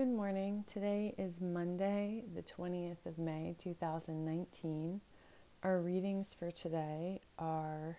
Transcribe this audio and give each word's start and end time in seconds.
Good 0.00 0.08
morning. 0.08 0.64
Today 0.66 1.14
is 1.18 1.42
Monday, 1.42 2.22
the 2.34 2.40
20th 2.40 3.04
of 3.04 3.18
May, 3.18 3.54
2019. 3.58 4.98
Our 5.62 5.80
readings 5.80 6.32
for 6.32 6.50
today 6.50 7.20
are, 7.38 7.98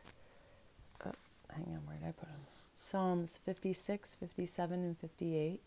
oh, 1.05 1.11
hang 1.53 1.67
on, 1.67 1.81
where 1.85 1.97
did 1.97 2.07
I 2.07 2.11
put 2.13 2.27
them? 2.27 2.39
Psalms 2.75 3.39
56, 3.45 4.15
57, 4.15 4.79
and 4.79 4.97
58. 4.97 5.61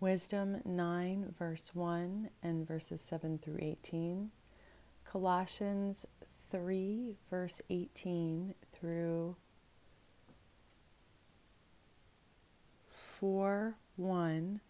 Wisdom 0.00 0.60
9, 0.64 1.32
verse 1.38 1.72
1 1.72 2.28
and 2.42 2.66
verses 2.66 3.00
7 3.00 3.38
through 3.38 3.58
18. 3.60 4.28
Colossians 5.04 6.04
3, 6.50 7.14
verse 7.30 7.62
18 7.70 8.52
through 8.72 9.36
4, 13.20 13.76
1. 13.96 14.60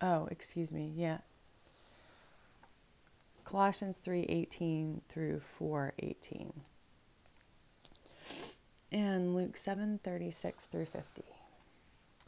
Oh, 0.00 0.26
excuse 0.30 0.72
me. 0.72 0.92
Yeah. 0.96 1.18
Colossians 3.44 3.96
3:18 4.04 5.00
through 5.08 5.40
4:18. 5.60 6.52
And 8.90 9.34
Luke 9.34 9.56
7:36 9.56 10.66
through 10.66 10.86
50. 10.86 11.22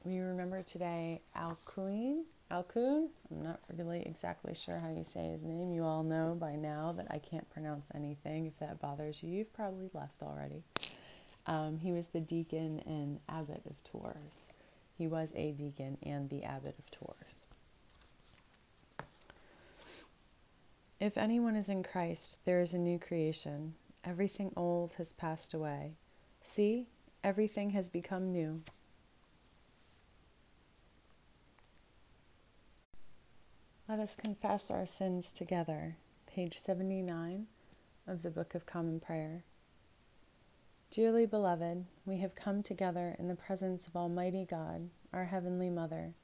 We 0.04 0.18
remember 0.18 0.62
today 0.62 1.20
Alcuin. 1.34 2.24
Alcuin. 2.51 3.09
I'm 3.30 3.42
not 3.42 3.60
really 3.74 4.02
exactly 4.02 4.54
sure 4.54 4.78
how 4.78 4.90
you 4.90 5.02
say 5.02 5.28
his 5.30 5.45
name. 5.45 5.73
You 5.73 5.82
all 5.82 6.02
know 6.02 6.37
by 6.38 6.56
now 6.56 6.92
that 6.92 7.06
I 7.10 7.18
can't 7.18 7.48
pronounce 7.51 7.90
anything. 7.95 8.46
If 8.46 8.59
that 8.59 8.80
bothers 8.80 9.23
you, 9.23 9.30
you've 9.30 9.52
probably 9.54 9.90
left 9.95 10.23
already. 10.23 10.62
Um, 11.46 11.78
he 11.78 11.92
was 11.92 12.06
the 12.08 12.20
deacon 12.20 12.80
and 12.86 13.20
abbot 13.28 13.62
of 13.66 13.84
Tours. 13.84 14.40
He 14.96 15.06
was 15.06 15.32
a 15.34 15.52
deacon 15.52 15.98
and 16.02 16.30
the 16.30 16.45
abbot 16.45 16.74
of 16.78 16.90
Tours. 16.90 17.45
If 21.01 21.18
anyone 21.18 21.56
is 21.56 21.68
in 21.68 21.82
Christ, 21.82 22.38
there 22.45 22.60
is 22.60 22.73
a 22.73 22.78
new 22.78 22.98
creation. 22.98 23.74
Everything 24.04 24.52
old 24.56 24.95
has 24.95 25.12
passed 25.12 25.52
away. 25.52 25.92
See, 26.42 26.86
everything 27.23 27.70
has 27.70 27.88
become 27.88 28.32
new. 28.32 28.62
Let 33.86 34.01
us 34.01 34.16
confess 34.16 34.70
our 34.70 34.86
sins 34.86 35.32
together. 35.34 35.95
Page 36.26 36.58
79 36.58 37.46
of 38.06 38.23
the 38.23 38.30
Book 38.30 38.54
of 38.54 38.64
Common 38.64 38.98
Prayer. 38.98 39.45
Dearly 40.96 41.26
beloved, 41.26 41.87
we 42.06 42.18
have 42.18 42.37
come 42.37 42.62
together 42.62 43.16
in 43.18 43.26
the 43.26 43.34
presence 43.34 43.88
of 43.88 43.96
Almighty 43.96 44.45
God, 44.45 44.88
our 45.12 45.24
Heavenly 45.24 45.68
Mother, 45.68 46.14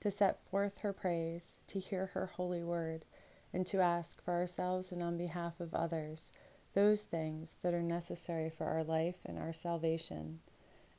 to 0.00 0.10
set 0.10 0.42
forth 0.46 0.78
her 0.78 0.92
praise, 0.92 1.56
to 1.68 1.78
hear 1.78 2.06
her 2.06 2.26
holy 2.26 2.64
word, 2.64 3.04
and 3.52 3.64
to 3.68 3.78
ask 3.78 4.20
for 4.20 4.34
ourselves 4.34 4.90
and 4.90 5.00
on 5.00 5.16
behalf 5.16 5.60
of 5.60 5.72
others 5.72 6.32
those 6.72 7.04
things 7.04 7.56
that 7.62 7.72
are 7.72 7.84
necessary 7.84 8.50
for 8.50 8.66
our 8.66 8.82
life 8.82 9.20
and 9.24 9.38
our 9.38 9.52
salvation. 9.52 10.40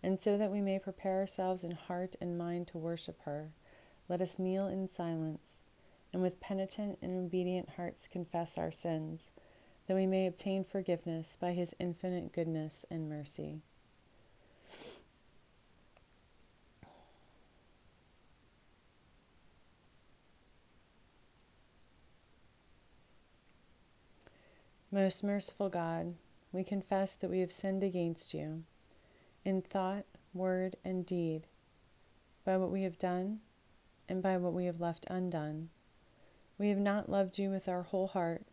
And 0.02 0.18
so 0.18 0.38
that 0.38 0.50
we 0.50 0.62
may 0.62 0.80
prepare 0.80 1.18
ourselves 1.18 1.66
in 1.66 1.72
heart 1.72 2.16
and 2.22 2.38
mind 2.38 2.68
to 2.70 2.78
worship 2.78 3.20
her, 3.24 3.52
let 4.08 4.22
us 4.22 4.40
kneel 4.40 4.68
in 4.68 4.88
silence 4.88 5.64
and 6.14 6.22
with 6.22 6.40
penitent 6.40 6.98
and 7.02 7.26
obedient 7.26 7.68
hearts 7.68 8.08
confess 8.08 8.58
our 8.58 8.72
sins, 8.72 9.34
that 9.88 9.96
we 9.96 10.06
may 10.06 10.28
obtain 10.28 10.64
forgiveness 10.64 11.38
by 11.40 11.54
his 11.54 11.74
infinite 11.80 12.34
goodness 12.34 12.86
and 12.92 13.10
mercy. 13.10 13.62
Most 24.92 25.24
merciful 25.24 25.70
God, 25.70 26.16
we 26.52 26.64
confess 26.64 27.14
that 27.16 27.30
we 27.30 27.40
have 27.40 27.52
sinned 27.52 27.84
against 27.84 28.34
you 28.34 28.64
in 29.44 29.62
thought, 29.62 30.06
word, 30.34 30.76
and 30.84 31.06
deed, 31.06 31.46
by 32.44 32.58
what 32.58 32.72
we 32.72 32.84
have 32.84 32.98
done 32.98 33.40
and 34.10 34.24
by 34.24 34.38
what 34.38 34.54
we 34.54 34.66
have 34.66 34.80
left 34.80 35.06
undone. 35.10 35.70
We 36.58 36.70
have 36.70 36.80
not 36.80 37.10
loved 37.10 37.38
you 37.38 37.50
with 37.50 37.68
our 37.68 37.84
whole 37.84 38.08
heart. 38.08 38.44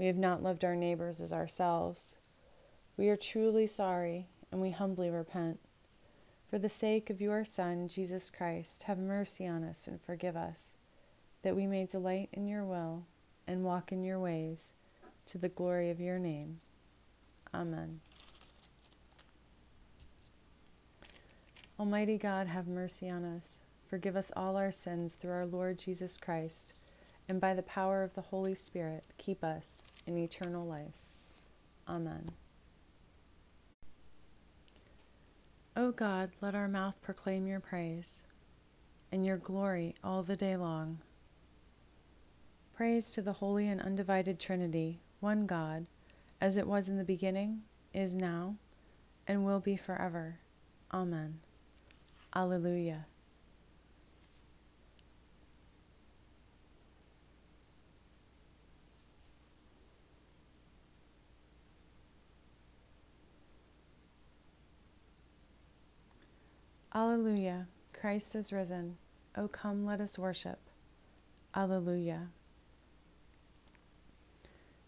We 0.00 0.06
have 0.06 0.16
not 0.16 0.42
loved 0.42 0.64
our 0.64 0.76
neighbors 0.76 1.20
as 1.20 1.30
ourselves. 1.30 2.16
We 2.96 3.10
are 3.10 3.18
truly 3.18 3.66
sorry 3.66 4.28
and 4.50 4.58
we 4.58 4.70
humbly 4.70 5.10
repent. 5.10 5.60
For 6.48 6.58
the 6.58 6.70
sake 6.70 7.10
of 7.10 7.20
your 7.20 7.44
Son, 7.44 7.86
Jesus 7.86 8.30
Christ, 8.30 8.84
have 8.84 8.96
mercy 8.98 9.46
on 9.46 9.62
us 9.62 9.88
and 9.88 10.00
forgive 10.00 10.38
us, 10.38 10.78
that 11.42 11.54
we 11.54 11.66
may 11.66 11.84
delight 11.84 12.30
in 12.32 12.48
your 12.48 12.64
will 12.64 13.04
and 13.46 13.62
walk 13.62 13.92
in 13.92 14.02
your 14.02 14.18
ways, 14.18 14.72
to 15.26 15.36
the 15.36 15.50
glory 15.50 15.90
of 15.90 16.00
your 16.00 16.18
name. 16.18 16.56
Amen. 17.52 18.00
Almighty 21.78 22.16
God, 22.16 22.46
have 22.46 22.68
mercy 22.68 23.10
on 23.10 23.22
us. 23.22 23.60
Forgive 23.88 24.16
us 24.16 24.32
all 24.34 24.56
our 24.56 24.72
sins 24.72 25.16
through 25.16 25.32
our 25.32 25.44
Lord 25.44 25.78
Jesus 25.78 26.16
Christ 26.16 26.72
and 27.28 27.38
by 27.38 27.54
the 27.54 27.62
power 27.62 28.02
of 28.02 28.14
the 28.14 28.22
Holy 28.22 28.56
Spirit, 28.56 29.04
keep 29.18 29.44
us 29.44 29.82
in 30.06 30.16
eternal 30.18 30.66
life. 30.66 30.94
Amen. 31.88 32.30
O 35.76 35.92
God, 35.92 36.30
let 36.40 36.54
our 36.54 36.68
mouth 36.68 36.94
proclaim 37.00 37.46
your 37.46 37.60
praise 37.60 38.24
and 39.12 39.24
your 39.24 39.36
glory 39.36 39.94
all 40.04 40.22
the 40.22 40.36
day 40.36 40.56
long. 40.56 40.98
Praise 42.74 43.10
to 43.10 43.22
the 43.22 43.32
holy 43.32 43.68
and 43.68 43.80
undivided 43.80 44.38
Trinity, 44.38 44.98
one 45.20 45.46
God, 45.46 45.86
as 46.40 46.56
it 46.56 46.66
was 46.66 46.88
in 46.88 46.96
the 46.96 47.04
beginning, 47.04 47.62
is 47.92 48.16
now, 48.16 48.56
and 49.28 49.44
will 49.44 49.60
be 49.60 49.76
forever. 49.76 50.38
Amen. 50.92 51.38
Alleluia. 52.34 53.06
Alleluia. 66.92 67.68
Christ 67.92 68.34
is 68.34 68.52
risen. 68.52 68.96
O 69.36 69.46
come, 69.46 69.86
let 69.86 70.00
us 70.00 70.18
worship. 70.18 70.58
Alleluia. 71.54 72.28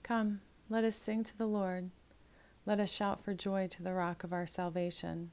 Come, 0.03 0.41
let 0.69 0.83
us 0.83 0.97
sing 0.97 1.23
to 1.23 1.39
the 1.39 1.47
Lord. 1.47 1.89
Let 2.67 2.81
us 2.81 2.91
shout 2.91 3.23
for 3.23 3.35
joy 3.35 3.69
to 3.69 3.85
the 3.85 3.93
rock 3.93 4.25
of 4.25 4.33
our 4.33 4.47
salvation. 4.47 5.31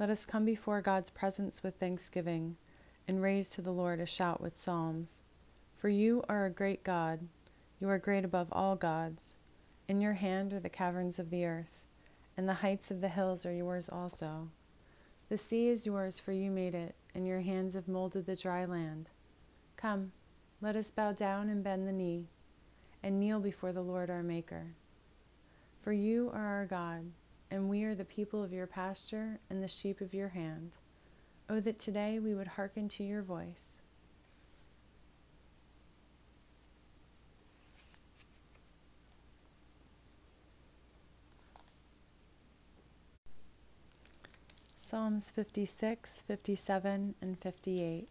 Let 0.00 0.10
us 0.10 0.26
come 0.26 0.44
before 0.44 0.80
God's 0.80 1.10
presence 1.10 1.62
with 1.62 1.76
thanksgiving 1.76 2.56
and 3.06 3.22
raise 3.22 3.50
to 3.50 3.62
the 3.62 3.72
Lord 3.72 4.00
a 4.00 4.06
shout 4.06 4.40
with 4.40 4.58
psalms. 4.58 5.22
For 5.76 5.88
you 5.88 6.24
are 6.28 6.46
a 6.46 6.50
great 6.50 6.82
God. 6.82 7.20
You 7.78 7.88
are 7.88 7.98
great 7.98 8.24
above 8.24 8.48
all 8.50 8.74
gods. 8.74 9.34
In 9.86 10.00
your 10.00 10.14
hand 10.14 10.52
are 10.54 10.60
the 10.60 10.68
caverns 10.68 11.20
of 11.20 11.30
the 11.30 11.44
earth, 11.44 11.84
and 12.36 12.48
the 12.48 12.54
heights 12.54 12.90
of 12.90 13.00
the 13.00 13.08
hills 13.08 13.46
are 13.46 13.54
yours 13.54 13.88
also. 13.88 14.48
The 15.28 15.38
sea 15.38 15.68
is 15.68 15.86
yours, 15.86 16.18
for 16.18 16.32
you 16.32 16.50
made 16.50 16.74
it, 16.74 16.94
and 17.14 17.26
your 17.26 17.40
hands 17.40 17.74
have 17.74 17.88
molded 17.88 18.26
the 18.26 18.36
dry 18.36 18.66
land. 18.66 19.08
Come, 19.76 20.12
let 20.60 20.76
us 20.76 20.90
bow 20.90 21.12
down 21.12 21.48
and 21.48 21.64
bend 21.64 21.88
the 21.88 21.92
knee, 21.92 22.28
and 23.02 23.18
kneel 23.18 23.40
before 23.40 23.72
the 23.72 23.82
Lord 23.82 24.10
our 24.10 24.22
Maker. 24.22 24.74
For 25.80 25.92
you 25.92 26.30
are 26.32 26.46
our 26.46 26.66
God, 26.66 27.10
and 27.50 27.68
we 27.68 27.84
are 27.84 27.94
the 27.94 28.04
people 28.04 28.42
of 28.42 28.52
your 28.52 28.66
pasture 28.66 29.38
and 29.48 29.62
the 29.62 29.68
sheep 29.68 30.00
of 30.00 30.14
your 30.14 30.28
hand. 30.28 30.72
Oh, 31.48 31.60
that 31.60 31.78
today 31.78 32.18
we 32.18 32.34
would 32.34 32.46
hearken 32.46 32.88
to 32.88 33.04
your 33.04 33.22
voice. 33.22 33.73
Psalms 44.94 45.28
56, 45.32 46.22
57, 46.28 47.16
and 47.20 47.36
58. 47.40 48.08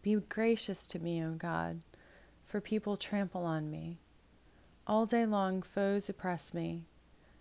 Be 0.00 0.14
gracious 0.14 0.88
to 0.88 0.98
me, 0.98 1.22
O 1.22 1.32
God, 1.32 1.82
for 2.46 2.62
people 2.62 2.96
trample 2.96 3.44
on 3.44 3.70
me. 3.70 3.98
All 4.86 5.04
day 5.04 5.26
long 5.26 5.60
foes 5.60 6.08
oppress 6.08 6.54
me. 6.54 6.82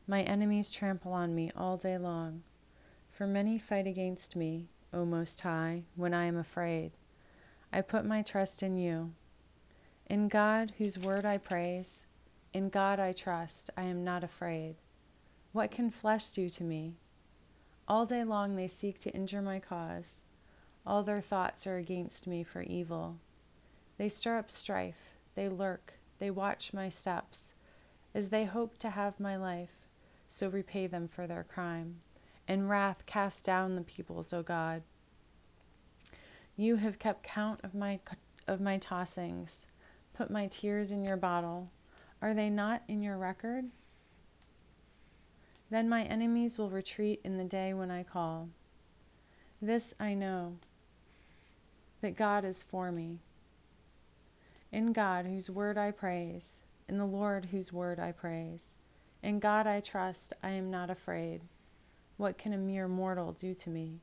My 0.06 0.24
enemies 0.24 0.74
trample 0.74 1.14
on 1.14 1.34
me 1.34 1.50
all 1.56 1.78
day 1.78 1.98
long. 1.98 2.44
For 3.14 3.26
many 3.26 3.58
fight 3.58 3.88
against 3.88 4.36
me, 4.36 4.68
O 4.92 5.06
Most 5.06 5.40
High, 5.40 5.84
when 5.96 6.14
I 6.14 6.26
am 6.26 6.36
afraid. 6.36 6.92
I 7.72 7.84
put 7.84 8.04
my 8.04 8.22
trust 8.22 8.64
in 8.64 8.76
you. 8.76 9.14
In 10.08 10.28
God, 10.28 10.74
whose 10.78 11.00
word 11.00 11.24
I 11.24 11.38
praise, 11.38 12.06
in 12.52 12.68
God 12.68 13.00
I 13.00 13.14
trust, 13.14 13.70
I 13.78 13.84
am 13.84 14.04
not 14.04 14.26
afraid. 14.26 14.76
What 15.54 15.72
can 15.72 15.90
flesh 15.90 16.32
do 16.32 16.50
to 16.50 16.64
me? 16.66 16.96
All 17.88 18.08
day 18.08 18.24
long 18.24 18.56
they 18.56 18.68
seek 18.68 18.98
to 19.00 19.12
injure 19.12 19.44
my 19.44 19.60
cause. 19.60 20.24
All 20.88 21.04
their 21.04 21.22
thoughts 21.22 21.68
are 21.68 21.78
against 21.78 22.26
me 22.26 22.44
for 22.44 22.64
evil. 22.64 23.18
They 23.98 24.10
stir 24.10 24.38
up 24.40 24.50
strife, 24.50 25.16
they 25.36 25.50
lurk, 25.50 25.94
they 26.18 26.32
watch 26.32 26.74
my 26.74 26.90
steps. 26.90 27.54
As 28.16 28.30
they 28.30 28.44
hope 28.44 28.78
to 28.80 28.90
have 28.90 29.20
my 29.20 29.36
life, 29.36 29.78
so 30.28 30.50
repay 30.50 30.88
them 30.88 31.08
for 31.08 31.28
their 31.28 31.44
crime. 31.44 32.02
In 32.48 32.68
wrath 32.68 33.06
cast 33.06 33.46
down 33.46 33.76
the 33.76 33.84
peoples, 33.84 34.34
O 34.34 34.42
God. 34.42 34.82
You 36.56 36.78
have 36.78 36.98
kept 36.98 37.22
count 37.22 37.60
of 37.64 37.76
my 37.76 38.00
of 38.48 38.62
my 38.62 38.80
tossings, 38.80 39.68
put 40.14 40.32
my 40.32 40.48
tears 40.48 40.92
in 40.92 41.04
your 41.04 41.18
bottle. 41.18 41.70
Are 42.22 42.34
they 42.34 42.50
not 42.50 42.82
in 42.88 43.04
your 43.04 43.18
record? 43.18 43.66
Then 45.72 45.90
my 45.90 46.04
enemies 46.04 46.60
will 46.60 46.70
retreat 46.70 47.22
in 47.24 47.38
the 47.38 47.44
day 47.44 47.74
when 47.74 47.90
I 47.90 48.04
call. 48.04 48.50
This 49.60 49.96
I 50.00 50.14
know, 50.14 50.58
that 52.02 52.16
God 52.16 52.46
is 52.46 52.62
for 52.62 52.92
me. 52.92 53.18
In 54.72 54.94
God, 54.94 55.26
whose 55.26 55.50
word 55.50 55.76
I 55.76 55.90
praise, 55.90 56.62
in 56.88 57.00
the 57.00 57.06
Lord, 57.06 57.46
whose 57.46 57.74
word 57.74 58.00
I 58.00 58.12
praise. 58.12 58.78
In 59.24 59.40
God 59.40 59.66
I 59.66 59.80
trust, 59.80 60.34
I 60.44 60.52
am 60.52 60.70
not 60.70 60.92
afraid. 60.92 61.42
What 62.18 62.38
can 62.38 62.54
a 62.54 62.58
mere 62.58 62.88
mortal 62.88 63.32
do 63.32 63.56
to 63.56 63.70
me? 63.72 64.00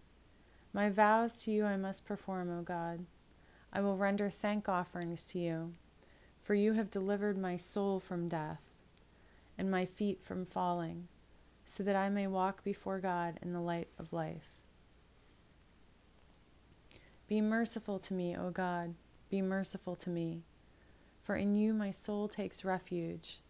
My 0.73 0.91
vows 0.91 1.45
to 1.45 1.53
you 1.53 1.65
I 1.65 1.77
must 1.77 2.07
perform, 2.07 2.51
O 2.51 2.63
God. 2.63 3.07
I 3.73 3.83
will 3.83 3.97
render 3.97 4.31
thank 4.31 4.69
offerings 4.69 5.27
to 5.27 5.39
you, 5.39 5.73
for 6.43 6.55
you 6.55 6.73
have 6.73 6.91
delivered 6.91 7.39
my 7.39 7.57
soul 7.57 8.01
from 8.01 8.29
death, 8.29 8.61
and 9.57 9.71
my 9.71 9.87
feet 9.87 10.21
from 10.25 10.45
falling 10.45 11.07
so 11.65 11.83
that 11.83 11.97
I 11.97 12.09
may 12.09 12.27
walk 12.27 12.65
before 12.65 12.99
God 12.99 13.39
in 13.43 13.53
the 13.53 13.61
light 13.61 13.89
of 13.99 14.13
life. 14.13 14.57
Be 17.29 17.41
merciful 17.41 17.99
to 18.01 18.15
me, 18.15 18.37
O 18.37 18.51
God, 18.51 18.95
be 19.31 19.41
merciful 19.41 19.97
to 19.97 20.11
me, 20.11 20.43
for 21.23 21.37
in 21.37 21.55
you 21.55 21.73
my 21.73 21.91
soul 21.91 22.29
takes 22.29 22.65
refuge. 22.65 23.41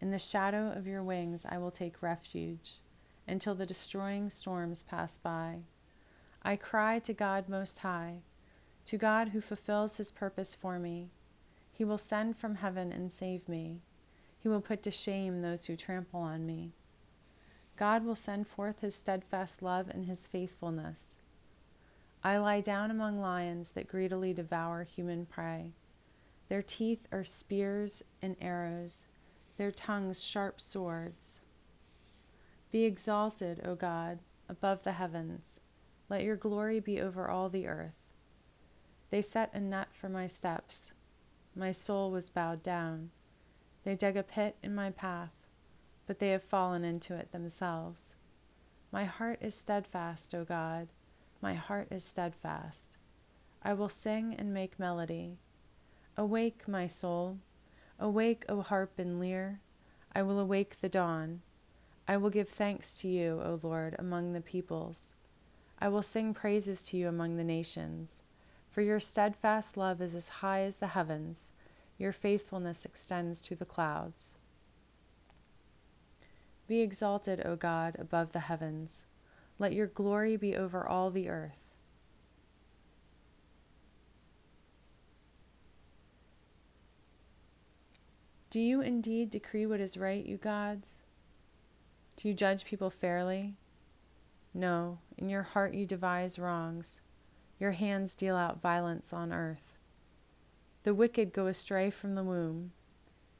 In 0.00 0.10
the 0.10 0.18
shadow 0.18 0.72
of 0.72 0.86
your 0.86 1.02
wings 1.02 1.46
I 1.48 1.58
will 1.58 1.70
take 1.70 2.02
refuge, 2.02 2.80
until 3.26 3.54
the 3.54 3.66
destroying 3.66 4.28
storms 4.30 4.82
pass 4.82 5.16
by. 5.18 5.60
I 6.42 6.56
cry 6.56 6.98
to 7.00 7.12
God 7.12 7.48
Most 7.48 7.78
High, 7.78 8.20
to 8.86 8.98
God 8.98 9.28
who 9.28 9.40
fulfills 9.40 9.96
his 9.96 10.10
purpose 10.10 10.54
for 10.54 10.78
me. 10.78 11.10
He 11.72 11.84
will 11.84 11.98
send 11.98 12.36
from 12.36 12.54
heaven 12.56 12.92
and 12.92 13.10
save 13.10 13.48
me. 13.48 13.80
He 14.38 14.48
will 14.48 14.60
put 14.60 14.82
to 14.82 14.90
shame 14.90 15.40
those 15.40 15.64
who 15.64 15.76
trample 15.76 16.20
on 16.20 16.44
me. 16.44 16.72
God 17.80 18.04
will 18.04 18.14
send 18.14 18.46
forth 18.46 18.78
his 18.80 18.94
steadfast 18.94 19.62
love 19.62 19.88
and 19.88 20.04
his 20.04 20.26
faithfulness. 20.26 21.18
I 22.22 22.36
lie 22.36 22.60
down 22.60 22.90
among 22.90 23.22
lions 23.22 23.70
that 23.70 23.88
greedily 23.88 24.34
devour 24.34 24.82
human 24.82 25.24
prey. 25.24 25.72
Their 26.50 26.60
teeth 26.60 27.08
are 27.10 27.24
spears 27.24 28.04
and 28.20 28.36
arrows, 28.38 29.06
their 29.56 29.70
tongues 29.72 30.22
sharp 30.22 30.60
swords. 30.60 31.40
Be 32.70 32.84
exalted, 32.84 33.62
O 33.64 33.74
God, 33.74 34.18
above 34.50 34.82
the 34.82 34.92
heavens. 34.92 35.58
Let 36.10 36.22
your 36.22 36.36
glory 36.36 36.80
be 36.80 37.00
over 37.00 37.30
all 37.30 37.48
the 37.48 37.66
earth. 37.66 37.96
They 39.08 39.22
set 39.22 39.54
a 39.54 39.60
net 39.60 39.88
for 39.94 40.10
my 40.10 40.26
steps. 40.26 40.92
My 41.56 41.72
soul 41.72 42.10
was 42.10 42.28
bowed 42.28 42.62
down. 42.62 43.10
They 43.84 43.96
dug 43.96 44.18
a 44.18 44.22
pit 44.22 44.54
in 44.62 44.74
my 44.74 44.90
path 44.90 45.32
but 46.10 46.18
they 46.18 46.30
have 46.30 46.42
fallen 46.42 46.82
into 46.82 47.14
it 47.14 47.30
themselves. 47.30 48.16
My 48.90 49.04
heart 49.04 49.38
is 49.40 49.54
steadfast, 49.54 50.34
O 50.34 50.44
God, 50.44 50.88
my 51.40 51.54
heart 51.54 51.86
is 51.92 52.02
steadfast. 52.02 52.98
I 53.62 53.74
will 53.74 53.88
sing 53.88 54.34
and 54.34 54.52
make 54.52 54.76
melody. 54.76 55.38
Awake, 56.16 56.66
my 56.66 56.88
soul. 56.88 57.38
Awake, 58.00 58.44
O 58.48 58.60
harp 58.60 58.98
and 58.98 59.20
lyre. 59.20 59.60
I 60.12 60.22
will 60.22 60.40
awake 60.40 60.80
the 60.80 60.88
dawn. 60.88 61.42
I 62.08 62.16
will 62.16 62.30
give 62.30 62.48
thanks 62.48 62.98
to 63.02 63.08
you, 63.08 63.40
O 63.42 63.60
Lord, 63.62 63.94
among 63.96 64.32
the 64.32 64.40
peoples. 64.40 65.14
I 65.78 65.90
will 65.90 66.02
sing 66.02 66.34
praises 66.34 66.82
to 66.86 66.96
you 66.96 67.06
among 67.06 67.36
the 67.36 67.44
nations. 67.44 68.24
For 68.72 68.80
your 68.80 68.98
steadfast 68.98 69.76
love 69.76 70.02
is 70.02 70.16
as 70.16 70.26
high 70.26 70.62
as 70.62 70.76
the 70.76 70.88
heavens, 70.88 71.52
your 71.98 72.10
faithfulness 72.10 72.84
extends 72.84 73.42
to 73.42 73.54
the 73.54 73.64
clouds. 73.64 74.34
Be 76.70 76.82
exalted, 76.82 77.44
O 77.44 77.56
God, 77.56 77.96
above 77.98 78.30
the 78.30 78.38
heavens. 78.38 79.04
Let 79.58 79.72
your 79.72 79.88
glory 79.88 80.36
be 80.36 80.54
over 80.54 80.86
all 80.86 81.10
the 81.10 81.28
earth. 81.28 81.74
Do 88.50 88.60
you 88.60 88.82
indeed 88.82 89.30
decree 89.30 89.66
what 89.66 89.80
is 89.80 89.96
right, 89.96 90.24
you 90.24 90.36
gods? 90.36 91.02
Do 92.14 92.28
you 92.28 92.34
judge 92.34 92.64
people 92.64 92.88
fairly? 92.88 93.56
No, 94.54 95.00
in 95.18 95.28
your 95.28 95.42
heart 95.42 95.74
you 95.74 95.86
devise 95.86 96.38
wrongs. 96.38 97.00
Your 97.58 97.72
hands 97.72 98.14
deal 98.14 98.36
out 98.36 98.62
violence 98.62 99.12
on 99.12 99.32
earth. 99.32 99.76
The 100.84 100.94
wicked 100.94 101.32
go 101.32 101.48
astray 101.48 101.90
from 101.90 102.14
the 102.14 102.22
womb. 102.22 102.70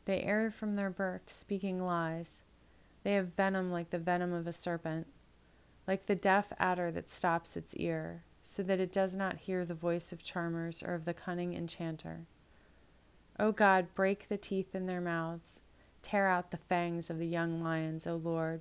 They 0.04 0.20
err 0.22 0.50
from 0.50 0.74
their 0.74 0.90
birth, 0.90 1.30
speaking 1.30 1.80
lies. 1.80 2.42
They 3.02 3.14
have 3.14 3.34
venom 3.34 3.70
like 3.70 3.88
the 3.88 3.98
venom 3.98 4.34
of 4.34 4.46
a 4.46 4.52
serpent, 4.52 5.06
like 5.86 6.04
the 6.04 6.14
deaf 6.14 6.52
adder 6.58 6.92
that 6.92 7.08
stops 7.08 7.56
its 7.56 7.74
ear, 7.76 8.22
so 8.42 8.62
that 8.62 8.78
it 8.78 8.92
does 8.92 9.16
not 9.16 9.38
hear 9.38 9.64
the 9.64 9.74
voice 9.74 10.12
of 10.12 10.22
charmers 10.22 10.82
or 10.82 10.92
of 10.92 11.06
the 11.06 11.14
cunning 11.14 11.54
enchanter. 11.54 12.26
O 13.38 13.52
God, 13.52 13.94
break 13.94 14.28
the 14.28 14.36
teeth 14.36 14.74
in 14.74 14.84
their 14.84 15.00
mouths, 15.00 15.62
tear 16.02 16.26
out 16.26 16.50
the 16.50 16.58
fangs 16.58 17.08
of 17.08 17.18
the 17.18 17.26
young 17.26 17.62
lions, 17.62 18.06
O 18.06 18.16
Lord. 18.16 18.60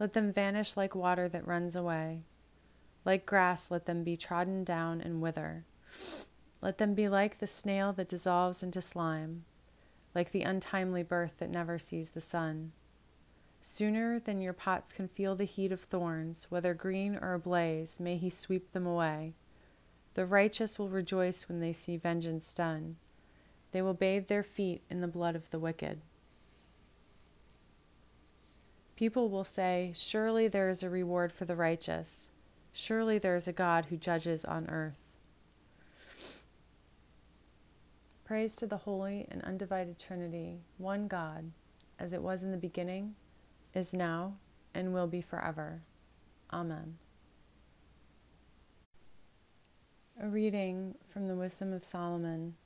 Let 0.00 0.12
them 0.12 0.32
vanish 0.32 0.76
like 0.76 0.96
water 0.96 1.28
that 1.28 1.46
runs 1.46 1.76
away. 1.76 2.24
Like 3.04 3.26
grass, 3.26 3.70
let 3.70 3.86
them 3.86 4.02
be 4.02 4.16
trodden 4.16 4.64
down 4.64 5.00
and 5.00 5.22
wither. 5.22 5.64
Let 6.60 6.78
them 6.78 6.94
be 6.94 7.08
like 7.08 7.38
the 7.38 7.46
snail 7.46 7.92
that 7.92 8.08
dissolves 8.08 8.64
into 8.64 8.82
slime 8.82 9.44
like 10.14 10.30
the 10.30 10.42
untimely 10.42 11.02
birth 11.02 11.38
that 11.38 11.50
never 11.50 11.78
sees 11.78 12.10
the 12.10 12.20
sun. 12.20 12.72
Sooner 13.60 14.18
than 14.18 14.40
your 14.40 14.52
pots 14.52 14.92
can 14.92 15.08
feel 15.08 15.36
the 15.36 15.44
heat 15.44 15.70
of 15.70 15.80
thorns, 15.80 16.50
whether 16.50 16.74
green 16.74 17.16
or 17.16 17.34
ablaze, 17.34 18.00
may 18.00 18.16
he 18.16 18.28
sweep 18.28 18.72
them 18.72 18.86
away. 18.86 19.34
The 20.14 20.26
righteous 20.26 20.78
will 20.78 20.88
rejoice 20.88 21.48
when 21.48 21.60
they 21.60 21.72
see 21.72 21.96
vengeance 21.96 22.54
done. 22.54 22.96
They 23.70 23.80
will 23.80 23.94
bathe 23.94 24.26
their 24.26 24.42
feet 24.42 24.82
in 24.90 25.00
the 25.00 25.08
blood 25.08 25.36
of 25.36 25.48
the 25.50 25.58
wicked. 25.58 26.00
People 28.96 29.30
will 29.30 29.44
say, 29.44 29.92
Surely 29.94 30.48
there 30.48 30.68
is 30.68 30.82
a 30.82 30.90
reward 30.90 31.32
for 31.32 31.44
the 31.44 31.56
righteous. 31.56 32.30
Surely 32.72 33.18
there 33.18 33.36
is 33.36 33.48
a 33.48 33.52
God 33.52 33.86
who 33.86 33.96
judges 33.96 34.44
on 34.44 34.68
earth. 34.68 34.98
Praise 38.32 38.56
to 38.56 38.66
the 38.66 38.78
Holy 38.78 39.26
and 39.30 39.42
Undivided 39.42 39.98
Trinity, 39.98 40.58
one 40.78 41.06
God, 41.06 41.52
as 41.98 42.14
it 42.14 42.22
was 42.22 42.42
in 42.42 42.50
the 42.50 42.56
beginning, 42.56 43.14
is 43.74 43.92
now, 43.92 44.34
and 44.72 44.94
will 44.94 45.06
be 45.06 45.20
forever. 45.20 45.82
Amen. 46.50 46.96
A 50.18 50.28
reading 50.28 50.94
from 51.10 51.26
the 51.26 51.34
Wisdom 51.34 51.74
of 51.74 51.84
Solomon, 51.84 52.56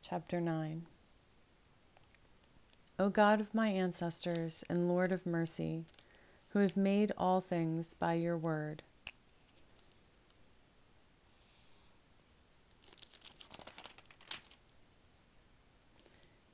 chapter 0.00 0.40
9. 0.40 0.86
O 2.98 3.10
God 3.10 3.42
of 3.42 3.54
my 3.54 3.68
ancestors 3.68 4.64
and 4.70 4.88
Lord 4.88 5.12
of 5.12 5.26
mercy, 5.26 5.84
who 6.48 6.60
have 6.60 6.74
made 6.74 7.12
all 7.18 7.42
things 7.42 7.92
by 7.92 8.14
your 8.14 8.38
word, 8.38 8.82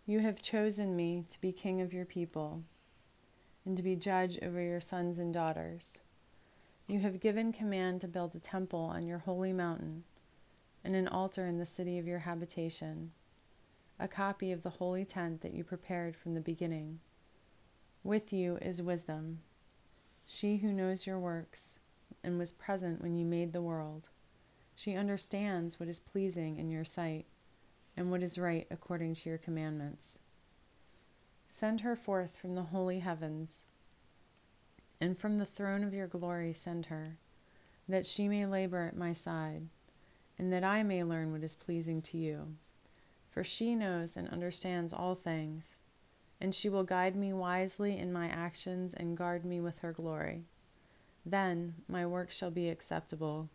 You 0.05 0.19
have 0.19 0.43
chosen 0.43 0.97
me 0.97 1.25
to 1.31 1.41
be 1.41 1.53
king 1.53 1.81
of 1.81 1.93
your 1.93 2.05
people, 2.05 2.65
and 3.65 3.77
to 3.77 3.85
be 3.85 3.95
judge 3.95 4.37
over 4.43 4.61
your 4.61 4.81
sons 4.81 5.21
and 5.21 5.33
daughters. 5.33 6.01
You 6.89 6.99
have 6.99 7.21
given 7.21 7.53
command 7.53 8.01
to 8.01 8.09
build 8.09 8.35
a 8.35 8.41
temple 8.41 8.81
on 8.81 9.07
your 9.07 9.19
holy 9.19 9.53
mountain, 9.53 10.03
and 10.83 10.97
an 10.97 11.07
altar 11.07 11.47
in 11.47 11.59
the 11.59 11.65
city 11.65 12.01
of 12.01 12.09
your 12.09 12.19
habitation, 12.19 13.13
a 14.01 14.09
copy 14.09 14.51
of 14.51 14.65
the 14.65 14.71
holy 14.71 15.05
tent 15.05 15.41
that 15.43 15.55
you 15.55 15.63
prepared 15.63 16.17
from 16.17 16.35
the 16.35 16.41
beginning. 16.41 16.99
With 18.03 18.33
you 18.33 18.57
is 18.57 18.83
wisdom, 18.83 19.41
she 20.27 20.57
who 20.57 20.73
knows 20.73 21.07
your 21.07 21.21
works, 21.21 21.79
and 22.25 22.41
was 22.41 22.51
present 22.51 23.01
when 23.01 23.15
you 23.15 23.25
made 23.25 23.53
the 23.53 23.63
world. 23.63 24.09
She 24.75 24.97
understands 24.97 25.79
what 25.79 25.89
is 25.89 26.01
pleasing 26.01 26.57
in 26.57 26.73
your 26.73 26.85
sight 26.85 27.25
and 27.97 28.11
what 28.11 28.23
is 28.23 28.39
right 28.39 28.67
according 28.71 29.15
to 29.15 29.29
your 29.29 29.39
commandments. 29.39 30.19
Send 31.47 31.81
her 31.81 31.97
forth 31.97 32.37
from 32.37 32.55
the 32.55 32.63
holy 32.63 32.99
heavens, 32.99 33.65
and 35.01 35.19
from 35.19 35.39
the 35.39 35.45
throne 35.45 35.85
of 35.85 35.93
your 35.93 36.07
glory 36.07 36.53
send 36.53 36.87
her, 36.87 37.17
that 37.89 38.07
she 38.07 38.29
may 38.29 38.47
labor 38.47 38.83
at 38.83 38.97
my 38.97 39.13
side, 39.13 39.69
and 40.39 40.53
that 40.53 40.65
I 40.65 40.83
may 40.83 41.05
learn 41.05 41.33
what 41.33 41.45
is 41.45 41.55
pleasing 41.55 42.01
to 42.03 42.19
you. 42.19 42.57
For 43.31 43.45
she 43.45 43.75
knows 43.75 44.17
and 44.17 44.29
understands 44.29 44.93
all 44.93 45.15
things, 45.15 45.79
and 46.41 46.55
she 46.55 46.69
will 46.69 46.85
guide 46.85 47.17
me 47.17 47.33
wisely 47.33 47.99
in 47.99 48.13
my 48.13 48.29
actions 48.29 48.95
and 48.95 49.17
guard 49.17 49.45
me 49.45 49.61
with 49.61 49.79
her 49.79 49.93
glory. 49.93 50.45
Then 51.25 51.75
my 51.89 52.07
work 52.07 52.31
shall 52.31 52.51
be 52.51 52.69
acceptable, 52.69 53.49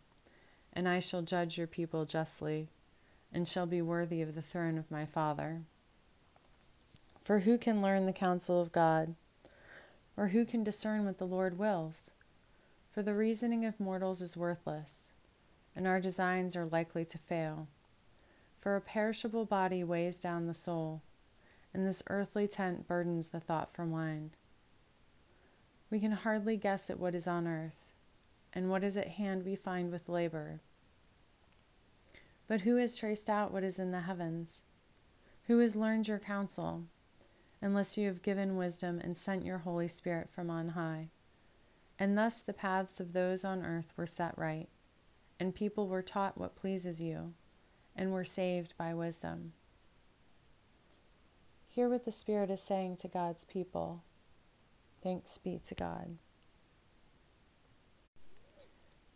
and 0.72 0.88
I 0.88 1.00
shall 1.00 1.22
judge 1.22 1.58
your 1.58 1.66
people 1.66 2.04
justly, 2.04 2.68
and 3.32 3.46
shall 3.46 3.66
be 3.66 3.82
worthy 3.82 4.22
of 4.22 4.34
the 4.34 4.42
throne 4.42 4.78
of 4.78 4.90
my 4.90 5.04
Father. 5.06 5.60
For 7.24 7.38
who 7.38 7.58
can 7.58 7.82
learn 7.82 8.06
the 8.06 8.12
counsel 8.12 8.60
of 8.60 8.72
God? 8.72 9.14
Or 10.16 10.28
who 10.28 10.44
can 10.44 10.64
discern 10.64 11.04
what 11.04 11.18
the 11.18 11.26
Lord 11.26 11.58
wills? 11.58 12.10
For 12.92 13.02
the 13.02 13.14
reasoning 13.14 13.64
of 13.64 13.78
mortals 13.78 14.22
is 14.22 14.36
worthless, 14.36 15.10
and 15.76 15.86
our 15.86 16.00
designs 16.00 16.56
are 16.56 16.66
likely 16.66 17.04
to 17.04 17.18
fail. 17.18 17.68
For 18.60 18.74
a 18.74 18.80
perishable 18.80 19.44
body 19.44 19.84
weighs 19.84 20.20
down 20.20 20.46
the 20.46 20.54
soul, 20.54 21.02
and 21.72 21.86
this 21.86 22.02
earthly 22.08 22.48
tent 22.48 22.88
burdens 22.88 23.28
the 23.28 23.40
thoughtful 23.40 23.86
mind. 23.86 24.30
We 25.90 26.00
can 26.00 26.12
hardly 26.12 26.56
guess 26.56 26.90
at 26.90 26.98
what 26.98 27.14
is 27.14 27.28
on 27.28 27.46
earth, 27.46 27.92
and 28.52 28.68
what 28.68 28.82
is 28.82 28.96
at 28.96 29.08
hand 29.08 29.44
we 29.44 29.54
find 29.54 29.92
with 29.92 30.08
labor. 30.08 30.60
But 32.48 32.62
who 32.62 32.76
has 32.76 32.96
traced 32.96 33.30
out 33.30 33.52
what 33.52 33.62
is 33.62 33.78
in 33.78 33.92
the 33.92 34.00
heavens? 34.00 34.64
Who 35.44 35.58
has 35.58 35.76
learned 35.76 36.08
your 36.08 36.18
counsel? 36.18 36.82
unless 37.60 37.96
you 37.96 38.06
have 38.06 38.22
given 38.22 38.56
wisdom 38.56 39.00
and 39.00 39.16
sent 39.16 39.44
your 39.44 39.58
Holy 39.58 39.88
Spirit 39.88 40.28
from 40.30 40.50
on 40.50 40.68
high. 40.68 41.08
And 41.98 42.16
thus 42.16 42.40
the 42.42 42.52
paths 42.52 43.00
of 43.00 43.12
those 43.12 43.44
on 43.44 43.64
earth 43.64 43.92
were 43.96 44.06
set 44.06 44.38
right, 44.38 44.68
and 45.40 45.54
people 45.54 45.88
were 45.88 46.02
taught 46.02 46.38
what 46.38 46.54
pleases 46.54 47.00
you, 47.00 47.34
and 47.96 48.12
were 48.12 48.24
saved 48.24 48.74
by 48.76 48.94
wisdom. 48.94 49.52
Hear 51.66 51.88
what 51.88 52.04
the 52.04 52.12
Spirit 52.12 52.50
is 52.50 52.62
saying 52.62 52.98
to 52.98 53.08
God's 53.08 53.44
people. 53.44 54.02
Thanks 55.00 55.38
be 55.38 55.60
to 55.66 55.74
God. 55.74 56.16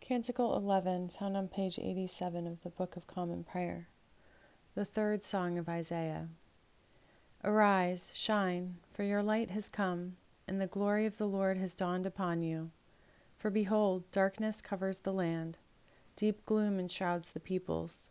Canticle 0.02 0.56
11, 0.56 1.10
found 1.10 1.36
on 1.36 1.46
page 1.46 1.78
87 1.78 2.48
of 2.48 2.60
the 2.64 2.70
Book 2.70 2.96
of 2.96 3.06
Common 3.06 3.44
Prayer. 3.44 3.86
The 4.74 4.84
third 4.84 5.22
song 5.22 5.58
of 5.58 5.68
Isaiah. 5.68 6.28
Arise, 7.44 8.10
shine, 8.12 8.78
for 8.94 9.04
your 9.04 9.22
light 9.22 9.48
has 9.50 9.70
come, 9.70 10.16
and 10.48 10.60
the 10.60 10.66
glory 10.66 11.06
of 11.06 11.16
the 11.18 11.28
Lord 11.28 11.56
has 11.56 11.76
dawned 11.76 12.04
upon 12.04 12.42
you. 12.42 12.72
For 13.38 13.48
behold, 13.48 14.02
darkness 14.10 14.60
covers 14.60 14.98
the 14.98 15.12
land, 15.12 15.56
deep 16.16 16.44
gloom 16.46 16.80
enshrouds 16.80 17.32
the 17.32 17.38
peoples. 17.38 18.10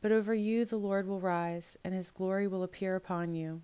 But 0.00 0.10
over 0.10 0.34
you 0.34 0.64
the 0.64 0.78
Lord 0.78 1.06
will 1.06 1.20
rise, 1.20 1.78
and 1.84 1.94
his 1.94 2.10
glory 2.10 2.48
will 2.48 2.64
appear 2.64 2.96
upon 2.96 3.34
you. 3.34 3.62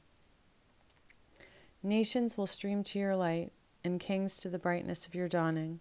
Nations 1.83 2.39
will 2.39 2.47
stream 2.47 2.85
to 2.85 3.01
your 3.01 3.17
light, 3.17 3.51
and 3.83 3.99
kings 3.99 4.37
to 4.43 4.49
the 4.49 4.59
brightness 4.61 5.05
of 5.05 5.17
your 5.17 5.29
dawning. 5.29 5.81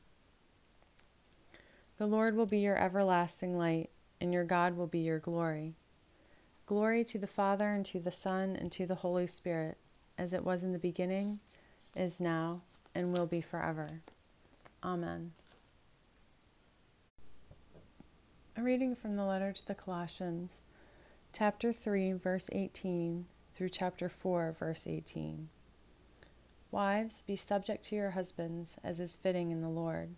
The 2.01 2.07
Lord 2.07 2.35
will 2.35 2.47
be 2.47 2.57
your 2.57 2.79
everlasting 2.79 3.55
light, 3.55 3.91
and 4.19 4.33
your 4.33 4.43
God 4.43 4.75
will 4.75 4.87
be 4.87 5.01
your 5.01 5.19
glory. 5.19 5.75
Glory 6.65 7.03
to 7.03 7.19
the 7.19 7.27
Father, 7.27 7.69
and 7.69 7.85
to 7.85 7.99
the 7.99 8.11
Son, 8.11 8.55
and 8.55 8.71
to 8.71 8.87
the 8.87 8.95
Holy 8.95 9.27
Spirit, 9.27 9.77
as 10.17 10.33
it 10.33 10.43
was 10.43 10.63
in 10.63 10.71
the 10.71 10.79
beginning, 10.79 11.39
is 11.95 12.19
now, 12.19 12.63
and 12.95 13.13
will 13.13 13.27
be 13.27 13.39
forever. 13.39 13.87
Amen. 14.83 15.31
A 18.57 18.63
reading 18.63 18.95
from 18.95 19.15
the 19.15 19.23
letter 19.23 19.51
to 19.51 19.67
the 19.67 19.75
Colossians, 19.75 20.63
chapter 21.33 21.71
3, 21.71 22.13
verse 22.13 22.49
18 22.51 23.27
through 23.53 23.69
chapter 23.69 24.09
4, 24.09 24.55
verse 24.57 24.87
18. 24.87 25.47
Wives, 26.71 27.21
be 27.21 27.35
subject 27.35 27.83
to 27.83 27.95
your 27.95 28.09
husbands, 28.09 28.75
as 28.83 28.99
is 28.99 29.15
fitting 29.17 29.51
in 29.51 29.61
the 29.61 29.69
Lord. 29.69 30.09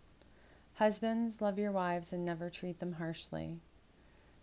Husbands, 0.77 1.39
love 1.39 1.60
your 1.60 1.72
wives 1.72 2.13
and 2.13 2.25
never 2.25 2.50
treat 2.50 2.80
them 2.80 2.94
harshly. 2.94 3.60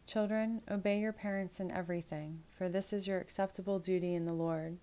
Children, 0.06 0.62
obey 0.70 1.00
your 1.00 1.12
parents 1.12 1.58
in 1.58 1.72
everything, 1.72 2.40
for 2.50 2.68
this 2.68 2.92
is 2.92 3.06
your 3.06 3.18
acceptable 3.18 3.80
duty 3.80 4.14
in 4.14 4.25
the 4.25 4.32
Lord. 4.32 4.78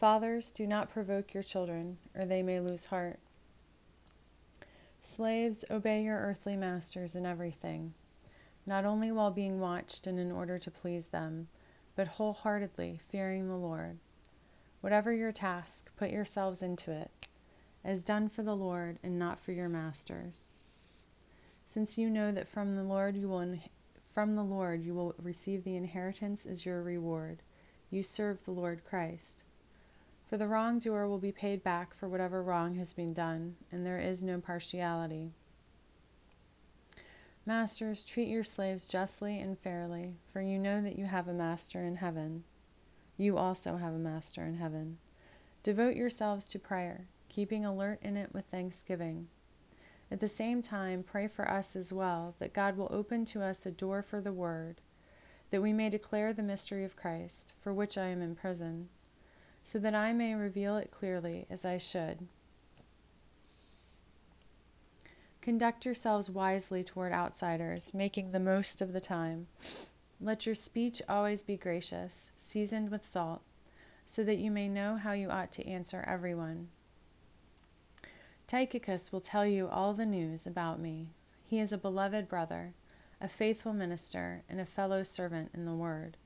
Fathers, 0.00 0.50
do 0.50 0.66
not 0.66 0.90
provoke 0.90 1.32
your 1.32 1.44
children, 1.44 1.96
or 2.16 2.26
they 2.26 2.42
may 2.42 2.58
lose 2.58 2.84
heart. 2.84 3.20
Slaves, 5.00 5.64
obey 5.70 6.02
your 6.02 6.18
earthly 6.18 6.56
masters 6.56 7.14
in 7.14 7.24
everything, 7.24 7.94
not 8.66 8.84
only 8.84 9.12
while 9.12 9.30
being 9.30 9.60
watched 9.60 10.08
and 10.08 10.18
in 10.18 10.32
order 10.32 10.58
to 10.58 10.70
please 10.70 11.06
them, 11.06 11.46
but 11.94 12.08
wholeheartedly, 12.08 13.00
fearing 13.08 13.48
the 13.48 13.56
Lord. 13.56 13.98
Whatever 14.80 15.12
your 15.12 15.32
task, 15.32 15.90
put 15.96 16.10
yourselves 16.10 16.62
into 16.62 16.90
it, 16.90 17.28
as 17.84 18.04
done 18.04 18.28
for 18.28 18.42
the 18.42 18.56
Lord 18.56 18.98
and 19.04 19.16
not 19.16 19.38
for 19.38 19.52
your 19.52 19.68
masters. 19.68 20.52
Since 21.76 21.98
you 21.98 22.08
know 22.08 22.32
that 22.32 22.48
from 22.48 22.74
the 22.74 22.82
Lord 22.82 23.16
you 23.16 23.28
will 23.28 23.58
from 24.14 24.34
the 24.34 24.42
Lord 24.42 24.82
you 24.82 24.94
will 24.94 25.14
receive 25.22 25.62
the 25.62 25.76
inheritance 25.76 26.46
as 26.46 26.64
your 26.64 26.80
reward. 26.80 27.42
You 27.90 28.02
serve 28.02 28.42
the 28.42 28.52
Lord 28.52 28.82
Christ. 28.82 29.42
For 30.24 30.38
the 30.38 30.48
wrongdoer 30.48 31.06
will 31.06 31.18
be 31.18 31.32
paid 31.32 31.62
back 31.62 31.92
for 31.92 32.08
whatever 32.08 32.42
wrong 32.42 32.76
has 32.76 32.94
been 32.94 33.12
done, 33.12 33.56
and 33.70 33.84
there 33.84 33.98
is 33.98 34.24
no 34.24 34.40
partiality. 34.40 35.34
Masters, 37.44 38.06
treat 38.06 38.28
your 38.28 38.42
slaves 38.42 38.88
justly 38.88 39.38
and 39.38 39.58
fairly, 39.58 40.16
for 40.32 40.40
you 40.40 40.58
know 40.58 40.80
that 40.80 40.98
you 40.98 41.04
have 41.04 41.28
a 41.28 41.34
master 41.34 41.84
in 41.84 41.96
heaven. 41.96 42.42
You 43.18 43.36
also 43.36 43.76
have 43.76 43.92
a 43.92 43.98
master 43.98 44.46
in 44.46 44.54
heaven. 44.54 44.96
Devote 45.62 45.94
yourselves 45.94 46.46
to 46.46 46.58
prayer, 46.58 47.06
keeping 47.28 47.66
alert 47.66 47.98
in 48.00 48.16
it 48.16 48.32
with 48.32 48.46
thanksgiving. 48.46 49.28
At 50.08 50.20
the 50.20 50.28
same 50.28 50.62
time, 50.62 51.02
pray 51.02 51.26
for 51.26 51.50
us 51.50 51.74
as 51.74 51.92
well, 51.92 52.34
that 52.38 52.52
God 52.52 52.76
will 52.76 52.88
open 52.90 53.24
to 53.26 53.42
us 53.42 53.66
a 53.66 53.72
door 53.72 54.02
for 54.02 54.20
the 54.20 54.32
word, 54.32 54.80
that 55.50 55.62
we 55.62 55.72
may 55.72 55.90
declare 55.90 56.32
the 56.32 56.42
mystery 56.42 56.84
of 56.84 56.94
Christ, 56.94 57.52
for 57.60 57.74
which 57.74 57.98
I 57.98 58.06
am 58.06 58.22
in 58.22 58.36
prison, 58.36 58.88
so 59.62 59.80
that 59.80 59.94
I 59.96 60.12
may 60.12 60.34
reveal 60.34 60.76
it 60.76 60.92
clearly 60.92 61.44
as 61.50 61.64
I 61.64 61.78
should. 61.78 62.28
Conduct 65.40 65.84
yourselves 65.84 66.30
wisely 66.30 66.84
toward 66.84 67.12
outsiders, 67.12 67.92
making 67.92 68.30
the 68.30 68.40
most 68.40 68.80
of 68.80 68.92
the 68.92 69.00
time. 69.00 69.48
Let 70.20 70.46
your 70.46 70.54
speech 70.54 71.02
always 71.08 71.42
be 71.42 71.56
gracious, 71.56 72.30
seasoned 72.36 72.90
with 72.90 73.04
salt, 73.04 73.42
so 74.06 74.22
that 74.24 74.38
you 74.38 74.50
may 74.50 74.68
know 74.68 74.96
how 74.96 75.12
you 75.12 75.30
ought 75.30 75.52
to 75.52 75.66
answer 75.66 76.04
everyone. 76.06 76.68
Tychicus 78.46 79.10
will 79.10 79.20
tell 79.20 79.44
you 79.44 79.66
all 79.66 79.92
the 79.92 80.06
news 80.06 80.46
about 80.46 80.78
me. 80.78 81.08
He 81.48 81.58
is 81.58 81.72
a 81.72 81.78
beloved 81.78 82.28
brother, 82.28 82.74
a 83.20 83.26
faithful 83.26 83.72
minister, 83.72 84.44
and 84.48 84.60
a 84.60 84.64
fellow 84.64 85.02
servant 85.02 85.50
in 85.52 85.64
the 85.64 85.74
word. 85.74 86.16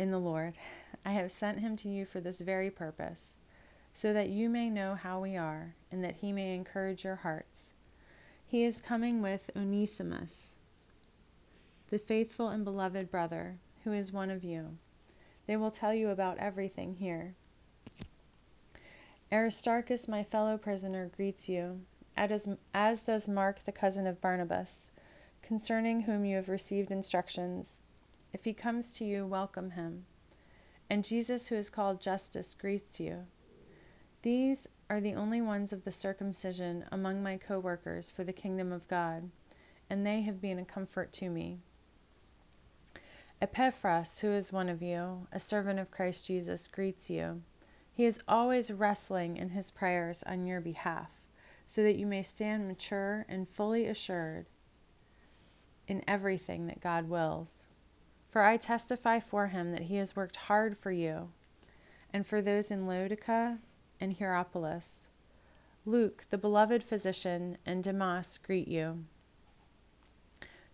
In 0.00 0.10
the 0.10 0.18
Lord, 0.18 0.58
I 1.04 1.12
have 1.12 1.30
sent 1.30 1.60
him 1.60 1.76
to 1.76 1.88
you 1.88 2.06
for 2.06 2.20
this 2.20 2.40
very 2.40 2.72
purpose, 2.72 3.36
so 3.92 4.12
that 4.12 4.30
you 4.30 4.48
may 4.48 4.68
know 4.68 4.96
how 4.96 5.20
we 5.20 5.36
are, 5.36 5.76
and 5.92 6.02
that 6.02 6.16
he 6.16 6.32
may 6.32 6.56
encourage 6.56 7.04
your 7.04 7.14
hearts. 7.14 7.72
He 8.44 8.64
is 8.64 8.80
coming 8.80 9.22
with 9.22 9.48
Onesimus, 9.54 10.56
the 11.88 11.98
faithful 11.98 12.48
and 12.48 12.64
beloved 12.64 13.12
brother, 13.12 13.58
who 13.84 13.92
is 13.92 14.12
one 14.12 14.30
of 14.30 14.42
you. 14.42 14.76
They 15.46 15.56
will 15.56 15.70
tell 15.70 15.94
you 15.94 16.08
about 16.08 16.38
everything 16.38 16.96
here. 16.96 17.36
Aristarchus, 19.32 20.06
my 20.06 20.22
fellow 20.22 20.56
prisoner, 20.56 21.08
greets 21.08 21.48
you, 21.48 21.84
as 22.16 23.02
does 23.02 23.28
Mark, 23.28 23.58
the 23.64 23.72
cousin 23.72 24.06
of 24.06 24.20
Barnabas, 24.20 24.92
concerning 25.42 26.00
whom 26.00 26.24
you 26.24 26.36
have 26.36 26.48
received 26.48 26.92
instructions. 26.92 27.82
If 28.32 28.44
he 28.44 28.54
comes 28.54 28.92
to 28.98 29.04
you, 29.04 29.26
welcome 29.26 29.72
him. 29.72 30.06
And 30.88 31.04
Jesus, 31.04 31.48
who 31.48 31.56
is 31.56 31.70
called 31.70 32.00
Justus, 32.00 32.54
greets 32.54 33.00
you. 33.00 33.26
These 34.22 34.68
are 34.88 35.00
the 35.00 35.16
only 35.16 35.40
ones 35.40 35.72
of 35.72 35.82
the 35.82 35.90
circumcision 35.90 36.84
among 36.92 37.20
my 37.20 37.36
co 37.36 37.58
workers 37.58 38.08
for 38.08 38.22
the 38.22 38.32
kingdom 38.32 38.70
of 38.70 38.86
God, 38.86 39.28
and 39.90 40.06
they 40.06 40.20
have 40.22 40.40
been 40.40 40.60
a 40.60 40.64
comfort 40.64 41.12
to 41.14 41.28
me. 41.28 41.58
Epaphras, 43.42 44.20
who 44.20 44.28
is 44.28 44.52
one 44.52 44.68
of 44.68 44.82
you, 44.82 45.26
a 45.32 45.40
servant 45.40 45.80
of 45.80 45.90
Christ 45.90 46.26
Jesus, 46.26 46.68
greets 46.68 47.10
you. 47.10 47.42
He 47.96 48.04
is 48.04 48.20
always 48.28 48.70
wrestling 48.70 49.38
in 49.38 49.48
his 49.48 49.70
prayers 49.70 50.22
on 50.24 50.44
your 50.44 50.60
behalf, 50.60 51.10
so 51.66 51.82
that 51.82 51.96
you 51.96 52.04
may 52.04 52.22
stand 52.22 52.68
mature 52.68 53.24
and 53.26 53.48
fully 53.48 53.86
assured 53.86 54.44
in 55.88 56.04
everything 56.06 56.66
that 56.66 56.82
God 56.82 57.08
wills. 57.08 57.66
For 58.28 58.42
I 58.42 58.58
testify 58.58 59.20
for 59.20 59.46
him 59.46 59.72
that 59.72 59.80
he 59.80 59.96
has 59.96 60.14
worked 60.14 60.36
hard 60.36 60.76
for 60.76 60.90
you 60.90 61.32
and 62.12 62.26
for 62.26 62.42
those 62.42 62.70
in 62.70 62.86
Laodicea 62.86 63.58
and 63.98 64.12
Hierapolis. 64.12 65.08
Luke, 65.86 66.26
the 66.28 66.36
beloved 66.36 66.82
physician, 66.82 67.56
and 67.64 67.82
Demas 67.82 68.36
greet 68.36 68.68
you. 68.68 69.06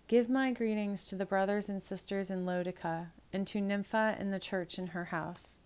Give 0.09 0.29
my 0.29 0.50
greetings 0.50 1.07
to 1.07 1.14
the 1.14 1.25
brothers 1.25 1.69
and 1.69 1.81
sisters 1.81 2.33
in 2.33 2.45
Laodicea, 2.45 3.12
and 3.33 3.47
to 3.47 3.61
Nympha 3.61 4.17
in 4.19 4.33
the 4.33 4.41
church 4.41 4.76
in 4.76 4.88
her 4.88 5.05
house. 5.05 5.61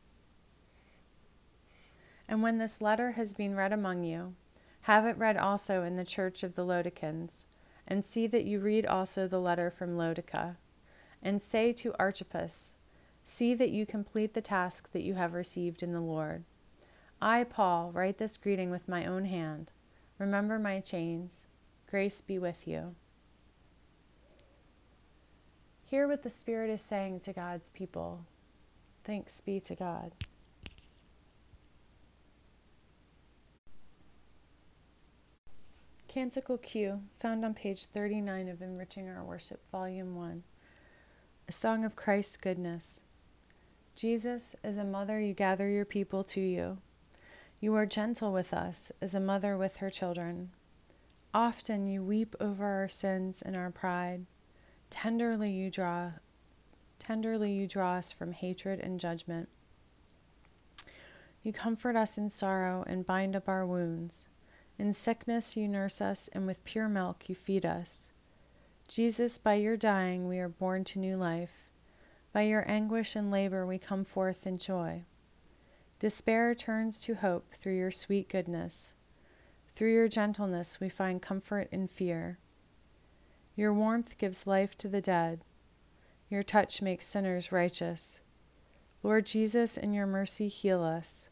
And 2.28 2.42
when 2.42 2.59
this 2.59 2.80
letter 2.80 3.12
has 3.12 3.33
been 3.33 3.54
read 3.54 3.73
among 3.73 4.04
you, 4.04 4.35
have 4.80 5.06
it 5.06 5.16
read 5.16 5.37
also 5.37 5.83
in 5.83 5.97
the 5.97 6.04
church 6.04 6.42
of 6.42 6.54
the 6.54 6.64
Laodiceans, 6.64 7.47
and 7.87 8.04
see 8.04 8.26
that 8.26 8.45
you 8.45 8.61
read 8.61 8.87
also 8.87 9.28
the 9.28 9.40
letter 9.40 9.71
from 9.71 9.97
Laodicea. 9.97 10.56
And 11.23 11.40
say 11.40 11.73
to 11.75 11.95
Archippus, 11.99 12.75
See 13.23 13.54
that 13.54 13.71
you 13.71 13.85
complete 13.87 14.35
the 14.35 14.40
task 14.40 14.90
that 14.92 15.02
you 15.02 15.14
have 15.14 15.35
received 15.35 15.83
in 15.83 15.92
the 15.92 16.00
Lord. 16.00 16.45
I, 17.21 17.45
Paul, 17.45 17.92
write 17.92 18.18
this 18.18 18.37
greeting 18.37 18.71
with 18.71 18.88
my 18.88 19.06
own 19.06 19.25
hand. 19.25 19.73
Remember 20.18 20.59
my 20.59 20.80
chains. 20.80 21.47
Grace 21.88 22.21
be 22.21 22.38
with 22.38 22.66
you. 22.66 22.95
Hear 25.85 26.09
what 26.09 26.23
the 26.23 26.30
Spirit 26.30 26.71
is 26.71 26.80
saying 26.80 27.21
to 27.21 27.33
God's 27.33 27.71
people. 27.71 28.25
Thanks 29.04 29.40
be 29.40 29.61
to 29.61 29.75
God. 29.75 30.12
Canticle 36.16 36.56
Q, 36.56 37.02
found 37.20 37.44
on 37.44 37.52
page 37.52 37.85
39 37.85 38.49
of 38.49 38.62
Enriching 38.62 39.06
Our 39.06 39.23
Worship, 39.23 39.61
Volume 39.70 40.16
1. 40.16 40.42
A 41.46 41.52
Song 41.52 41.85
of 41.85 41.94
Christ's 41.94 42.38
Goodness. 42.38 43.02
Jesus, 43.96 44.56
as 44.64 44.78
a 44.78 44.85
mother, 44.85 45.20
you 45.20 45.35
gather 45.35 45.68
your 45.68 45.85
people 45.85 46.25
to 46.25 46.40
you. 46.40 46.78
You 47.61 47.75
are 47.75 47.85
gentle 47.85 48.32
with 48.32 48.54
us, 48.54 48.90
as 49.02 49.14
a 49.14 49.20
mother 49.20 49.58
with 49.58 49.76
her 49.76 49.90
children. 49.90 50.52
Often 51.35 51.87
you 51.87 52.02
weep 52.02 52.35
over 52.40 52.64
our 52.64 52.88
sins 52.88 53.42
and 53.42 53.54
our 53.54 53.70
pride. 53.70 54.25
Tenderly 54.88 55.50
you 55.50 55.70
draw 55.70 56.12
tenderly 56.99 57.52
you 57.52 57.66
draw 57.66 57.96
us 57.96 58.14
from 58.14 58.32
hatred 58.32 58.80
and 58.80 58.99
judgment. 58.99 59.50
You 61.42 61.52
comfort 61.52 61.94
us 61.94 62.16
in 62.16 62.30
sorrow 62.30 62.85
and 62.87 63.04
bind 63.04 63.37
up 63.37 63.50
our 63.50 63.66
wounds. 63.66 64.28
In 64.78 64.92
sickness 64.92 65.56
you 65.56 65.68
nurse 65.68 66.02
us, 66.02 66.28
and 66.28 66.47
with 66.47 66.64
pure 66.64 66.88
milk 66.88 67.28
you 67.28 67.35
feed 67.35 67.64
us. 67.64 68.12
Jesus, 68.88 69.38
by 69.38 69.54
your 69.54 69.76
dying 69.76 70.28
we 70.28 70.38
are 70.38 70.49
born 70.49 70.85
to 70.85 70.99
new 70.99 71.16
life. 71.16 71.71
By 72.33 72.42
your 72.42 72.71
anguish 72.71 73.16
and 73.16 73.30
labor 73.30 73.64
we 73.64 73.78
come 73.78 74.04
forth 74.04 74.47
in 74.47 74.59
joy. 74.59 75.02
Despair 75.99 76.54
turns 76.54 77.00
to 77.04 77.14
hope 77.14 77.54
through 77.54 77.76
your 77.76 77.90
sweet 77.90 78.28
goodness. 78.28 78.95
Through 79.75 79.95
your 79.95 80.09
gentleness 80.09 80.78
we 80.78 80.90
find 80.90 81.23
comfort 81.23 81.68
in 81.73 81.88
fear. 81.88 82.38
Your 83.54 83.73
warmth 83.73 84.18
gives 84.18 84.46
life 84.46 84.77
to 84.79 84.88
the 84.88 85.01
dead. 85.01 85.40
Your 86.29 86.42
touch 86.42 86.83
makes 86.83 87.07
sinners 87.07 87.51
righteous. 87.51 88.20
Lord 89.03 89.24
Jesus, 89.24 89.79
in 89.79 89.94
your 89.94 90.07
mercy 90.07 90.48
heal 90.48 90.83
us. 90.83 91.31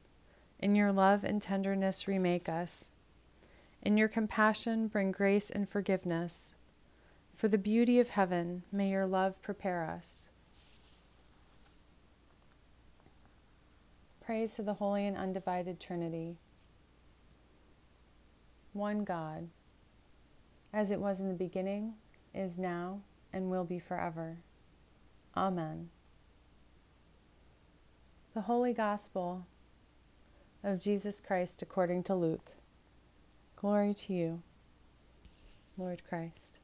In 0.61 0.75
your 0.75 0.93
love 0.93 1.25
and 1.25 1.43
tenderness 1.43 2.09
remake 2.09 2.49
us. 2.49 2.91
In 3.85 3.99
your 3.99 4.09
compassion 4.09 4.89
bring 4.89 5.13
grace 5.13 5.51
and 5.51 5.69
forgiveness. 5.69 6.55
For 7.37 7.49
the 7.49 7.59
beauty 7.59 8.01
of 8.01 8.09
heaven, 8.09 8.63
may 8.73 8.89
your 8.89 9.07
love 9.07 9.41
prepare 9.43 9.85
us. 9.85 10.31
Praise 14.25 14.55
to 14.55 14.63
the 14.63 14.73
Holy 14.73 15.07
and 15.07 15.19
Undivided 15.19 15.79
Trinity. 15.79 16.39
One 18.73 19.05
God, 19.05 19.47
as 20.73 20.91
it 20.91 20.99
was 20.99 21.21
in 21.21 21.29
the 21.29 21.35
beginning, 21.35 21.93
is 22.35 22.59
now, 22.59 23.03
and 23.35 23.51
will 23.51 23.65
be 23.65 23.79
forever. 23.79 24.39
Amen. 25.37 25.91
The 28.33 28.41
Holy 28.41 28.73
Gospel 28.73 29.47
of 30.63 30.81
Jesus 30.81 31.21
Christ 31.21 31.61
according 31.61 32.05
to 32.05 32.15
Luke. 32.15 32.54
Glory 33.65 33.95
to 33.95 34.13
you, 34.13 34.43
Lord 35.79 36.05
Christ. 36.07 36.59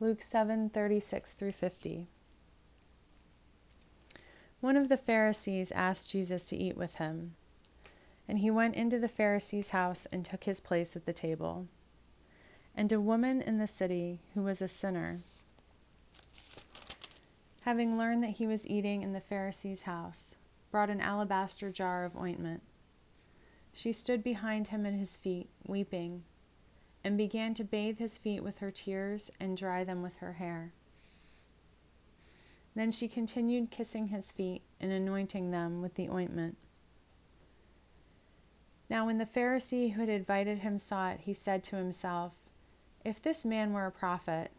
Luke 0.00 0.18
7:36 0.18 1.32
through 1.32 1.52
50. 1.52 2.08
One 4.60 4.76
of 4.76 4.88
the 4.88 4.96
Pharisees 4.96 5.70
asked 5.70 6.10
Jesus 6.10 6.44
to 6.46 6.56
eat 6.56 6.76
with 6.76 6.96
him, 6.96 7.36
and 8.26 8.40
he 8.40 8.50
went 8.50 8.74
into 8.74 8.98
the 8.98 9.08
Pharisee's 9.08 9.68
house 9.68 10.06
and 10.06 10.24
took 10.24 10.42
his 10.42 10.58
place 10.58 10.96
at 10.96 11.06
the 11.06 11.12
table. 11.12 11.68
And 12.74 12.90
a 12.90 13.00
woman 13.00 13.40
in 13.40 13.58
the 13.58 13.68
city, 13.68 14.18
who 14.34 14.42
was 14.42 14.60
a 14.60 14.66
sinner, 14.66 15.20
having 17.60 17.96
learned 17.96 18.24
that 18.24 18.30
he 18.30 18.48
was 18.48 18.66
eating 18.66 19.02
in 19.02 19.12
the 19.12 19.20
Pharisee's 19.20 19.82
house, 19.82 20.34
brought 20.72 20.90
an 20.90 21.00
alabaster 21.00 21.70
jar 21.70 22.04
of 22.04 22.16
ointment. 22.16 22.60
She 23.72 23.92
stood 23.92 24.24
behind 24.24 24.66
him 24.66 24.84
at 24.84 24.94
his 24.94 25.14
feet, 25.14 25.48
weeping, 25.64 26.24
and 27.04 27.16
began 27.16 27.54
to 27.54 27.62
bathe 27.62 27.98
his 27.98 28.18
feet 28.18 28.42
with 28.42 28.58
her 28.58 28.72
tears 28.72 29.30
and 29.38 29.56
dry 29.56 29.84
them 29.84 30.02
with 30.02 30.16
her 30.16 30.32
hair. 30.32 30.72
Then 32.74 32.90
she 32.90 33.06
continued 33.06 33.70
kissing 33.70 34.08
his 34.08 34.32
feet 34.32 34.62
and 34.80 34.90
anointing 34.90 35.52
them 35.52 35.82
with 35.82 35.94
the 35.94 36.08
ointment. 36.08 36.56
Now, 38.88 39.06
when 39.06 39.18
the 39.18 39.24
Pharisee 39.24 39.92
who 39.92 40.00
had 40.00 40.08
invited 40.08 40.58
him 40.58 40.76
saw 40.76 41.10
it, 41.10 41.20
he 41.20 41.32
said 41.32 41.62
to 41.64 41.76
himself, 41.76 42.32
if 43.04 43.22
this 43.22 43.44
man 43.44 43.72
were 43.72 43.86
a 43.86 43.92
prophet, 43.92 44.50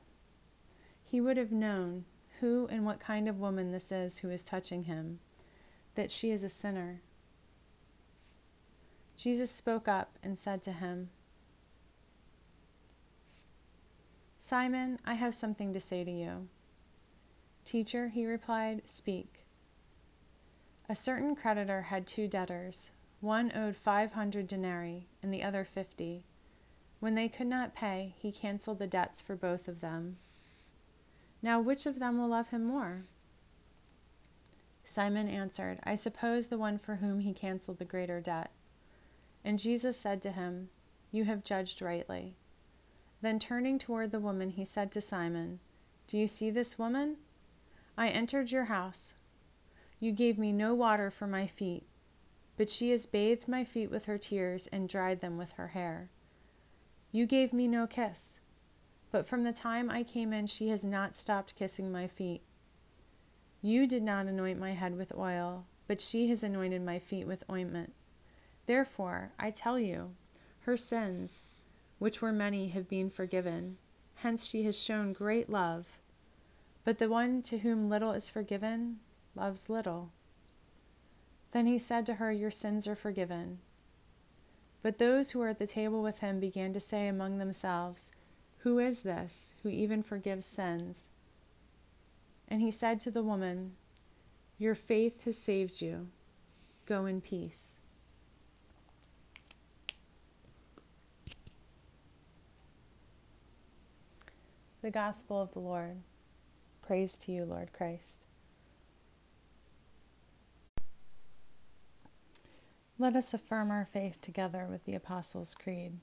he 1.03 1.19
would 1.19 1.35
have 1.35 1.51
known 1.51 2.05
who 2.39 2.65
and 2.67 2.85
what 2.85 3.01
kind 3.01 3.27
of 3.27 3.41
woman 3.41 3.73
this 3.73 3.91
is 3.91 4.19
who 4.19 4.29
is 4.29 4.41
touching 4.41 4.85
him, 4.85 5.19
that 5.95 6.09
she 6.11 6.31
is 6.31 6.45
a 6.45 6.49
sinner. 6.49 7.01
Jesus 9.21 9.51
spoke 9.51 9.87
up 9.87 10.17
and 10.23 10.39
said 10.39 10.63
to 10.63 10.71
him, 10.71 11.07
Simon, 14.39 14.97
I 15.05 15.13
have 15.13 15.35
something 15.35 15.73
to 15.73 15.79
say 15.79 16.03
to 16.03 16.09
you. 16.09 16.47
Teacher, 17.63 18.07
he 18.07 18.25
replied, 18.25 18.81
speak. 18.87 19.45
A 20.89 20.95
certain 20.95 21.35
creditor 21.35 21.83
had 21.83 22.07
two 22.07 22.27
debtors. 22.27 22.89
One 23.19 23.51
owed 23.55 23.75
five 23.75 24.11
hundred 24.11 24.47
denarii, 24.47 25.05
and 25.21 25.31
the 25.31 25.43
other 25.43 25.65
fifty. 25.65 26.23
When 26.99 27.13
they 27.13 27.29
could 27.29 27.45
not 27.45 27.75
pay, 27.75 28.15
he 28.17 28.31
canceled 28.31 28.79
the 28.79 28.87
debts 28.87 29.21
for 29.21 29.35
both 29.35 29.67
of 29.67 29.81
them. 29.81 30.17
Now, 31.43 31.61
which 31.61 31.85
of 31.85 31.99
them 31.99 32.17
will 32.17 32.29
love 32.29 32.49
him 32.49 32.63
more? 32.63 33.03
Simon 34.83 35.27
answered, 35.27 35.77
I 35.83 35.93
suppose 35.93 36.47
the 36.47 36.57
one 36.57 36.79
for 36.79 36.95
whom 36.95 37.19
he 37.19 37.33
canceled 37.33 37.77
the 37.77 37.85
greater 37.85 38.19
debt. 38.19 38.49
And 39.43 39.57
Jesus 39.57 39.97
said 39.97 40.21
to 40.21 40.31
him, 40.31 40.69
You 41.11 41.23
have 41.25 41.43
judged 41.43 41.81
rightly. 41.81 42.35
Then 43.21 43.39
turning 43.39 43.79
toward 43.79 44.11
the 44.11 44.19
woman, 44.19 44.49
he 44.49 44.65
said 44.65 44.91
to 44.91 45.01
Simon, 45.01 45.59
Do 46.07 46.17
you 46.17 46.27
see 46.27 46.49
this 46.49 46.77
woman? 46.77 47.17
I 47.97 48.09
entered 48.09 48.51
your 48.51 48.65
house. 48.65 49.13
You 49.99 50.11
gave 50.11 50.37
me 50.37 50.51
no 50.51 50.73
water 50.73 51.11
for 51.11 51.27
my 51.27 51.47
feet, 51.47 51.83
but 52.57 52.69
she 52.69 52.91
has 52.91 53.05
bathed 53.05 53.47
my 53.47 53.63
feet 53.63 53.91
with 53.91 54.05
her 54.05 54.17
tears 54.17 54.67
and 54.67 54.87
dried 54.87 55.21
them 55.21 55.37
with 55.37 55.51
her 55.53 55.67
hair. 55.67 56.09
You 57.11 57.25
gave 57.25 57.51
me 57.51 57.67
no 57.67 57.87
kiss, 57.87 58.39
but 59.11 59.27
from 59.27 59.43
the 59.43 59.53
time 59.53 59.89
I 59.89 60.03
came 60.03 60.33
in 60.33 60.47
she 60.47 60.69
has 60.69 60.85
not 60.85 61.15
stopped 61.15 61.55
kissing 61.55 61.91
my 61.91 62.07
feet. 62.07 62.41
You 63.61 63.85
did 63.85 64.03
not 64.03 64.27
anoint 64.27 64.59
my 64.59 64.71
head 64.71 64.97
with 64.97 65.13
oil, 65.15 65.65
but 65.87 65.99
she 65.99 66.27
has 66.29 66.43
anointed 66.43 66.81
my 66.81 66.99
feet 66.99 67.27
with 67.27 67.43
ointment. 67.49 67.93
Therefore, 68.65 69.31
I 69.39 69.51
tell 69.51 69.79
you, 69.79 70.15
her 70.61 70.77
sins, 70.77 71.45
which 71.99 72.21
were 72.21 72.31
many, 72.31 72.67
have 72.69 72.87
been 72.87 73.09
forgiven. 73.09 73.77
Hence 74.15 74.45
she 74.45 74.63
has 74.63 74.77
shown 74.77 75.13
great 75.13 75.49
love. 75.49 75.99
But 76.83 76.99
the 76.99 77.09
one 77.09 77.41
to 77.43 77.57
whom 77.57 77.89
little 77.89 78.11
is 78.11 78.29
forgiven 78.29 78.99
loves 79.35 79.69
little. 79.69 80.11
Then 81.51 81.65
he 81.65 81.77
said 81.77 82.05
to 82.05 82.13
her, 82.13 82.31
Your 82.31 82.51
sins 82.51 82.87
are 82.87 82.95
forgiven. 82.95 83.59
But 84.81 84.97
those 84.97 85.31
who 85.31 85.39
were 85.39 85.47
at 85.47 85.59
the 85.59 85.67
table 85.67 86.01
with 86.01 86.19
him 86.19 86.39
began 86.39 86.73
to 86.73 86.79
say 86.79 87.07
among 87.07 87.37
themselves, 87.37 88.11
Who 88.59 88.79
is 88.79 89.01
this 89.01 89.53
who 89.61 89.69
even 89.69 90.01
forgives 90.03 90.45
sins? 90.45 91.09
And 92.47 92.61
he 92.61 92.71
said 92.71 92.99
to 93.01 93.11
the 93.11 93.23
woman, 93.23 93.75
Your 94.57 94.75
faith 94.75 95.21
has 95.21 95.37
saved 95.37 95.81
you. 95.81 96.09
Go 96.85 97.05
in 97.05 97.21
peace. 97.21 97.70
The 104.81 104.89
Gospel 104.89 105.39
of 105.39 105.51
the 105.51 105.59
Lord. 105.59 105.95
Praise 106.81 107.15
to 107.19 107.31
you, 107.31 107.45
Lord 107.45 107.71
Christ. 107.71 108.25
Let 112.97 113.15
us 113.15 113.35
affirm 113.35 113.69
our 113.69 113.85
faith 113.85 114.19
together 114.21 114.65
with 114.65 114.83
the 114.85 114.95
Apostles' 114.95 115.53
Creed. 115.53 115.99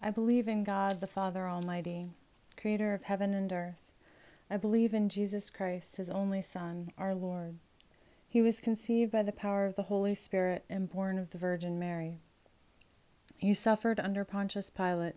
I 0.00 0.10
believe 0.10 0.48
in 0.48 0.64
God, 0.64 1.00
the 1.00 1.06
Father 1.06 1.46
Almighty, 1.46 2.08
creator 2.56 2.94
of 2.94 3.02
heaven 3.02 3.34
and 3.34 3.52
earth. 3.52 3.92
I 4.48 4.56
believe 4.56 4.94
in 4.94 5.10
Jesus 5.10 5.50
Christ, 5.50 5.96
his 5.96 6.08
only 6.08 6.40
Son, 6.40 6.90
our 6.96 7.14
Lord. 7.14 7.58
He 8.26 8.40
was 8.40 8.62
conceived 8.62 9.12
by 9.12 9.22
the 9.22 9.32
power 9.32 9.66
of 9.66 9.76
the 9.76 9.82
Holy 9.82 10.14
Spirit 10.14 10.64
and 10.70 10.90
born 10.90 11.18
of 11.18 11.28
the 11.28 11.36
Virgin 11.36 11.78
Mary. 11.78 12.16
He 13.36 13.52
suffered 13.52 14.00
under 14.00 14.24
Pontius 14.24 14.70
Pilate, 14.70 15.16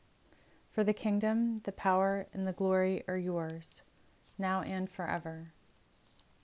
For 0.73 0.85
the 0.85 0.93
kingdom, 0.93 1.59
the 1.63 1.73
power, 1.73 2.27
and 2.33 2.47
the 2.47 2.53
glory 2.53 3.03
are 3.07 3.17
yours, 3.17 3.81
now 4.37 4.61
and 4.61 4.89
forever. 4.89 5.51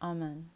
Amen. 0.01 0.49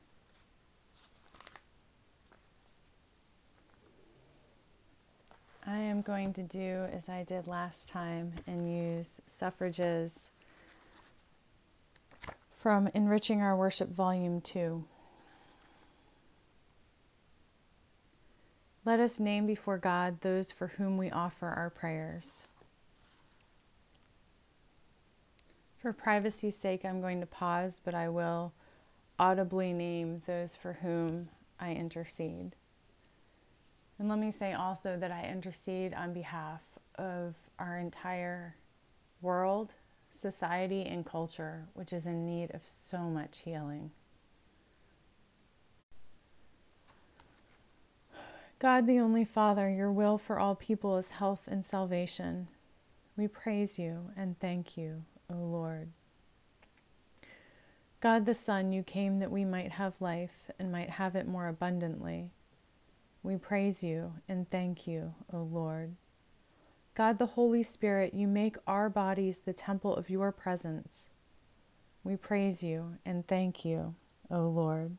I 5.66 5.78
am 5.78 6.02
going 6.02 6.34
to 6.34 6.44
do 6.44 6.82
as 6.92 7.08
I 7.08 7.24
did 7.24 7.48
last 7.48 7.88
time 7.88 8.34
and 8.46 8.70
use 8.70 9.22
suffrages 9.28 10.32
from 12.58 12.90
Enriching 12.94 13.42
Our 13.42 13.56
Worship, 13.56 13.90
Volume 13.90 14.42
2. 14.42 14.84
Let 18.84 19.00
us 19.00 19.20
name 19.20 19.46
before 19.46 19.78
God 19.78 20.20
those 20.20 20.52
for 20.52 20.68
whom 20.68 20.98
we 20.98 21.10
offer 21.10 21.48
our 21.48 21.70
prayers. 21.70 22.46
For 25.82 25.94
privacy's 25.94 26.56
sake, 26.56 26.86
I'm 26.86 27.02
going 27.02 27.22
to 27.22 27.26
pause, 27.26 27.82
but 27.84 27.96
I 27.96 28.08
will 28.10 28.54
audibly 29.18 29.74
name 29.74 30.22
those 30.28 30.56
for 30.56 30.74
whom 30.74 31.28
I 31.60 31.72
intercede. 31.72 32.56
And 33.98 34.08
let 34.08 34.20
me 34.20 34.30
say 34.30 34.54
also 34.54 34.96
that 34.98 35.12
I 35.12 35.28
intercede 35.28 35.96
on 35.96 36.14
behalf 36.14 36.62
of 37.00 37.34
our 37.58 37.80
entire 37.80 38.56
world, 39.24 39.74
society, 40.20 40.86
and 40.86 41.04
culture, 41.04 41.66
which 41.74 41.94
is 41.94 42.06
in 42.06 42.28
need 42.28 42.52
of 42.52 42.62
so 42.64 43.00
much 43.00 43.40
healing. 43.40 43.90
God, 48.60 48.86
the 48.86 49.00
only 49.00 49.26
Father, 49.26 49.68
your 49.68 49.92
will 49.92 50.20
for 50.20 50.38
all 50.38 50.54
people 50.54 51.00
is 51.00 51.10
health 51.10 51.48
and 51.48 51.66
salvation. 51.66 52.48
We 53.18 53.28
praise 53.28 53.80
you 53.80 54.12
and 54.16 54.40
thank 54.40 54.78
you 54.78 55.04
O 55.34 55.38
Lord. 55.38 55.90
God 58.00 58.26
the 58.26 58.34
Son, 58.34 58.72
you 58.74 58.84
came 58.84 59.20
that 59.20 59.32
we 59.32 59.46
might 59.46 59.72
have 59.72 60.02
life 60.02 60.50
and 60.58 60.72
might 60.72 60.90
have 60.90 61.16
it 61.16 61.28
more 61.28 61.48
abundantly. 61.48 62.32
We 63.24 63.38
praise 63.38 63.84
you 63.84 64.14
and 64.28 64.50
thank 64.50 64.88
you, 64.88 65.14
O 65.32 65.44
Lord. 65.44 65.96
God 66.96 67.20
the 67.20 67.26
Holy 67.28 67.64
Spirit, 67.64 68.14
you 68.14 68.28
make 68.28 68.58
our 68.66 68.90
bodies 68.90 69.38
the 69.38 69.54
temple 69.54 69.96
of 69.96 70.10
your 70.10 70.32
presence. 70.32 71.10
We 72.04 72.16
praise 72.16 72.64
you 72.64 72.98
and 73.06 73.26
thank 73.28 73.64
you, 73.64 73.94
O 74.32 74.50
Lord. 74.50 74.98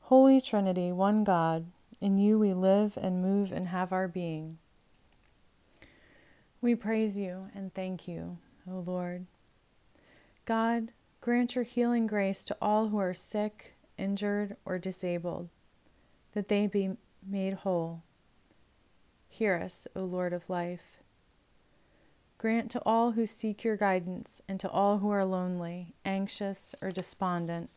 Holy 0.00 0.40
Trinity, 0.40 0.90
one 0.90 1.22
God, 1.22 1.64
in 2.00 2.18
you 2.18 2.38
we 2.38 2.52
live 2.52 2.98
and 3.00 3.22
move 3.22 3.52
and 3.52 3.68
have 3.68 3.92
our 3.92 4.08
being. 4.08 4.58
We 6.60 6.74
praise 6.74 7.16
you 7.16 7.48
and 7.54 7.72
thank 7.72 8.08
you, 8.08 8.38
O 8.68 8.80
Lord. 8.86 9.26
God, 10.44 10.92
grant 11.20 11.54
your 11.54 11.64
healing 11.64 12.06
grace 12.06 12.44
to 12.44 12.56
all 12.60 12.88
who 12.88 12.98
are 12.98 13.14
sick, 13.14 13.74
injured, 13.98 14.56
or 14.64 14.78
disabled, 14.78 15.48
that 16.32 16.48
they 16.48 16.66
be 16.66 16.96
made 17.26 17.54
whole. 17.54 18.02
Hear 19.28 19.56
us, 19.56 19.88
O 19.96 20.04
Lord 20.04 20.32
of 20.32 20.50
life. 20.50 20.98
Grant 22.38 22.70
to 22.72 22.82
all 22.84 23.12
who 23.12 23.26
seek 23.26 23.64
your 23.64 23.76
guidance 23.76 24.42
and 24.48 24.58
to 24.60 24.70
all 24.70 24.98
who 24.98 25.10
are 25.10 25.24
lonely, 25.24 25.94
anxious, 26.04 26.74
or 26.82 26.90
despondent 26.90 27.70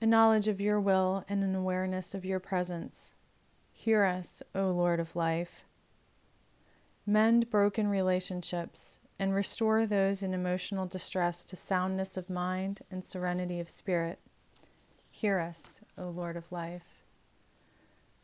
a 0.00 0.06
knowledge 0.06 0.48
of 0.48 0.60
your 0.60 0.80
will 0.80 1.24
and 1.28 1.42
an 1.42 1.54
awareness 1.54 2.14
of 2.14 2.24
your 2.24 2.40
presence. 2.40 3.12
Hear 3.72 4.04
us, 4.04 4.42
O 4.54 4.70
Lord 4.70 5.00
of 5.00 5.14
life. 5.14 5.64
Mend 7.10 7.50
broken 7.50 7.88
relationships 7.88 9.00
and 9.18 9.34
restore 9.34 9.84
those 9.84 10.22
in 10.22 10.32
emotional 10.32 10.86
distress 10.86 11.44
to 11.46 11.56
soundness 11.56 12.16
of 12.16 12.30
mind 12.30 12.82
and 12.88 13.04
serenity 13.04 13.58
of 13.58 13.68
spirit. 13.68 14.20
Hear 15.10 15.40
us, 15.40 15.80
O 15.98 16.08
Lord 16.10 16.36
of 16.36 16.52
life. 16.52 17.02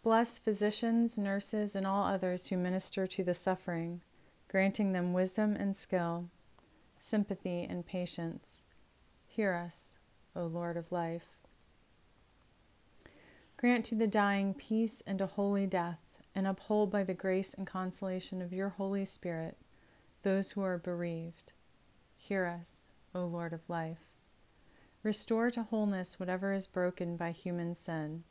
Bless 0.05 0.39
physicians, 0.39 1.19
nurses, 1.19 1.75
and 1.75 1.85
all 1.85 2.05
others 2.05 2.47
who 2.47 2.57
minister 2.57 3.09
to 3.09 3.25
the 3.25 3.35
suffering, 3.35 4.03
granting 4.47 4.93
them 4.93 5.13
wisdom 5.13 5.57
and 5.57 5.77
skill, 5.77 6.31
sympathy 6.97 7.65
and 7.65 7.85
patience. 7.85 8.63
Hear 9.27 9.53
us, 9.53 9.99
O 10.37 10.47
Lord 10.47 10.77
of 10.77 10.93
life. 10.93 11.27
Grant 13.57 13.85
to 13.87 13.97
the 13.97 14.07
dying 14.07 14.55
peace 14.55 15.03
and 15.09 15.21
a 15.21 15.27
holy 15.27 15.67
death 15.67 16.06
and 16.37 16.47
uphold 16.47 16.91
by 16.91 17.03
the 17.03 17.15
grace 17.15 17.55
and 17.55 17.67
consolation 17.67 18.43
of 18.43 18.53
your 18.53 18.69
Holy 18.69 19.07
Spirit 19.07 19.57
those 20.23 20.51
who 20.51 20.61
are 20.61 20.77
bereaved. 20.77 21.55
Hear 22.19 22.45
us, 22.45 22.85
O 23.15 23.25
Lord 23.25 23.55
of 23.55 23.71
life. 23.71 24.13
Restore 25.03 25.51
to 25.53 25.63
wholeness 25.63 26.21
whatever 26.21 26.53
is 26.53 26.67
broken 26.67 27.17
by 27.17 27.31
human 27.31 27.75
sin, 27.75 28.23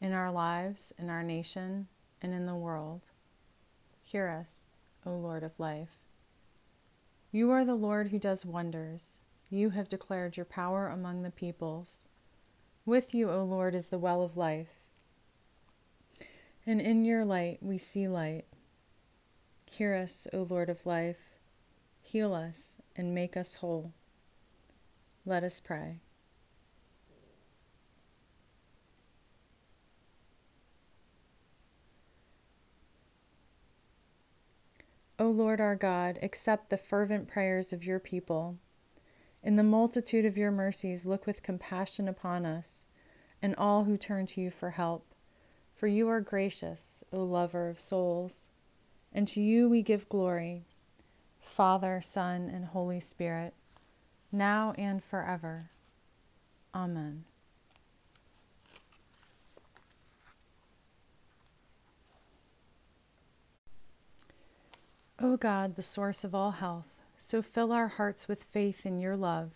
in 0.00 0.12
our 0.12 0.30
lives, 0.30 0.92
in 0.98 1.10
our 1.10 1.24
nation, 1.24 1.88
and 2.20 2.32
in 2.32 2.46
the 2.46 2.54
world. 2.54 3.10
Hear 4.02 4.28
us, 4.28 4.70
O 5.04 5.16
Lord 5.16 5.42
of 5.42 5.58
life. 5.58 5.98
You 7.32 7.50
are 7.50 7.64
the 7.64 7.74
Lord 7.74 8.06
who 8.08 8.20
does 8.20 8.46
wonders. 8.46 9.18
You 9.50 9.70
have 9.70 9.88
declared 9.88 10.36
your 10.36 10.46
power 10.46 10.86
among 10.86 11.22
the 11.22 11.32
peoples. 11.32 12.06
With 12.86 13.14
you, 13.14 13.32
O 13.32 13.42
Lord, 13.42 13.74
is 13.74 13.88
the 13.88 13.98
well 13.98 14.22
of 14.22 14.36
life 14.36 14.81
and 16.66 16.80
in 16.80 17.04
your 17.04 17.24
light 17.24 17.58
we 17.60 17.78
see 17.78 18.06
light. 18.06 18.44
Hear 19.66 19.94
us, 19.94 20.28
O 20.32 20.42
Lord 20.42 20.70
of 20.70 20.86
life, 20.86 21.18
heal 22.02 22.34
us, 22.34 22.76
and 22.94 23.14
make 23.14 23.36
us 23.36 23.54
whole. 23.54 23.92
Let 25.24 25.44
us 25.44 25.60
pray. 25.60 25.98
O 35.18 35.30
Lord 35.30 35.60
our 35.60 35.76
God, 35.76 36.18
accept 36.20 36.68
the 36.68 36.76
fervent 36.76 37.28
prayers 37.28 37.72
of 37.72 37.84
your 37.84 38.00
people. 38.00 38.58
In 39.42 39.56
the 39.56 39.62
multitude 39.62 40.24
of 40.24 40.36
your 40.36 40.50
mercies, 40.50 41.06
look 41.06 41.26
with 41.26 41.42
compassion 41.42 42.08
upon 42.08 42.44
us 42.44 42.84
and 43.40 43.54
all 43.56 43.84
who 43.84 43.96
turn 43.96 44.26
to 44.26 44.40
you 44.40 44.50
for 44.50 44.70
help. 44.70 45.11
For 45.82 45.88
you 45.88 46.06
are 46.10 46.20
gracious, 46.20 47.02
O 47.12 47.24
lover 47.24 47.68
of 47.68 47.80
souls. 47.80 48.48
And 49.12 49.26
to 49.26 49.42
you 49.42 49.68
we 49.68 49.82
give 49.82 50.08
glory, 50.08 50.64
Father, 51.40 52.00
Son, 52.00 52.48
and 52.50 52.64
Holy 52.64 53.00
Spirit, 53.00 53.52
now 54.30 54.74
and 54.78 55.02
forever. 55.02 55.68
Amen. 56.72 57.24
O 65.18 65.36
God, 65.36 65.74
the 65.74 65.82
source 65.82 66.22
of 66.22 66.32
all 66.32 66.52
health, 66.52 66.86
so 67.18 67.42
fill 67.42 67.72
our 67.72 67.88
hearts 67.88 68.28
with 68.28 68.44
faith 68.44 68.86
in 68.86 69.00
your 69.00 69.16
love, 69.16 69.50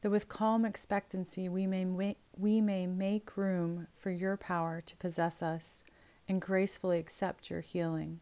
that 0.00 0.10
with 0.10 0.28
calm 0.28 0.64
expectancy 0.64 1.48
we 1.48 1.68
may, 1.68 1.84
ma- 1.84 2.14
we 2.38 2.60
may 2.60 2.86
make 2.86 3.36
room 3.36 3.86
for 3.96 4.10
your 4.10 4.36
power 4.36 4.80
to 4.80 4.96
possess 4.96 5.42
us 5.42 5.84
and 6.28 6.40
gracefully 6.40 6.98
accept 6.98 7.50
your 7.50 7.60
healing. 7.60 8.20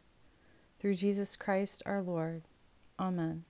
Through 0.78 0.94
Jesus 0.96 1.36
Christ 1.36 1.82
our 1.86 2.02
Lord. 2.02 2.42
Amen. 2.98 3.44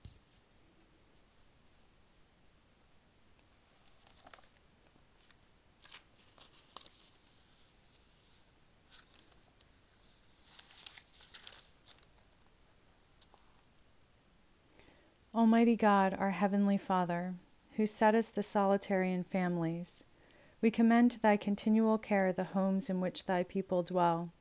Almighty 15.35 15.75
God, 15.75 16.13
our 16.13 16.29
Heavenly 16.29 16.77
Father, 16.77 17.33
who 17.75 17.87
set 17.87 18.13
us 18.13 18.29
the 18.29 18.43
solitary 18.43 19.11
in 19.11 19.23
families, 19.23 20.03
we 20.63 20.71
commend 20.71 21.11
to 21.11 21.19
thy 21.19 21.35
continual 21.35 21.97
care 21.97 22.31
the 22.31 22.45
homes 22.45 22.89
in 22.89 23.01
which 23.01 23.25
thy 23.25 23.43
people 23.43 23.83
dwell. 23.83 24.31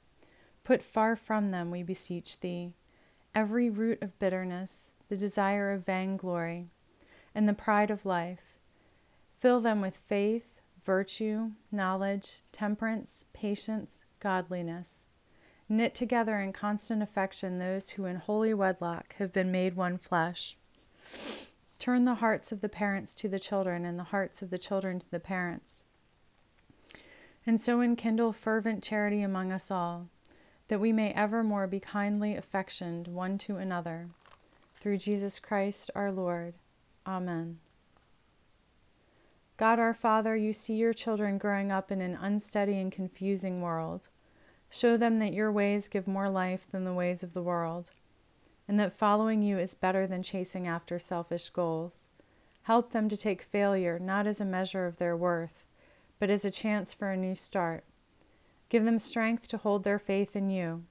Put 0.63 0.81
far 0.81 1.17
from 1.17 1.51
them, 1.51 1.69
we 1.69 1.83
beseech 1.83 2.39
thee, 2.39 2.73
every 3.35 3.69
root 3.69 4.01
of 4.01 4.17
bitterness, 4.21 4.93
the 5.09 5.17
desire 5.17 5.73
of 5.73 5.85
vainglory, 5.85 6.69
and 7.35 7.49
the 7.49 7.53
pride 7.53 7.91
of 7.91 8.07
life. 8.07 8.57
Fill 9.41 9.59
them 9.59 9.81
with 9.81 9.97
faith, 9.97 10.61
virtue, 10.85 11.51
knowledge, 11.73 12.41
temperance, 12.53 13.25
patience, 13.33 14.05
godliness. 14.21 15.09
Knit 15.69 15.93
together 15.93 16.39
in 16.39 16.53
constant 16.53 17.03
affection 17.03 17.59
those 17.59 17.91
who 17.91 18.05
in 18.05 18.15
holy 18.15 18.55
wedlock 18.55 19.13
have 19.15 19.33
been 19.33 19.51
made 19.51 19.75
one 19.75 19.99
flesh. 19.99 20.57
Turn 21.81 22.05
the 22.05 22.15
hearts 22.15 22.53
of 22.53 22.61
the 22.61 22.69
parents 22.69 23.13
to 23.17 23.29
the 23.29 23.41
children, 23.41 23.85
and 23.85 23.99
the 23.99 24.05
hearts 24.05 24.41
of 24.41 24.51
the 24.51 24.59
children 24.59 25.01
to 25.01 25.11
the 25.11 25.19
parents. 25.19 25.83
And 27.47 27.61
so 27.61 27.81
enkindle 27.81 28.33
fervent 28.33 28.83
charity 28.83 29.23
among 29.23 29.53
us 29.53 29.71
all, 29.71 30.09
that 30.69 30.81
we 30.81 30.93
may 30.93 31.13
evermore 31.13 31.67
be 31.67 31.81
kindly 31.81 32.37
affectioned 32.37 33.09
one 33.09 33.39
to 33.39 33.57
another. 33.57 34.09
Through 34.77 34.99
Jesus 34.99 35.39
Christ 35.39 35.91
our 35.95 36.13
Lord. 36.13 36.55
Amen. 37.07 37.59
God 39.57 39.79
our 39.79 39.95
Father, 39.95 40.37
you 40.37 40.53
see 40.53 40.75
your 40.75 40.93
children 40.93 41.39
growing 41.39 41.71
up 41.71 41.91
in 41.91 42.01
an 42.01 42.17
unsteady 42.17 42.79
and 42.79 42.91
confusing 42.91 43.61
world. 43.61 44.09
Show 44.71 44.97
them 44.97 45.19
that 45.19 45.33
your 45.33 45.51
ways 45.51 45.89
give 45.89 46.07
more 46.07 46.31
life 46.31 46.71
than 46.71 46.85
the 46.85 46.95
ways 46.95 47.23
of 47.23 47.33
the 47.33 47.43
world 47.43 47.91
and 48.69 48.79
that 48.79 48.93
following 48.93 49.43
you 49.43 49.59
is 49.59 49.75
better 49.75 50.07
than 50.07 50.23
chasing 50.23 50.69
after 50.69 50.99
selfish 50.99 51.51
goals. 51.51 52.09
Help 52.63 52.91
them 52.91 53.09
to 53.09 53.17
take 53.17 53.43
failure 53.43 53.99
not 53.99 54.27
as 54.27 54.41
a 54.41 54.45
measure 54.45 54.87
of 54.87 54.97
their 54.97 55.17
worth, 55.17 55.67
but 56.23 56.31
as 56.31 56.45
a 56.45 56.51
chance 56.53 56.95
for 56.95 57.11
a 57.11 57.17
new 57.17 57.35
start. 57.35 57.83
Give 58.69 58.85
them 58.85 59.01
strength 59.01 59.49
to 59.49 59.57
hold 59.57 59.83
their 59.83 59.99
faith 59.99 60.37
in 60.37 60.51
you 60.51 60.85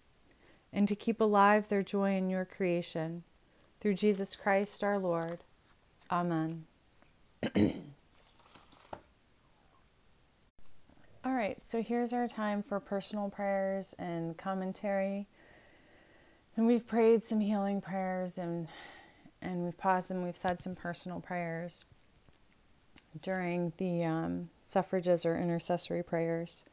and 0.74 0.90
to 0.90 0.96
keep 0.98 1.22
alive 1.22 1.70
their 1.70 1.84
joy 1.84 2.18
in 2.18 2.30
your 2.30 2.44
creation. 2.44 3.24
Through 3.80 3.94
Jesus 3.94 4.36
Christ 4.36 4.84
our 4.84 5.00
Lord. 5.00 5.40
Amen. 6.12 6.66
All 11.24 11.32
right, 11.32 11.58
so 11.66 11.82
here's 11.82 12.12
our 12.12 12.28
time 12.28 12.62
for 12.62 12.82
personal 12.82 13.30
prayers 13.30 13.96
and 13.98 14.38
commentary. 14.38 15.28
And 16.58 16.68
we've 16.68 16.86
prayed 16.86 17.26
some 17.26 17.40
healing 17.40 17.80
prayers 17.80 18.38
and 18.38 18.68
and 19.42 19.64
we've 19.64 19.78
paused 19.78 20.12
and 20.12 20.26
we've 20.26 20.36
said 20.36 20.60
some 20.60 20.76
personal 20.76 21.22
prayers 21.22 21.86
during 23.22 23.72
the 23.78 24.04
um, 24.04 24.50
suffrages 24.72 25.26
or 25.26 25.38
intercessory 25.38 26.02
prayers. 26.02 26.64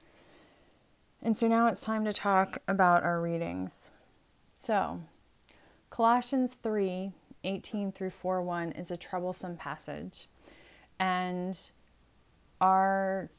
And 1.23 1.37
so 1.37 1.49
now 1.49 1.67
it's 1.67 1.81
time 1.81 2.05
to 2.05 2.13
talk 2.13 2.59
about 2.69 3.03
our 3.03 3.21
readings. 3.21 3.91
So, 4.57 5.01
Colossians 5.91 6.55
3 6.55 7.13
18 7.45 7.93
through 7.93 8.11
4 8.11 8.43
1 8.43 8.73
is 8.73 8.91
a 8.91 8.97
troublesome 8.97 9.57
passage. 9.57 10.29
And 10.99 11.59
our 12.61 13.31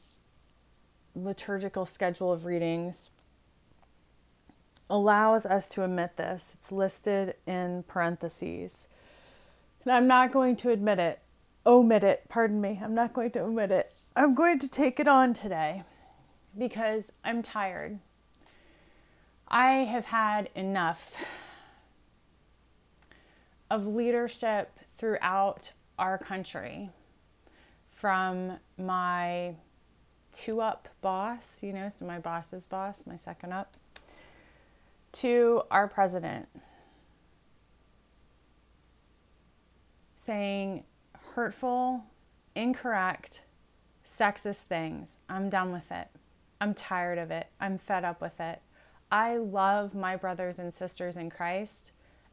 liturgical 1.14 1.86
schedule 1.86 2.32
of 2.32 2.44
readings 2.44 3.10
allows 4.88 5.46
us 5.46 5.68
to 5.70 5.84
omit 5.84 6.16
this. 6.16 6.56
It's 6.58 6.72
listed 6.72 7.34
in 7.46 7.82
parentheses. 7.84 8.88
And 9.84 9.92
I'm 9.92 10.06
not 10.06 10.32
going 10.32 10.56
to 10.56 10.70
admit 10.70 10.98
it, 10.98 11.20
omit 11.66 12.04
it, 12.04 12.24
pardon 12.28 12.60
me. 12.60 12.80
I'm 12.82 12.94
not 12.94 13.12
going 13.12 13.30
to 13.32 13.40
omit 13.40 13.70
it. 13.70 13.92
I'm 14.16 14.34
going 14.34 14.58
to 14.58 14.68
take 14.68 14.98
it 14.98 15.06
on 15.06 15.34
today 15.34 15.82
because 16.58 17.12
I'm 17.22 17.42
tired. 17.42 17.98
I 19.46 19.84
have 19.84 20.04
had 20.04 20.50
enough 20.56 21.14
of 23.70 23.86
leadership 23.86 24.76
throughout 24.98 25.72
our 25.96 26.18
country 26.18 26.90
from 27.92 28.58
my 28.78 29.54
two 30.32 30.60
up 30.60 30.88
boss, 31.02 31.46
you 31.60 31.72
know, 31.72 31.88
so 31.88 32.04
my 32.04 32.18
boss's 32.18 32.66
boss, 32.66 33.04
my 33.06 33.16
second 33.16 33.52
up, 33.52 33.76
to 35.12 35.62
our 35.70 35.86
president 35.86 36.48
saying 40.16 40.82
hurtful, 41.34 42.04
incorrect, 42.56 43.42
sexist 44.20 44.64
things. 44.64 45.16
I'm 45.30 45.48
done 45.48 45.72
with 45.72 45.90
it. 45.90 46.06
I'm 46.60 46.74
tired 46.74 47.16
of 47.16 47.30
it. 47.30 47.46
I'm 47.58 47.78
fed 47.78 48.04
up 48.04 48.20
with 48.20 48.38
it. 48.38 48.60
I 49.10 49.38
love 49.38 49.94
my 49.94 50.14
brothers 50.14 50.58
and 50.58 50.72
sisters 50.72 51.16
in 51.16 51.30
Christ, 51.30 51.92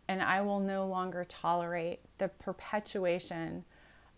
and 0.10 0.22
I 0.22 0.42
will 0.42 0.60
no 0.60 0.86
longer 0.86 1.26
tolerate 1.30 2.02
the 2.18 2.28
perpetuation 2.28 3.64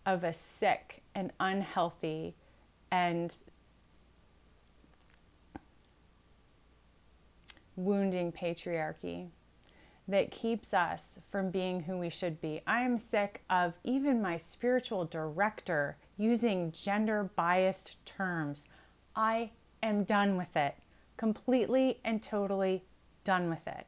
of 0.04 0.24
a 0.24 0.32
sick 0.32 1.00
and 1.14 1.32
unhealthy 1.38 2.34
and 2.90 3.36
wounding 7.76 8.32
patriarchy 8.32 9.28
that 10.08 10.32
keeps 10.32 10.74
us 10.74 11.20
from 11.30 11.50
being 11.50 11.80
who 11.80 11.96
we 11.98 12.10
should 12.10 12.40
be. 12.40 12.60
I 12.66 12.80
am 12.80 12.98
sick 12.98 13.42
of 13.48 13.74
even 13.84 14.20
my 14.20 14.36
spiritual 14.36 15.04
director 15.04 15.96
using 16.20 16.70
gender 16.72 17.30
biased 17.36 17.96
terms. 18.04 18.66
I 19.16 19.50
am 19.82 20.04
done 20.04 20.36
with 20.36 20.56
it. 20.56 20.74
Completely 21.16 21.98
and 22.04 22.22
totally 22.22 22.84
done 23.24 23.48
with 23.48 23.66
it. 23.66 23.86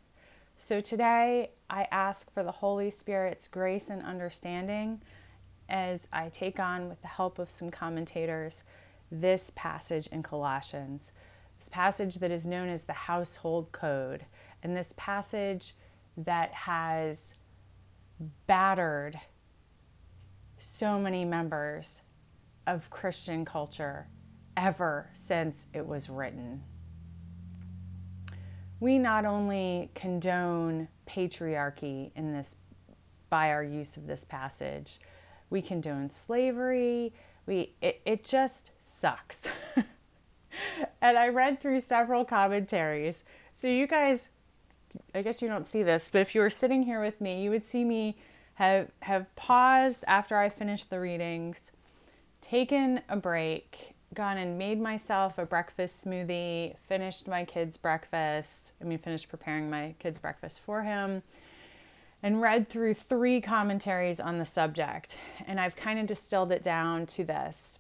So 0.59 0.81
today 0.81 1.51
I 1.69 1.87
ask 1.91 2.33
for 2.33 2.43
the 2.43 2.53
Holy 2.53 2.91
Spirit's 2.91 3.49
grace 3.49 3.91
and 3.91 4.03
understanding 4.03 5.01
as 5.69 6.07
I 6.13 6.29
take 6.29 6.61
on, 6.61 6.89
with 6.89 7.01
the 7.03 7.09
help 7.09 7.39
of 7.39 7.51
some 7.51 7.71
commentators, 7.71 8.65
this 9.11 9.53
passage 9.55 10.07
in 10.09 10.23
Colossians 10.23 11.13
this 11.63 11.69
passage 11.69 12.17
that 12.17 12.33
is 12.33 12.45
known 12.45 12.69
as 12.69 12.83
the 12.83 12.93
household 12.93 13.71
code, 13.71 14.25
and 14.65 14.77
this 14.77 14.93
passage 14.97 15.77
that 16.17 16.53
has 16.53 17.37
battered 18.49 19.19
so 20.59 20.99
many 20.99 21.25
members 21.25 22.02
of 22.67 22.89
Christian 22.91 23.45
culture 23.45 24.07
ever 24.57 25.09
since 25.13 25.67
it 25.73 25.87
was 25.87 26.09
written. 26.09 26.63
We 28.81 28.99
not 28.99 29.25
only 29.25 29.91
condone 29.95 30.89
patriarchy 31.07 32.11
in 32.15 32.33
this 32.33 32.57
by 33.31 33.51
our 33.51 33.63
use 33.63 33.97
of 33.97 34.07
this 34.07 34.25
passage, 34.25 34.99
we 35.51 35.63
condone 35.63 36.11
slavery. 36.11 37.13
We 37.47 37.75
it, 37.81 38.01
it 38.05 38.25
just 38.25 38.73
sucks. 38.83 39.49
and 41.01 41.17
I 41.19 41.29
read 41.29 41.61
through 41.61 41.81
several 41.81 42.25
commentaries. 42.25 43.25
So 43.55 43.69
you 43.69 43.87
guys 43.87 44.31
I 45.15 45.23
guess 45.23 45.41
you 45.41 45.49
don't 45.49 45.69
see 45.69 45.83
this, 45.83 46.11
but 46.13 46.21
if 46.21 46.35
you 46.35 46.41
were 46.43 46.51
sitting 46.51 46.83
here 46.83 47.01
with 47.01 47.21
me, 47.21 47.43
you 47.43 47.51
would 47.51 47.67
see 47.67 47.85
me 47.85 48.17
have 48.55 48.91
have 49.01 49.35
paused 49.37 50.05
after 50.07 50.37
I 50.37 50.49
finished 50.49 50.91
the 50.91 51.01
readings, 51.01 51.73
taken 52.43 53.01
a 53.09 53.17
break, 53.17 53.95
gone 54.13 54.37
and 54.37 54.59
made 54.59 54.79
myself 54.79 55.39
a 55.39 55.47
breakfast 55.47 56.05
smoothie, 56.05 56.77
finished 56.89 57.27
my 57.27 57.45
kids' 57.47 57.79
breakfast. 57.79 58.73
I 58.81 58.85
mean, 58.85 58.99
finished 58.99 59.31
preparing 59.31 59.71
my 59.71 59.95
kids' 59.99 60.19
breakfast 60.19 60.61
for 60.61 60.83
him, 60.83 61.23
and 62.23 62.43
read 62.43 62.69
through 62.69 62.95
three 62.95 63.41
commentaries 63.41 64.21
on 64.21 64.39
the 64.39 64.45
subject. 64.45 65.19
And 65.47 65.59
I've 65.59 65.77
kind 65.77 65.99
of 65.99 66.07
distilled 66.07 66.53
it 66.53 66.63
down 66.63 67.07
to 67.07 67.25
this. 67.25 67.79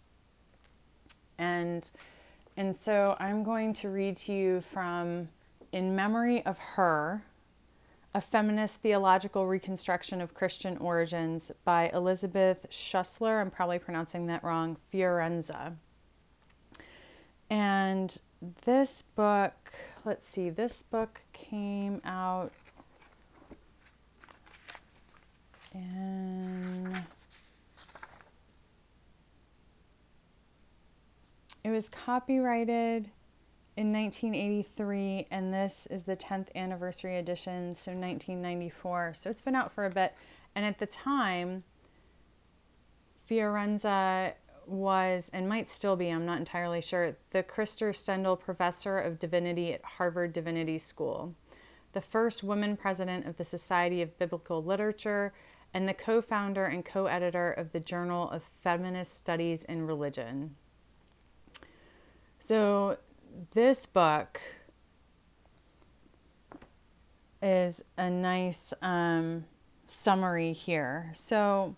And 1.38 1.88
and 2.56 2.76
so 2.76 3.16
I'm 3.18 3.44
going 3.44 3.72
to 3.74 3.88
read 3.88 4.16
to 4.18 4.32
you 4.32 4.60
from 4.72 5.28
In 5.72 5.96
Memory 5.96 6.44
of 6.44 6.58
Her, 6.58 7.22
a 8.14 8.20
feminist 8.20 8.80
theological 8.80 9.46
reconstruction 9.46 10.20
of 10.20 10.34
Christian 10.34 10.76
origins 10.78 11.50
by 11.64 11.88
Elizabeth 11.94 12.66
Schussler. 12.70 13.40
I'm 13.40 13.50
probably 13.50 13.78
pronouncing 13.78 14.26
that 14.26 14.44
wrong, 14.44 14.76
Fiorenza. 14.92 15.74
And 17.48 18.20
this 18.64 19.02
book, 19.02 19.54
let's 20.04 20.26
see, 20.26 20.50
this 20.50 20.82
book 20.82 21.20
came 21.32 22.00
out 22.04 22.52
in 25.74 26.94
it 31.64 31.70
was 31.70 31.88
copyrighted 31.88 33.08
in 33.76 33.90
1983, 33.92 35.28
and 35.30 35.52
this 35.52 35.86
is 35.86 36.04
the 36.04 36.16
10th 36.16 36.54
anniversary 36.54 37.16
edition, 37.16 37.74
so 37.74 37.92
1994. 37.92 39.14
So 39.14 39.30
it's 39.30 39.40
been 39.40 39.54
out 39.54 39.72
for 39.72 39.86
a 39.86 39.90
bit. 39.90 40.14
And 40.54 40.66
at 40.66 40.78
the 40.78 40.86
time, 40.86 41.64
Fiorenza 43.30 44.34
was, 44.66 45.30
and 45.32 45.48
might 45.48 45.70
still 45.70 45.96
be, 45.96 46.10
I'm 46.10 46.26
not 46.26 46.38
entirely 46.38 46.82
sure, 46.82 47.16
the 47.30 47.42
Krister 47.42 47.94
Stendahl 47.94 48.38
Professor 48.38 48.98
of 48.98 49.18
Divinity 49.18 49.72
at 49.72 49.82
Harvard 49.82 50.34
Divinity 50.34 50.76
School, 50.78 51.34
the 51.94 52.00
first 52.02 52.42
woman 52.42 52.76
president 52.76 53.26
of 53.26 53.38
the 53.38 53.44
Society 53.44 54.02
of 54.02 54.18
Biblical 54.18 54.62
Literature, 54.62 55.32
and 55.72 55.88
the 55.88 55.94
co 55.94 56.20
founder 56.20 56.66
and 56.66 56.84
co 56.84 57.06
editor 57.06 57.52
of 57.52 57.72
the 57.72 57.80
Journal 57.80 58.28
of 58.30 58.42
Feminist 58.60 59.14
Studies 59.14 59.64
in 59.64 59.86
Religion. 59.86 60.54
So 62.38 62.98
this 63.52 63.86
book 63.86 64.40
is 67.42 67.82
a 67.96 68.08
nice 68.08 68.72
um, 68.82 69.44
summary 69.88 70.52
here. 70.52 71.10
So 71.14 71.74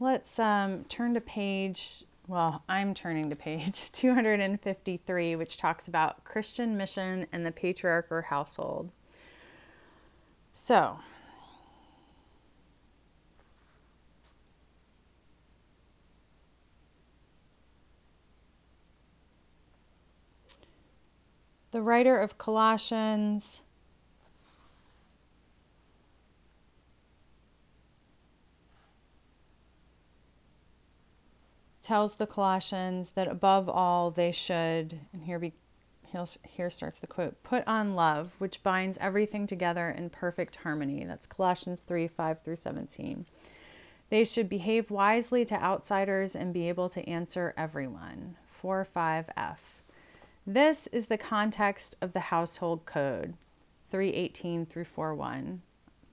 let's 0.00 0.38
um, 0.38 0.84
turn 0.84 1.14
to 1.14 1.20
page, 1.20 2.04
well, 2.26 2.62
I'm 2.68 2.94
turning 2.94 3.30
to 3.30 3.36
page 3.36 3.92
253, 3.92 5.36
which 5.36 5.58
talks 5.58 5.88
about 5.88 6.24
Christian 6.24 6.76
mission 6.76 7.26
and 7.32 7.44
the 7.44 7.52
patriarchal 7.52 8.22
household. 8.22 8.90
So, 10.54 10.96
the 21.74 21.82
writer 21.82 22.16
of 22.16 22.38
Colossians 22.38 23.60
tells 31.82 32.14
the 32.14 32.28
Colossians 32.28 33.10
that 33.16 33.26
above 33.26 33.68
all 33.68 34.12
they 34.12 34.30
should, 34.30 34.96
and 35.12 35.24
here, 35.24 35.40
be, 35.40 35.52
here 36.46 36.70
starts 36.70 37.00
the 37.00 37.08
quote, 37.08 37.42
put 37.42 37.66
on 37.66 37.96
love, 37.96 38.32
which 38.38 38.62
binds 38.62 38.96
everything 38.98 39.48
together 39.48 39.90
in 39.90 40.08
perfect 40.10 40.54
harmony. 40.54 41.04
That's 41.04 41.26
Colossians 41.26 41.80
3 41.80 42.06
5 42.06 42.42
through 42.42 42.54
17. 42.54 43.26
They 44.10 44.22
should 44.22 44.48
behave 44.48 44.92
wisely 44.92 45.44
to 45.46 45.60
outsiders 45.60 46.36
and 46.36 46.54
be 46.54 46.68
able 46.68 46.90
to 46.90 47.08
answer 47.08 47.52
everyone. 47.56 48.36
4 48.60 48.86
5f. 48.94 49.58
This 50.46 50.88
is 50.88 51.08
the 51.08 51.16
context 51.16 51.96
of 52.02 52.12
the 52.12 52.20
household 52.20 52.84
code, 52.84 53.32
318 53.90 54.66
through 54.66 54.84
41, 54.84 55.62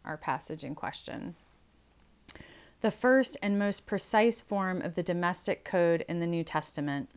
our 0.05 0.15
passage 0.15 0.63
in 0.63 0.73
question. 0.73 1.35
The 2.79 2.91
first 2.91 3.35
and 3.41 3.59
most 3.59 3.85
precise 3.85 4.39
form 4.39 4.81
of 4.83 4.95
the 4.95 5.03
domestic 5.03 5.65
code 5.65 6.05
in 6.07 6.21
the 6.21 6.27
New 6.27 6.45
Testament. 6.45 7.09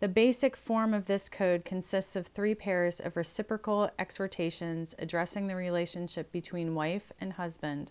The 0.00 0.08
basic 0.08 0.54
form 0.54 0.92
of 0.92 1.06
this 1.06 1.30
code 1.30 1.64
consists 1.64 2.16
of 2.16 2.26
three 2.26 2.54
pairs 2.54 3.00
of 3.00 3.16
reciprocal 3.16 3.90
exhortations 3.98 4.94
addressing 4.98 5.46
the 5.46 5.56
relationship 5.56 6.30
between 6.32 6.74
wife 6.74 7.10
and 7.18 7.32
husband, 7.32 7.90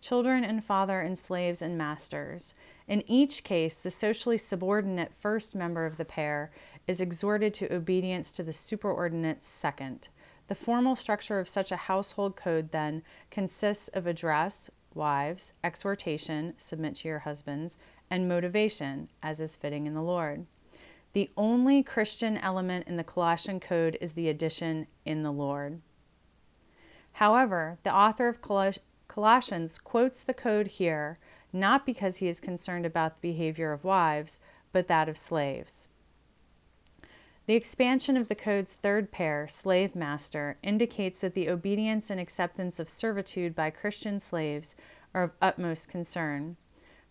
children 0.00 0.44
and 0.44 0.62
father, 0.62 1.00
and 1.00 1.18
slaves 1.18 1.60
and 1.60 1.76
masters. 1.76 2.54
In 2.86 3.02
each 3.10 3.42
case, 3.42 3.80
the 3.80 3.90
socially 3.90 4.38
subordinate 4.38 5.12
first 5.14 5.56
member 5.56 5.84
of 5.84 5.96
the 5.96 6.04
pair 6.04 6.52
is 6.86 7.00
exhorted 7.00 7.52
to 7.52 7.74
obedience 7.74 8.30
to 8.32 8.42
the 8.42 8.52
superordinate 8.52 9.42
second. 9.42 10.08
The 10.48 10.54
formal 10.54 10.94
structure 10.94 11.40
of 11.40 11.48
such 11.48 11.72
a 11.72 11.76
household 11.76 12.36
code, 12.36 12.70
then, 12.70 13.02
consists 13.30 13.88
of 13.88 14.06
address, 14.06 14.70
wives, 14.94 15.52
exhortation, 15.64 16.54
submit 16.56 16.94
to 16.96 17.08
your 17.08 17.18
husbands, 17.18 17.76
and 18.10 18.28
motivation, 18.28 19.08
as 19.22 19.40
is 19.40 19.56
fitting 19.56 19.86
in 19.86 19.94
the 19.94 20.02
Lord. 20.02 20.46
The 21.12 21.30
only 21.36 21.82
Christian 21.82 22.36
element 22.38 22.86
in 22.86 22.96
the 22.96 23.04
Colossian 23.04 23.58
code 23.58 23.98
is 24.00 24.12
the 24.12 24.28
addition 24.28 24.86
in 25.04 25.22
the 25.22 25.32
Lord. 25.32 25.80
However, 27.12 27.78
the 27.82 27.94
author 27.94 28.28
of 28.28 28.42
Colossians 29.08 29.78
quotes 29.78 30.24
the 30.24 30.34
code 30.34 30.66
here 30.66 31.18
not 31.52 31.86
because 31.86 32.18
he 32.18 32.28
is 32.28 32.38
concerned 32.38 32.84
about 32.84 33.14
the 33.14 33.32
behavior 33.32 33.72
of 33.72 33.82
wives, 33.82 34.38
but 34.72 34.88
that 34.88 35.08
of 35.08 35.16
slaves. 35.16 35.88
The 37.46 37.54
expansion 37.54 38.16
of 38.16 38.26
the 38.26 38.34
code's 38.34 38.74
third 38.74 39.12
pair, 39.12 39.46
slave 39.46 39.94
master, 39.94 40.58
indicates 40.64 41.20
that 41.20 41.34
the 41.34 41.48
obedience 41.48 42.10
and 42.10 42.18
acceptance 42.18 42.80
of 42.80 42.88
servitude 42.88 43.54
by 43.54 43.70
Christian 43.70 44.18
slaves 44.18 44.74
are 45.14 45.22
of 45.22 45.32
utmost 45.40 45.88
concern. 45.88 46.56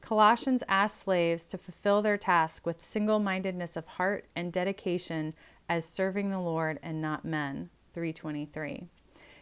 Colossians 0.02 0.62
asks 0.68 1.04
slaves 1.04 1.46
to 1.46 1.58
fulfill 1.58 2.02
their 2.02 2.18
task 2.18 2.66
with 2.66 2.84
single 2.84 3.20
mindedness 3.20 3.78
of 3.78 3.88
heart 3.88 4.26
and 4.36 4.52
dedication 4.52 5.34
as 5.70 5.86
serving 5.86 6.30
the 6.30 6.40
Lord 6.42 6.80
and 6.84 7.02
not 7.02 7.24
men. 7.24 7.70
323. 7.94 8.90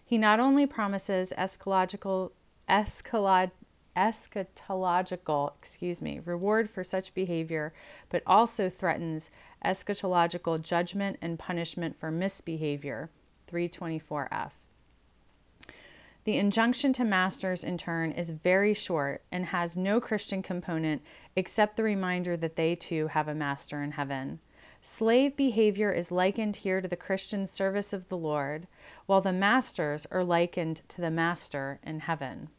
He 0.05 0.17
not 0.19 0.39
only 0.39 0.67
promises 0.67 1.33
eschatological, 1.35 2.33
eschatological 2.69 3.51
eschatological, 3.95 5.53
excuse 5.59 6.01
me, 6.01 6.19
reward 6.25 6.69
for 6.69 6.83
such 6.83 7.13
behavior, 7.13 7.73
but 8.09 8.23
also 8.25 8.69
threatens 8.69 9.29
eschatological 9.63 10.61
judgment 10.61 11.17
and 11.21 11.39
punishment 11.39 11.99
for 11.99 12.11
misbehavior. 12.11 13.09
324f. 13.51 14.51
The 16.23 16.37
injunction 16.37 16.93
to 16.93 17.03
masters, 17.03 17.63
in 17.63 17.77
turn, 17.77 18.13
is 18.13 18.31
very 18.31 18.73
short 18.73 19.21
and 19.31 19.45
has 19.45 19.75
no 19.75 19.99
Christian 19.99 20.41
component 20.41 21.01
except 21.35 21.75
the 21.75 21.83
reminder 21.83 22.37
that 22.37 22.55
they 22.55 22.75
too 22.75 23.07
have 23.07 23.27
a 23.27 23.35
master 23.35 23.83
in 23.83 23.91
heaven. 23.91 24.39
Slave 24.81 25.35
behavior 25.35 25.91
is 25.91 26.11
likened 26.11 26.55
here 26.55 26.81
to 26.81 26.87
the 26.87 26.95
Christian 26.95 27.45
service 27.45 27.93
of 27.93 28.07
the 28.09 28.17
Lord, 28.17 28.67
while 29.05 29.21
the 29.21 29.33
masters 29.33 30.05
are 30.07 30.23
likened 30.23 30.81
to 30.89 31.01
the 31.01 31.11
master 31.11 31.79
in 31.83 31.99
heaven. 31.99 32.49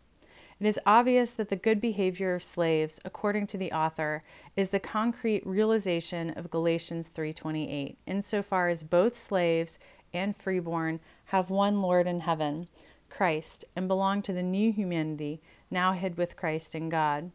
It 0.61 0.69
is 0.69 0.79
obvious 0.87 1.33
that 1.33 1.49
the 1.49 1.57
good 1.57 1.81
behavior 1.81 2.33
of 2.33 2.43
slaves, 2.45 3.01
according 3.05 3.49
to 3.49 3.59
the 3.59 3.73
author, 3.73 4.23
is 4.55 4.71
the 4.71 4.79
concrete 4.79 5.45
realization 5.45 6.31
of 6.31 6.49
Galatians 6.49 7.11
3:28, 7.11 7.97
insofar 8.07 8.69
as 8.69 8.85
both 8.85 9.17
slaves 9.17 9.81
and 10.13 10.37
freeborn 10.37 11.01
have 11.25 11.51
one 11.51 11.83
Lord 11.83 12.07
in 12.07 12.21
heaven, 12.21 12.69
Christ, 13.11 13.65
and 13.75 13.89
belong 13.89 14.23
to 14.23 14.33
the 14.33 14.45
new 14.45 14.71
humanity 14.71 15.41
now 15.73 15.93
hid 15.93 16.17
with 16.17 16.37
Christ 16.37 16.77
in 16.77 16.89
God. 16.89 17.33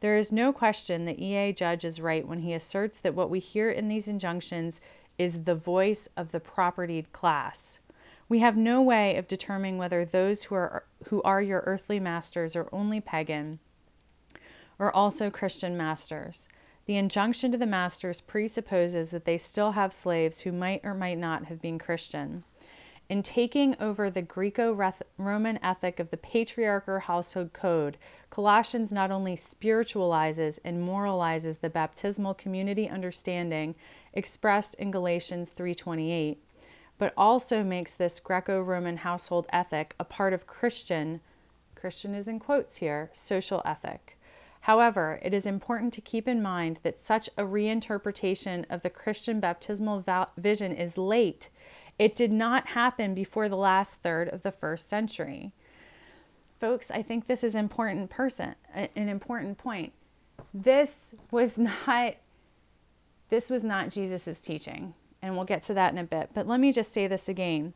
There 0.00 0.16
is 0.16 0.32
no 0.32 0.52
question 0.52 1.04
that 1.04 1.20
E.A. 1.20 1.52
Judge 1.52 1.84
is 1.84 2.00
right 2.00 2.26
when 2.26 2.40
he 2.40 2.54
asserts 2.54 3.00
that 3.02 3.14
what 3.14 3.30
we 3.30 3.38
hear 3.38 3.70
in 3.70 3.88
these 3.88 4.08
injunctions 4.08 4.80
is 5.16 5.44
the 5.44 5.54
voice 5.54 6.08
of 6.16 6.32
the 6.32 6.40
propertied 6.40 7.12
class. 7.12 7.78
We 8.30 8.40
have 8.40 8.58
no 8.58 8.82
way 8.82 9.16
of 9.16 9.26
determining 9.26 9.78
whether 9.78 10.04
those 10.04 10.42
who 10.42 10.54
are, 10.54 10.84
who 11.04 11.22
are 11.22 11.40
your 11.40 11.62
earthly 11.64 11.98
masters 11.98 12.54
are 12.56 12.68
only 12.72 13.00
pagan 13.00 13.58
or 14.78 14.94
also 14.94 15.30
Christian 15.30 15.78
masters. 15.78 16.46
The 16.84 16.96
injunction 16.98 17.52
to 17.52 17.56
the 17.56 17.64
masters 17.64 18.20
presupposes 18.20 19.10
that 19.12 19.24
they 19.24 19.38
still 19.38 19.72
have 19.72 19.94
slaves 19.94 20.40
who 20.40 20.52
might 20.52 20.84
or 20.84 20.92
might 20.92 21.16
not 21.16 21.46
have 21.46 21.62
been 21.62 21.78
Christian. 21.78 22.44
In 23.08 23.22
taking 23.22 23.74
over 23.80 24.10
the 24.10 24.20
Greco 24.20 24.74
Roman 25.16 25.58
ethic 25.64 25.98
of 25.98 26.10
the 26.10 26.18
patriarchal 26.18 26.98
household 26.98 27.54
code, 27.54 27.96
Colossians 28.28 28.92
not 28.92 29.10
only 29.10 29.36
spiritualizes 29.36 30.60
and 30.66 30.86
moralizes 30.86 31.56
the 31.60 31.70
baptismal 31.70 32.34
community 32.34 32.90
understanding 32.90 33.74
expressed 34.12 34.74
in 34.74 34.90
Galatians 34.90 35.50
3:28, 35.50 36.36
but 36.98 37.14
also 37.16 37.62
makes 37.62 37.94
this 37.94 38.20
Greco-Roman 38.20 38.96
household 38.96 39.46
ethic 39.50 39.94
a 39.98 40.04
part 40.04 40.32
of 40.32 40.46
Christian 40.46 41.20
Christian 41.74 42.14
is 42.14 42.26
in 42.26 42.40
quotes 42.40 42.76
here, 42.76 43.08
social 43.12 43.62
ethic. 43.64 44.18
However, 44.60 45.20
it 45.22 45.32
is 45.32 45.46
important 45.46 45.92
to 45.94 46.00
keep 46.00 46.26
in 46.26 46.42
mind 46.42 46.80
that 46.82 46.98
such 46.98 47.30
a 47.38 47.44
reinterpretation 47.44 48.64
of 48.68 48.82
the 48.82 48.90
Christian 48.90 49.38
baptismal 49.38 50.04
vision 50.36 50.72
is 50.72 50.98
late 50.98 51.48
it 51.98 52.14
did 52.14 52.32
not 52.32 52.66
happen 52.66 53.14
before 53.14 53.48
the 53.48 53.56
last 53.56 54.00
third 54.02 54.28
of 54.28 54.42
the 54.42 54.52
first 54.52 54.88
century. 54.88 55.52
Folks, 56.60 56.90
I 56.90 57.02
think 57.02 57.26
this 57.26 57.42
is 57.42 57.56
important 57.56 58.10
person, 58.10 58.54
an 58.72 59.08
important 59.08 59.58
point. 59.58 59.92
This 60.54 61.14
was 61.30 61.58
not 61.58 62.14
this 63.30 63.50
was 63.50 63.62
not 63.62 63.90
Jesus' 63.90 64.38
teaching, 64.38 64.94
and 65.22 65.34
we'll 65.34 65.44
get 65.44 65.62
to 65.64 65.74
that 65.74 65.92
in 65.92 65.98
a 65.98 66.04
bit. 66.04 66.30
But 66.34 66.46
let 66.46 66.60
me 66.60 66.72
just 66.72 66.92
say 66.92 67.06
this 67.06 67.28
again. 67.28 67.74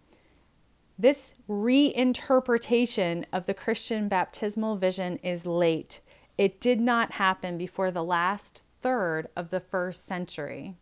This 0.99 1.35
reinterpretation 1.49 3.25
of 3.33 3.47
the 3.47 3.55
Christian 3.55 4.09
baptismal 4.09 4.77
vision 4.77 5.19
is 5.19 5.47
late. 5.47 6.01
It 6.39 6.61
did 6.61 6.81
not 6.81 7.11
happen 7.11 7.59
before 7.59 7.91
the 7.91 8.05
last 8.05 8.63
third 8.81 9.29
of 9.37 9.51
the 9.51 9.61
first 9.61 10.07
century. 10.07 10.77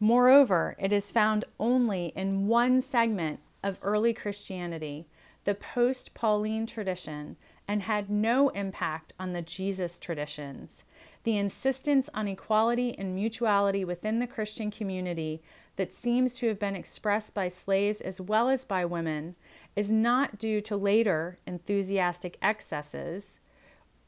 Moreover, 0.00 0.76
it 0.78 0.92
is 0.92 1.10
found 1.10 1.44
only 1.58 2.12
in 2.14 2.48
one 2.48 2.82
segment 2.82 3.40
of 3.62 3.78
early 3.80 4.12
Christianity, 4.12 5.06
the 5.44 5.54
post 5.54 6.12
Pauline 6.12 6.66
tradition, 6.66 7.36
and 7.66 7.80
had 7.80 8.10
no 8.10 8.50
impact 8.50 9.14
on 9.18 9.32
the 9.32 9.42
Jesus 9.42 9.98
traditions. 9.98 10.84
The 11.26 11.38
insistence 11.38 12.08
on 12.14 12.28
equality 12.28 12.96
and 12.96 13.12
mutuality 13.12 13.84
within 13.84 14.20
the 14.20 14.28
Christian 14.28 14.70
community 14.70 15.42
that 15.74 15.92
seems 15.92 16.36
to 16.36 16.46
have 16.46 16.60
been 16.60 16.76
expressed 16.76 17.34
by 17.34 17.48
slaves 17.48 18.00
as 18.00 18.20
well 18.20 18.48
as 18.48 18.64
by 18.64 18.84
women 18.84 19.34
is 19.74 19.90
not 19.90 20.38
due 20.38 20.60
to 20.60 20.76
later 20.76 21.36
enthusiastic 21.44 22.38
excesses 22.42 23.40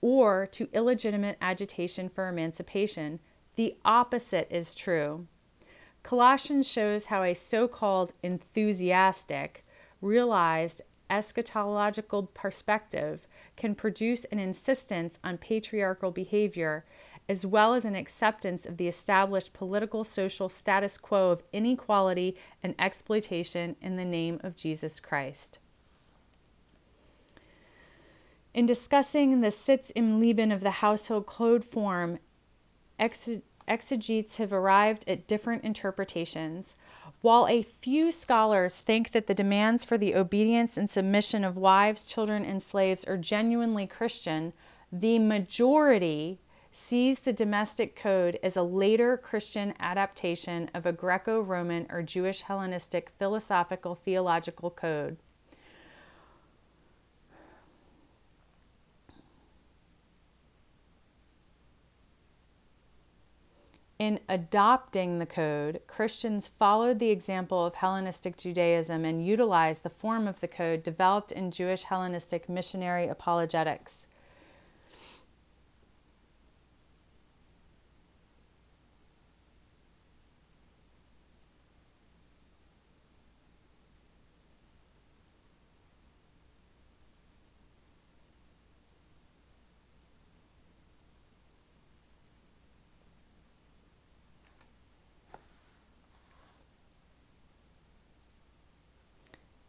or 0.01 0.47
to 0.53 0.69
illegitimate 0.73 1.37
agitation 1.43 2.09
for 2.09 2.29
emancipation. 2.29 3.19
The 3.57 3.77
opposite 3.85 4.47
is 4.53 4.77
true. 4.77 5.27
Colossians 6.05 6.69
shows 6.69 7.05
how 7.07 7.25
a 7.25 7.35
so 7.35 7.67
called 7.67 8.13
enthusiastic, 8.23 9.65
realized 10.01 10.83
eschatological 11.11 12.33
perspective 12.33 13.27
can 13.57 13.75
produce 13.75 14.25
an 14.27 14.39
insistence 14.39 15.19
on 15.25 15.37
patriarchal 15.37 16.13
behavior 16.13 16.85
as 17.29 17.45
well 17.45 17.75
as 17.75 17.85
an 17.85 17.95
acceptance 17.95 18.65
of 18.65 18.77
the 18.79 18.89
established 18.89 19.53
political 19.53 20.03
social 20.03 20.49
status 20.49 20.97
quo 20.97 21.31
of 21.31 21.43
inequality 21.53 22.37
and 22.63 22.75
exploitation 22.79 23.77
in 23.83 23.97
the 23.97 24.05
name 24.05 24.41
of 24.43 24.57
Jesus 24.57 24.99
Christ. 24.99 25.59
In 28.55 28.65
discussing 28.65 29.41
the 29.41 29.51
Sitz 29.51 29.93
im 29.95 30.19
Leben 30.19 30.51
of 30.51 30.63
the 30.63 30.71
household 30.71 31.27
code 31.27 31.65
form, 31.65 32.19
exegetes 32.99 34.39
have 34.39 34.53
arrived 34.55 35.07
at 35.07 35.27
different 35.27 35.65
interpretations. 35.65 36.77
While 37.21 37.47
a 37.47 37.63
few 37.63 38.11
scholars 38.11 38.81
think 38.81 39.13
that 39.13 39.27
the 39.27 39.35
demands 39.35 39.85
for 39.85 39.99
the 39.99 40.15
obedience 40.15 40.79
and 40.79 40.89
submission 40.89 41.45
of 41.45 41.59
wives, 41.59 42.07
children, 42.07 42.45
and 42.45 42.63
slaves 42.63 43.05
are 43.05 43.19
genuinely 43.19 43.87
Christian, 43.87 44.55
the 44.91 45.19
majority 45.19 46.41
sees 46.89 47.19
the 47.19 47.33
domestic 47.35 47.95
code 47.95 48.39
as 48.43 48.57
a 48.57 48.63
later 48.63 49.19
Christian 49.19 49.75
adaptation 49.79 50.71
of 50.73 50.87
a 50.87 50.93
Greco 50.93 51.43
Roman 51.43 51.87
or 51.91 52.03
Jewish 52.03 52.41
Hellenistic 52.41 53.11
philosophical 53.19 53.95
theological 53.95 54.71
code. 54.71 55.19
In 63.99 64.19
adopting 64.27 65.19
the 65.19 65.27
code, 65.27 65.83
Christians 65.87 66.49
followed 66.49 66.99
the 66.99 67.11
example 67.11 67.67
of 67.67 67.75
Hellenistic 67.75 68.39
Judaism 68.39 69.05
and 69.05 69.23
utilized 69.23 69.83
the 69.83 69.91
form 69.91 70.27
of 70.27 70.41
the 70.41 70.49
code 70.49 70.83
developed 70.83 71.33
in 71.33 71.51
Jewish 71.51 71.83
Hellenistic 71.83 72.49
missionary 72.49 73.09
apologetics. 73.09 74.07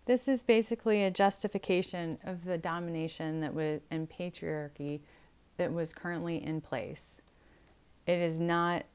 This 0.10 0.28
is 0.28 0.42
basically 0.42 1.04
a 1.04 1.12
justification 1.12 2.18
of 2.24 2.44
the 2.44 2.58
domination 2.58 3.42
that 3.42 3.54
was 3.54 3.80
and 3.92 4.10
patriarchy 4.10 5.02
that 5.58 5.72
was 5.72 5.94
currently 5.94 6.44
in 6.44 6.62
place. 6.62 7.22
It 8.08 8.18
is 8.18 8.40
not 8.40 8.86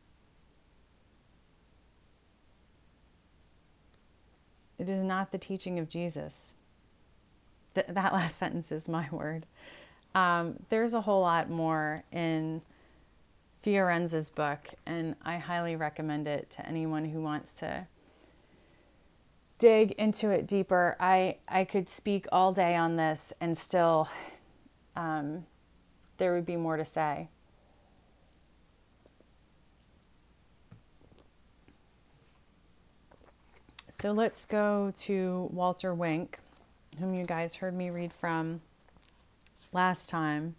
it 4.76 4.90
is 4.90 5.02
not 5.02 5.30
the 5.30 5.38
teaching 5.38 5.78
of 5.78 5.88
Jesus. 5.88 6.52
Th- 7.76 7.86
that 7.86 8.12
last 8.12 8.36
sentence 8.36 8.72
is 8.72 8.88
my 8.88 9.08
word. 9.12 9.46
Um, 10.16 10.56
there's 10.68 10.94
a 10.94 11.00
whole 11.00 11.20
lot 11.20 11.48
more 11.48 12.02
in 12.10 12.60
Fiorenza's 13.62 14.30
book, 14.30 14.66
and 14.84 15.14
I 15.22 15.36
highly 15.38 15.76
recommend 15.76 16.26
it 16.26 16.50
to 16.50 16.66
anyone 16.66 17.04
who 17.04 17.20
wants 17.20 17.52
to 17.52 17.86
dig 19.64 19.92
into 19.92 20.28
it 20.28 20.46
deeper, 20.46 20.94
I, 21.00 21.38
I 21.48 21.64
could 21.64 21.88
speak 21.88 22.26
all 22.30 22.52
day 22.52 22.76
on 22.76 22.96
this 22.96 23.32
and 23.40 23.56
still 23.56 24.10
um, 24.94 25.46
there 26.18 26.34
would 26.34 26.44
be 26.44 26.56
more 26.56 26.76
to 26.76 26.84
say. 26.84 27.28
So 34.00 34.12
let's 34.12 34.44
go 34.44 34.92
to 34.96 35.48
Walter 35.50 35.94
Wink, 35.94 36.38
whom 36.98 37.14
you 37.14 37.24
guys 37.24 37.54
heard 37.54 37.72
me 37.72 37.88
read 37.88 38.12
from 38.12 38.60
last 39.72 40.10
time. 40.10 40.54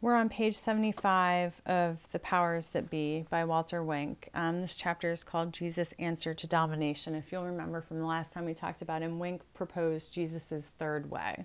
We're 0.00 0.14
on 0.14 0.28
page 0.28 0.56
75 0.56 1.60
of 1.66 1.98
The 2.12 2.20
Powers 2.20 2.68
That 2.68 2.88
Be 2.88 3.26
by 3.30 3.46
Walter 3.46 3.82
Wink. 3.82 4.28
Um, 4.32 4.62
this 4.62 4.76
chapter 4.76 5.10
is 5.10 5.24
called 5.24 5.52
Jesus' 5.52 5.92
Answer 5.98 6.34
to 6.34 6.46
Domination. 6.46 7.16
If 7.16 7.32
you'll 7.32 7.46
remember 7.46 7.80
from 7.80 7.98
the 7.98 8.06
last 8.06 8.30
time 8.30 8.44
we 8.44 8.54
talked 8.54 8.80
about 8.80 9.02
him, 9.02 9.18
Wink 9.18 9.42
proposed 9.54 10.12
Jesus' 10.12 10.70
third 10.78 11.10
way. 11.10 11.44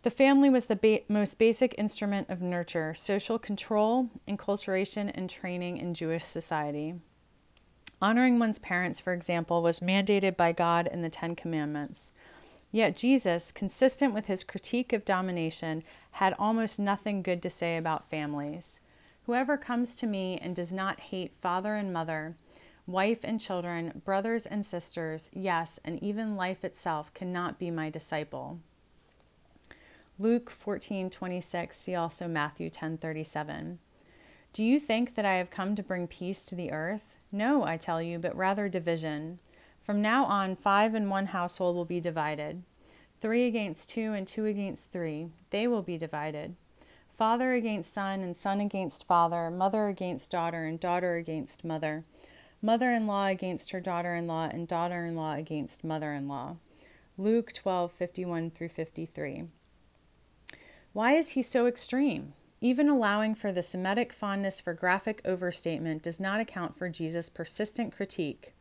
The 0.00 0.08
family 0.08 0.48
was 0.48 0.64
the 0.64 0.76
ba- 0.76 1.00
most 1.10 1.38
basic 1.38 1.74
instrument 1.76 2.30
of 2.30 2.40
nurture, 2.40 2.94
social 2.94 3.38
control, 3.38 4.08
enculturation, 4.26 5.10
and 5.14 5.28
training 5.28 5.76
in 5.76 5.92
Jewish 5.92 6.24
society. 6.24 6.94
Honoring 8.00 8.38
one's 8.38 8.58
parents, 8.58 8.98
for 8.98 9.12
example, 9.12 9.62
was 9.62 9.80
mandated 9.80 10.38
by 10.38 10.52
God 10.52 10.86
in 10.86 11.02
the 11.02 11.10
Ten 11.10 11.36
Commandments. 11.36 12.12
Yet 12.74 12.96
Jesus, 12.96 13.52
consistent 13.52 14.14
with 14.14 14.24
his 14.24 14.44
critique 14.44 14.94
of 14.94 15.04
domination, 15.04 15.84
had 16.10 16.34
almost 16.38 16.80
nothing 16.80 17.20
good 17.20 17.42
to 17.42 17.50
say 17.50 17.76
about 17.76 18.08
families. 18.08 18.80
Whoever 19.26 19.58
comes 19.58 19.94
to 19.96 20.06
me 20.06 20.38
and 20.38 20.56
does 20.56 20.72
not 20.72 20.98
hate 20.98 21.36
father 21.42 21.74
and 21.74 21.92
mother, 21.92 22.34
wife 22.86 23.20
and 23.24 23.38
children, 23.38 24.00
brothers 24.06 24.46
and 24.46 24.64
sisters, 24.64 25.28
yes, 25.34 25.78
and 25.84 26.02
even 26.02 26.34
life 26.34 26.64
itself, 26.64 27.12
cannot 27.12 27.58
be 27.58 27.70
my 27.70 27.90
disciple. 27.90 28.58
Luke 30.18 30.50
14:26, 30.50 31.76
see 31.76 31.94
also 31.94 32.26
Matthew 32.26 32.70
10:37. 32.70 33.78
Do 34.54 34.64
you 34.64 34.80
think 34.80 35.14
that 35.14 35.26
I 35.26 35.34
have 35.34 35.50
come 35.50 35.74
to 35.74 35.82
bring 35.82 36.06
peace 36.06 36.46
to 36.46 36.54
the 36.54 36.72
earth? 36.72 37.16
No, 37.30 37.64
I 37.64 37.76
tell 37.76 38.00
you, 38.00 38.18
but 38.18 38.34
rather 38.34 38.68
division. 38.68 39.40
From 39.82 40.00
now 40.00 40.24
on, 40.24 40.56
five 40.56 40.94
in 40.94 41.08
one 41.08 41.26
household 41.26 41.76
will 41.76 41.84
be 41.84 42.00
divided 42.00 42.62
three 43.22 43.46
against 43.46 43.88
two, 43.88 44.14
and 44.14 44.26
two 44.26 44.46
against 44.46 44.90
three. 44.90 45.28
They 45.50 45.68
will 45.68 45.82
be 45.82 45.96
divided. 45.96 46.56
Father 47.14 47.52
against 47.52 47.92
son, 47.92 48.20
and 48.20 48.36
son 48.36 48.60
against 48.60 49.06
father, 49.06 49.48
mother 49.48 49.86
against 49.86 50.32
daughter, 50.32 50.64
and 50.64 50.80
daughter 50.80 51.14
against 51.14 51.64
mother, 51.64 52.04
mother 52.60 52.92
in 52.92 53.06
law 53.06 53.26
against 53.26 53.70
her 53.70 53.78
daughter 53.78 54.16
in 54.16 54.26
law, 54.26 54.48
and 54.52 54.66
daughter 54.66 55.06
in 55.06 55.14
law 55.14 55.34
against 55.34 55.84
mother 55.84 56.12
in 56.12 56.26
law. 56.26 56.56
Luke 57.16 57.52
12 57.52 57.92
51 57.92 58.50
through 58.50 58.70
53. 58.70 59.44
Why 60.92 61.16
is 61.16 61.28
he 61.28 61.42
so 61.42 61.66
extreme? 61.66 62.32
Even 62.60 62.88
allowing 62.88 63.36
for 63.36 63.52
the 63.52 63.62
Semitic 63.62 64.12
fondness 64.12 64.60
for 64.60 64.74
graphic 64.74 65.22
overstatement 65.24 66.02
does 66.02 66.18
not 66.18 66.40
account 66.40 66.76
for 66.76 66.88
Jesus' 66.88 67.30
persistent 67.30 67.92
critique. 67.92 68.52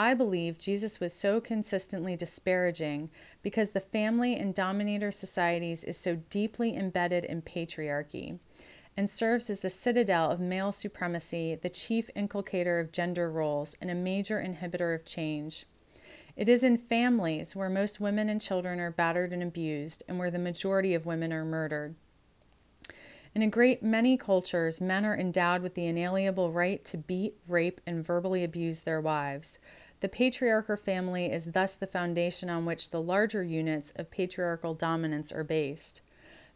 I 0.00 0.14
believe 0.14 0.58
Jesus 0.58 1.00
was 1.00 1.12
so 1.12 1.40
consistently 1.40 2.14
disparaging 2.14 3.10
because 3.42 3.72
the 3.72 3.80
family 3.80 4.36
in 4.36 4.52
dominator 4.52 5.10
societies 5.10 5.82
is 5.82 5.96
so 5.96 6.14
deeply 6.30 6.76
embedded 6.76 7.24
in 7.24 7.42
patriarchy 7.42 8.38
and 8.96 9.10
serves 9.10 9.50
as 9.50 9.58
the 9.58 9.68
citadel 9.70 10.30
of 10.30 10.38
male 10.38 10.70
supremacy, 10.70 11.56
the 11.56 11.68
chief 11.68 12.10
inculcator 12.14 12.78
of 12.78 12.92
gender 12.92 13.28
roles, 13.28 13.76
and 13.80 13.90
a 13.90 13.94
major 13.94 14.40
inhibitor 14.40 14.94
of 14.94 15.04
change. 15.04 15.66
It 16.36 16.48
is 16.48 16.62
in 16.62 16.78
families 16.78 17.56
where 17.56 17.68
most 17.68 18.00
women 18.00 18.28
and 18.28 18.40
children 18.40 18.78
are 18.78 18.92
battered 18.92 19.32
and 19.32 19.42
abused, 19.42 20.04
and 20.06 20.16
where 20.16 20.30
the 20.30 20.38
majority 20.38 20.94
of 20.94 21.06
women 21.06 21.32
are 21.32 21.44
murdered. 21.44 21.96
In 23.34 23.42
a 23.42 23.48
great 23.48 23.82
many 23.82 24.16
cultures, 24.16 24.80
men 24.80 25.04
are 25.04 25.16
endowed 25.16 25.62
with 25.62 25.74
the 25.74 25.86
inalienable 25.86 26.52
right 26.52 26.84
to 26.86 26.96
beat, 26.96 27.36
rape, 27.46 27.80
and 27.84 28.04
verbally 28.04 28.42
abuse 28.42 28.84
their 28.84 29.00
wives. 29.00 29.58
The 30.00 30.08
patriarchal 30.08 30.76
family 30.76 31.32
is 31.32 31.46
thus 31.46 31.74
the 31.74 31.86
foundation 31.88 32.48
on 32.48 32.64
which 32.64 32.90
the 32.90 33.02
larger 33.02 33.42
units 33.42 33.92
of 33.96 34.12
patriarchal 34.12 34.74
dominance 34.74 35.32
are 35.32 35.42
based. 35.42 36.02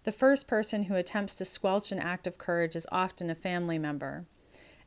The 0.05 0.13
first 0.13 0.47
person 0.47 0.85
who 0.85 0.95
attempts 0.95 1.35
to 1.39 1.45
squelch 1.45 1.91
an 1.91 1.99
act 1.99 2.29
of 2.29 2.39
courage 2.39 2.77
is 2.77 2.87
often 2.93 3.31
a 3.31 3.35
family 3.35 3.79
member. 3.79 4.25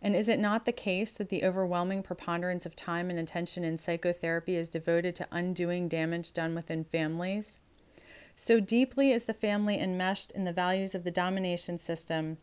And 0.01 0.16
is 0.16 0.30
it 0.30 0.39
not 0.39 0.64
the 0.64 0.72
case 0.72 1.12
that 1.12 1.28
the 1.28 1.43
overwhelming 1.43 2.01
preponderance 2.01 2.66
of 2.66 2.78
time 2.78 3.10
and 3.10 3.20
attention 3.20 3.66
in 3.66 3.78
psychotherapy 3.78 4.56
is 4.56 4.70
devoted 4.70 5.16
to 5.18 5.28
undoing 5.32 5.89
damage 5.89 6.32
done 6.32 6.56
within 6.56 6.86
families? 6.86 7.60
So 8.38 8.62
deeply 8.62 9.12
is 9.12 9.26
the 9.26 9.34
family 9.34 9.78
enmeshed 9.80 10.32
in 10.32 10.45
the 10.45 10.53
values 10.53 10.95
of 10.95 11.03
the 11.03 11.12
domination 11.12 11.78
system 11.78 12.38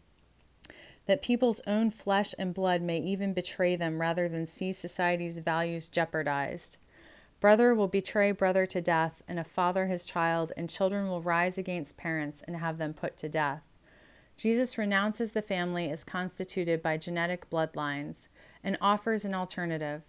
that 1.06 1.22
people's 1.22 1.60
own 1.66 1.90
flesh 1.90 2.34
and 2.38 2.54
blood 2.54 2.80
may 2.80 2.98
even 2.98 3.32
betray 3.32 3.76
them 3.76 4.00
rather 4.00 4.28
than 4.28 4.46
see 4.46 4.72
society's 4.72 5.38
values 5.38 5.88
jeopardized. 5.88 6.76
Brother 7.40 7.74
will 7.74 7.88
betray 7.88 8.32
brother 8.32 8.66
to 8.66 8.80
death, 8.80 9.22
and 9.26 9.38
a 9.38 9.44
father 9.44 9.86
his 9.86 10.04
child, 10.04 10.52
and 10.56 10.70
children 10.70 11.08
will 11.08 11.22
rise 11.22 11.58
against 11.58 11.96
parents 11.96 12.42
and 12.42 12.56
have 12.56 12.78
them 12.78 12.94
put 12.94 13.16
to 13.16 13.28
death. 13.28 13.62
Jesus 14.36 14.78
renounces 14.78 15.32
the 15.32 15.42
family 15.42 15.90
as 15.90 16.04
constituted 16.04 16.82
by 16.82 16.96
genetic 16.96 17.50
bloodlines 17.50 18.28
and 18.62 18.78
offers 18.80 19.24
an 19.24 19.34
alternative 19.34 20.02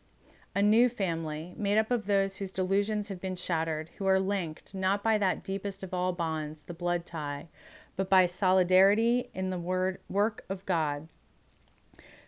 a 0.56 0.62
new 0.62 0.88
family, 0.88 1.56
made 1.58 1.80
up 1.80 1.89
of 1.89 2.06
those 2.06 2.38
whose 2.38 2.52
delusions 2.52 3.10
have 3.10 3.20
been 3.20 3.36
shattered, 3.36 3.89
who 3.98 4.06
are 4.06 4.20
linked, 4.20 4.76
not 4.76 5.02
by 5.02 5.18
that 5.18 5.44
deepest 5.44 5.82
of 5.82 5.96
all 5.96 6.14
bonds, 6.14 6.62
the 6.64 6.74
blood 6.76 7.08
tie, 7.08 7.48
but 7.96 8.10
by 8.10 8.26
solidarity 8.26 9.30
in 9.34 9.50
the 9.52 9.60
word, 9.60 10.00
work 10.10 10.44
of 10.50 10.66
God. 10.66 11.08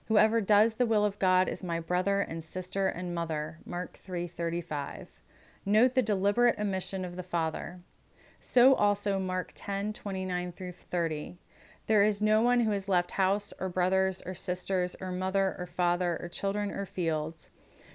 Whoever 0.07 0.39
does 0.39 0.75
the 0.75 0.85
will 0.85 1.03
of 1.03 1.17
God 1.17 1.49
is 1.49 1.63
my 1.63 1.79
brother 1.79 2.21
and 2.21 2.43
sister 2.43 2.87
and 2.87 3.15
mother. 3.15 3.57
Mark 3.65 3.97
3:35. 3.97 5.19
Note 5.65 5.95
the 5.95 6.03
deliberate 6.03 6.59
omission 6.59 7.03
of 7.03 7.15
the 7.15 7.23
father. 7.23 7.79
So 8.39 8.75
also 8.75 9.17
Mark 9.17 9.53
10:29 9.55 10.51
through 10.51 10.73
30. 10.73 11.39
There 11.87 12.03
is 12.03 12.21
no 12.21 12.43
one 12.43 12.59
who 12.59 12.69
has 12.69 12.87
left 12.87 13.09
house 13.09 13.51
or 13.59 13.67
brothers 13.67 14.21
or 14.23 14.35
sisters 14.35 14.95
or 15.01 15.11
mother 15.11 15.55
or 15.57 15.65
father 15.65 16.17
or 16.21 16.29
children 16.29 16.69
or 16.69 16.85
fields 16.85 17.49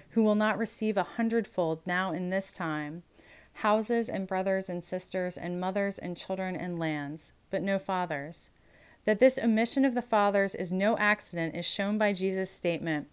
who 0.09 0.23
will 0.23 0.35
not 0.35 0.57
receive 0.57 0.97
a 0.97 1.03
hundredfold 1.03 1.79
now 1.85 2.11
in 2.11 2.29
this 2.29 2.51
time 2.51 3.03
houses 3.53 4.09
and 4.09 4.27
brothers 4.27 4.69
and 4.69 4.83
sisters 4.83 5.37
and 5.37 5.59
mothers 5.59 5.99
and 5.99 6.17
children 6.17 6.55
and 6.55 6.79
lands 6.79 7.31
but 7.51 7.61
no 7.61 7.77
fathers. 7.77 8.49
That 9.05 9.19
this 9.19 9.37
omission 9.37 9.85
of 9.85 9.93
the 9.93 10.01
fathers 10.01 10.55
is 10.55 10.71
no 10.71 10.97
accident 10.97 11.55
is 11.55 11.65
shown 11.65 11.99
by 11.99 12.13
Jesus' 12.13 12.49
statement 12.49 13.09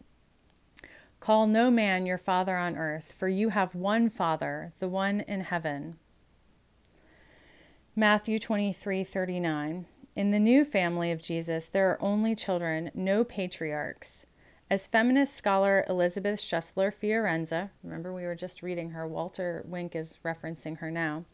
Call 1.21 1.49
no 1.49 1.69
man 1.69 2.07
your 2.07 2.17
father 2.17 2.57
on 2.57 2.77
earth, 2.77 3.13
for 3.13 3.27
you 3.27 3.49
have 3.49 3.75
one 3.75 4.09
Father, 4.09 4.73
the 4.79 4.89
one 4.89 5.21
in 5.23 5.41
heaven. 5.41 5.99
Matthew 7.97 8.39
23:39 8.39 9.85
In 10.15 10.31
the 10.31 10.39
new 10.39 10.65
family 10.65 11.11
of 11.11 11.21
Jesus 11.21 11.69
there 11.69 11.91
are 11.91 12.01
only 12.01 12.37
children, 12.37 12.93
no 12.95 13.25
patriarchs. 13.25 14.27
As 14.71 14.87
feminist 14.87 15.35
scholar 15.35 15.85
Elizabeth 15.89 16.39
Schussler 16.39 16.93
Fiorenza, 16.93 17.71
remember 17.83 18.15
we 18.15 18.25
were 18.25 18.37
just 18.37 18.63
reading 18.63 18.91
her, 18.91 19.05
Walter 19.05 19.65
Wink 19.67 19.97
is 19.97 20.17
referencing 20.25 20.79
her 20.79 20.91
now, 20.91 21.25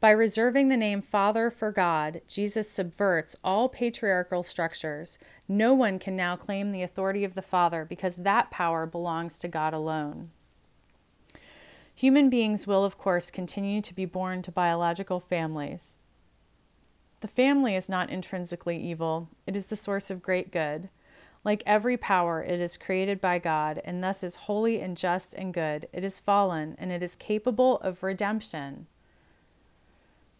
by 0.00 0.10
reserving 0.10 0.68
the 0.68 0.78
name 0.78 1.02
Father 1.02 1.50
for 1.50 1.70
God, 1.70 2.22
Jesus 2.26 2.70
subverts 2.70 3.36
all 3.44 3.68
patriarchal 3.68 4.42
structures. 4.42 5.18
No 5.46 5.74
one 5.74 5.98
can 5.98 6.16
now 6.16 6.36
claim 6.36 6.72
the 6.72 6.82
authority 6.82 7.22
of 7.24 7.34
the 7.34 7.42
Father 7.42 7.84
because 7.84 8.16
that 8.16 8.50
power 8.50 8.86
belongs 8.86 9.40
to 9.40 9.48
God 9.48 9.74
alone. 9.74 10.30
Human 11.94 12.30
beings 12.30 12.66
will, 12.66 12.82
of 12.82 12.96
course, 12.96 13.30
continue 13.30 13.82
to 13.82 13.94
be 13.94 14.06
born 14.06 14.40
to 14.40 14.50
biological 14.50 15.20
families. 15.20 15.98
The 17.20 17.28
family 17.28 17.76
is 17.76 17.90
not 17.90 18.08
intrinsically 18.08 18.78
evil, 18.78 19.28
it 19.46 19.54
is 19.54 19.66
the 19.66 19.76
source 19.76 20.10
of 20.10 20.22
great 20.22 20.50
good. 20.50 20.88
Like 21.44 21.62
every 21.66 21.98
power, 21.98 22.42
it 22.42 22.58
is 22.58 22.78
created 22.78 23.20
by 23.20 23.38
God, 23.38 23.82
and 23.84 24.02
thus 24.02 24.24
is 24.24 24.34
holy 24.34 24.80
and 24.80 24.96
just 24.96 25.34
and 25.34 25.52
good. 25.52 25.86
It 25.92 26.06
is 26.06 26.18
fallen, 26.18 26.74
and 26.78 26.90
it 26.90 27.02
is 27.02 27.16
capable 27.16 27.78
of 27.80 28.02
redemption. 28.02 28.86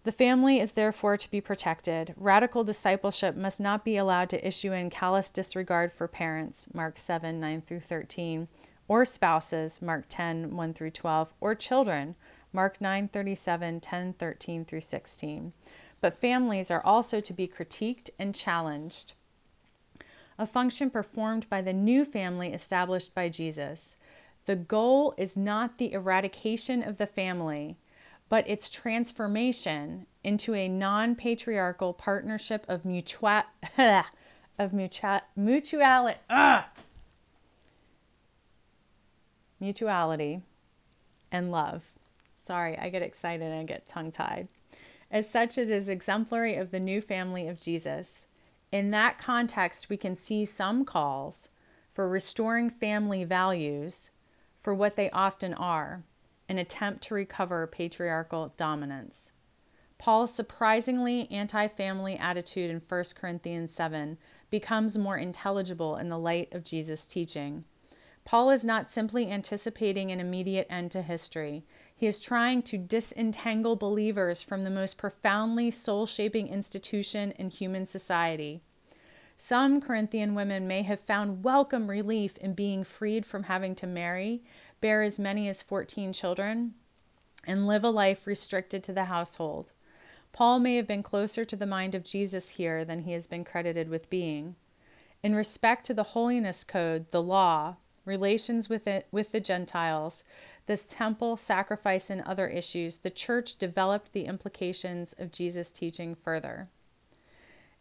The 0.03 0.13
family 0.13 0.61
is 0.61 0.73
therefore 0.73 1.19
to 1.19 1.31
be 1.31 1.43
protected. 1.43 2.15
Radical 2.17 2.65
discipleship 2.65 3.37
must 3.37 3.61
not 3.61 3.85
be 3.85 3.99
allowed 3.99 4.31
to 4.31 4.47
issue 4.47 4.73
in 4.73 4.89
callous 4.89 5.31
disregard 5.31 5.93
for 5.93 6.09
parents, 6.09 6.67
Mark 6.73 6.97
7 6.97 7.39
9 7.39 7.61
through 7.61 7.81
13, 7.81 8.49
or 8.89 9.05
spouses, 9.05 9.83
Mark 9.83 10.07
10 10.09 10.57
1 10.57 10.73
through 10.73 10.93
12, 10.93 11.35
or 11.39 11.55
children, 11.55 12.15
Mark 12.51 12.81
9 12.81 13.09
37 13.09 13.81
10 13.81 14.13
13 14.15 14.65
through 14.65 14.81
16. 14.81 15.53
But 16.01 16.17
families 16.17 16.71
are 16.71 16.83
also 16.83 17.21
to 17.21 17.35
be 17.35 17.47
critiqued 17.47 18.09
and 18.19 18.35
challenged. 18.35 19.13
A 20.39 20.47
function 20.47 20.89
performed 20.89 21.47
by 21.51 21.61
the 21.61 21.75
new 21.75 22.07
family 22.07 22.55
established 22.55 23.15
by 23.15 23.29
Jesus. 23.29 23.99
The 24.47 24.57
goal 24.57 25.13
is 25.19 25.37
not 25.37 25.77
the 25.77 25.93
eradication 25.93 26.83
of 26.83 26.97
the 26.97 27.07
family 27.07 27.77
but 28.31 28.49
its 28.49 28.71
transformation 28.71 30.07
into 30.23 30.55
a 30.55 30.69
non-patriarchal 30.69 31.93
partnership 31.93 32.65
of 32.69 32.83
of 32.85 34.71
mutua- 34.71 35.23
mutuality 35.37 36.17
uh, 36.31 36.63
mutuality 39.61 40.41
and 41.33 41.51
love. 41.51 41.85
Sorry, 42.39 42.79
I 42.79 42.89
get 42.89 43.03
excited 43.03 43.43
and 43.43 43.61
I 43.61 43.65
get 43.65 43.89
tongue-tied. 43.89 44.47
As 45.11 45.29
such, 45.29 45.59
it 45.59 45.69
is 45.69 45.89
exemplary 45.89 46.55
of 46.55 46.71
the 46.71 46.79
new 46.79 47.03
family 47.03 47.49
of 47.49 47.61
Jesus. 47.61 48.29
In 48.71 48.93
that 48.93 49.19
context, 49.19 49.91
we 49.91 49.97
can 49.97 50.15
see 50.15 50.45
some 50.45 50.85
calls 50.85 51.49
for 51.95 52.09
restoring 52.09 52.71
family 52.71 53.25
values 53.25 54.09
for 54.63 54.73
what 54.73 54.95
they 54.95 55.11
often 55.11 55.53
are 55.55 56.05
an 56.51 56.59
attempt 56.59 57.05
to 57.05 57.15
recover 57.15 57.65
patriarchal 57.69 58.53
dominance. 58.57 59.31
Paul's 59.99 60.35
surprisingly 60.35 61.31
anti 61.31 61.69
family 61.69 62.17
attitude 62.17 62.73
in 62.73 62.83
1 62.89 63.05
Corinthians 63.15 63.73
7 63.73 64.19
becomes 64.51 64.99
more 64.99 65.17
intelligible 65.17 65.97
in 65.97 66.09
the 66.09 66.19
light 66.19 66.53
of 66.53 66.65
Jesus' 66.65 67.09
teaching. 67.09 67.65
Paul 68.25 68.51
is 68.51 68.65
not 68.65 68.91
simply 68.91 69.31
anticipating 69.31 70.11
an 70.11 70.19
immediate 70.19 70.67
end 70.69 70.91
to 70.91 71.03
history. 71.03 71.63
He 71.95 72.09
is 72.09 72.21
trying 72.21 72.63
to 72.63 72.79
disentangle 72.79 73.77
believers 73.77 74.43
from 74.43 74.63
the 74.63 74.71
most 74.71 74.99
profoundly 74.99 75.71
soul 75.71 76.05
shaping 76.05 76.49
institution 76.49 77.31
in 77.39 77.51
human 77.51 77.87
society. 77.87 78.61
Some 79.37 79.81
Corinthian 79.81 80.35
women 80.35 80.67
may 80.67 80.83
have 80.83 81.01
found 81.01 81.45
welcome 81.45 81.89
relief 81.89 82.37
in 82.39 82.55
being 82.55 82.83
freed 82.85 83.25
from 83.25 83.45
having 83.45 83.75
to 83.77 83.87
marry 83.87 84.43
bear 84.81 85.03
as 85.03 85.19
many 85.19 85.49
as 85.49 85.63
14 85.63 86.13
children, 86.13 86.75
and 87.47 87.67
live 87.67 87.85
a 87.85 87.91
life 87.91 88.27
restricted 88.27 88.83
to 88.85 88.93
the 88.93 89.05
household. 89.05 89.73
Paul 90.33 90.59
may 90.59 90.77
have 90.77 90.87
been 90.87 91.03
closer 91.03 91.45
to 91.45 91.57
the 91.57 91.67
mind 91.67 91.95
of 91.95 92.05
Jesus 92.05 92.49
here 92.49 92.85
than 92.85 93.01
he 93.01 93.13
has 93.13 93.27
been 93.27 93.45
credited 93.45 93.89
with 93.89 94.09
being. 94.11 94.57
In 95.23 95.35
respect 95.35 95.85
to 95.87 95.95
the 95.95 96.03
holiness 96.03 96.65
code, 96.65 97.11
the 97.11 97.23
law, 97.23 97.77
relations 98.05 98.69
with 98.69 98.87
it 98.87 99.07
with 99.11 99.33
the 99.33 99.41
Gentiles, 99.41 100.25
this 100.67 100.87
temple, 100.87 101.37
sacrifice, 101.37 102.11
and 102.11 102.23
other 102.23 102.49
issues, 102.49 102.97
the 102.97 103.11
church 103.11 103.59
developed 103.59 104.13
the 104.13 104.25
implications 104.25 105.15
of 105.19 105.33
Jesus' 105.33 105.73
teaching 105.73 106.15
further. 106.15 106.69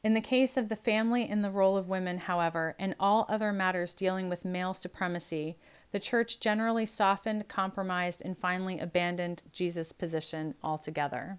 In 0.04 0.14
the 0.14 0.22
case 0.22 0.58
of 0.58 0.70
the 0.70 0.76
family 0.76 1.28
and 1.28 1.44
the 1.44 1.52
role 1.52 1.78
of 1.78 1.88
women, 1.88 2.18
however, 2.18 2.76
and 2.80 2.96
all 3.00 3.26
other 3.30 3.52
matters 3.54 3.94
dealing 3.94 4.28
with 4.28 4.44
male 4.44 4.74
supremacy, 4.74 5.56
the 5.92 6.00
church 6.00 6.40
generally 6.40 6.86
softened, 6.86 7.48
compromised, 7.48 8.22
and 8.24 8.38
finally 8.38 8.80
abandoned 8.80 9.42
Jesus' 9.52 9.92
position 9.92 10.54
altogether. 10.64 11.38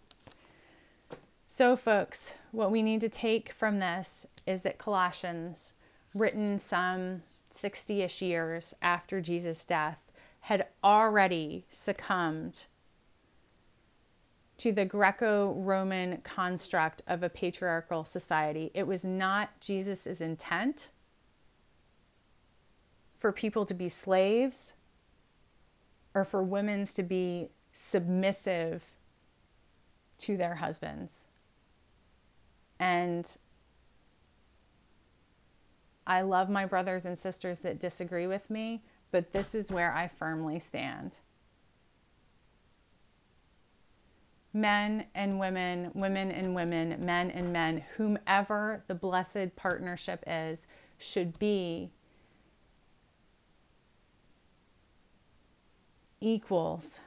So, 1.47 1.77
folks, 1.77 2.35
what 2.53 2.71
we 2.71 2.83
need 2.83 3.01
to 3.03 3.09
take 3.09 3.53
from 3.53 3.79
this 3.79 4.27
is 4.47 4.63
that 4.63 4.79
Colossians, 4.79 5.73
written 6.15 6.59
some 6.59 7.23
60 7.51 8.03
ish 8.03 8.23
years 8.23 8.75
after 8.83 9.21
Jesus' 9.21 9.67
death, 9.67 10.01
had 10.41 10.67
already 10.83 11.65
succumbed 11.69 12.67
to 14.59 14.73
the 14.73 14.85
Greco 14.85 15.53
Roman 15.55 16.19
construct 16.19 17.03
of 17.07 17.23
a 17.23 17.29
patriarchal 17.29 18.05
society. 18.05 18.71
It 18.75 18.87
was 18.87 19.05
not 19.05 19.49
Jesus' 19.61 20.21
intent 20.21 20.91
for 23.21 23.33
people 23.33 23.67
to 23.67 23.75
be 23.75 23.89
slaves 23.89 24.73
or 26.15 26.25
for 26.25 26.43
women 26.43 26.87
to 26.87 27.03
be 27.03 27.49
submissive 27.73 28.85
to 30.19 30.37
their 30.37 30.55
husbands. 30.55 31.27
And 32.79 33.31
I 36.07 36.23
love 36.23 36.49
my 36.49 36.65
brothers 36.65 37.07
and 37.07 37.19
sisters 37.19 37.59
that 37.61 37.79
disagree 37.79 38.27
with 38.27 38.49
me, 38.51 38.83
but 39.13 39.33
this 39.33 39.55
is 39.55 39.71
where 39.71 39.93
I 39.93 40.09
firmly 40.09 40.59
stand. 40.59 41.19
Men 44.53 45.05
and 45.15 45.39
women, 45.39 45.93
women 45.95 46.33
and 46.33 46.55
women, 46.55 47.05
men 47.05 47.31
and 47.31 47.53
men, 47.53 47.85
whomever 47.97 48.83
the 48.89 48.95
blessed 48.95 49.55
partnership 49.55 50.25
is, 50.27 50.67
should 50.99 51.39
be 51.39 51.91
equals 56.21 57.01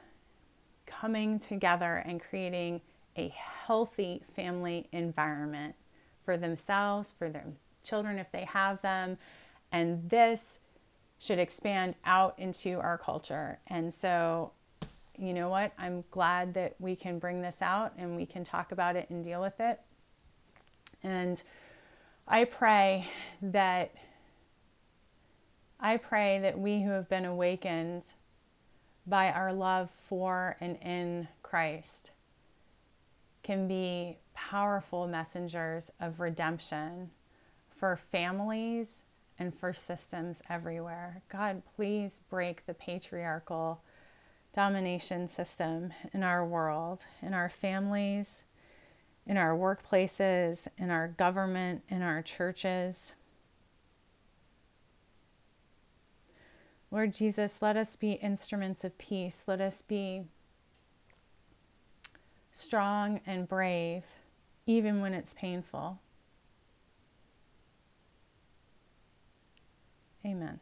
coming 0.86 1.38
together 1.38 2.02
and 2.06 2.20
creating 2.20 2.80
a 3.16 3.28
healthy 3.36 4.22
family 4.34 4.88
environment 4.92 5.74
for 6.24 6.36
themselves, 6.36 7.12
for 7.12 7.28
their 7.28 7.44
children 7.82 8.18
if 8.18 8.30
they 8.32 8.44
have 8.44 8.80
them. 8.82 9.16
And 9.72 10.08
this 10.08 10.60
should 11.18 11.38
expand 11.38 11.94
out 12.04 12.34
into 12.38 12.78
our 12.80 12.98
culture. 12.98 13.58
And 13.68 13.92
so, 13.92 14.52
you 15.16 15.32
know 15.32 15.48
what? 15.48 15.72
I'm 15.78 16.04
glad 16.10 16.54
that 16.54 16.74
we 16.80 16.96
can 16.96 17.18
bring 17.18 17.40
this 17.40 17.62
out 17.62 17.92
and 17.96 18.16
we 18.16 18.26
can 18.26 18.44
talk 18.44 18.72
about 18.72 18.96
it 18.96 19.08
and 19.10 19.24
deal 19.24 19.40
with 19.40 19.58
it. 19.60 19.80
And 21.02 21.40
I 22.26 22.44
pray 22.44 23.06
that 23.42 23.92
I 25.78 25.98
pray 25.98 26.38
that 26.40 26.58
we 26.58 26.82
who 26.82 26.90
have 26.90 27.08
been 27.10 27.26
awakened 27.26 28.04
by 29.06 29.30
our 29.30 29.52
love 29.52 29.90
for 30.08 30.56
and 30.60 30.76
in 30.82 31.28
Christ 31.42 32.10
can 33.42 33.68
be 33.68 34.16
powerful 34.32 35.06
messengers 35.06 35.90
of 36.00 36.20
redemption 36.20 37.10
for 37.76 37.96
families 37.96 39.02
and 39.38 39.54
for 39.54 39.72
systems 39.72 40.42
everywhere. 40.48 41.20
God, 41.28 41.62
please 41.76 42.20
break 42.30 42.64
the 42.66 42.74
patriarchal 42.74 43.80
domination 44.52 45.28
system 45.28 45.92
in 46.12 46.22
our 46.22 46.46
world, 46.46 47.04
in 47.22 47.34
our 47.34 47.48
families, 47.48 48.44
in 49.26 49.36
our 49.36 49.56
workplaces, 49.56 50.68
in 50.78 50.90
our 50.90 51.08
government, 51.08 51.82
in 51.88 52.02
our 52.02 52.22
churches. 52.22 53.12
Lord 56.94 57.12
Jesus, 57.12 57.60
let 57.60 57.76
us 57.76 57.96
be 57.96 58.12
instruments 58.12 58.84
of 58.84 58.96
peace. 58.98 59.42
Let 59.48 59.60
us 59.60 59.82
be 59.82 60.22
strong 62.52 63.20
and 63.26 63.48
brave, 63.48 64.04
even 64.66 65.00
when 65.00 65.12
it's 65.12 65.34
painful. 65.34 65.98
Amen. 70.24 70.60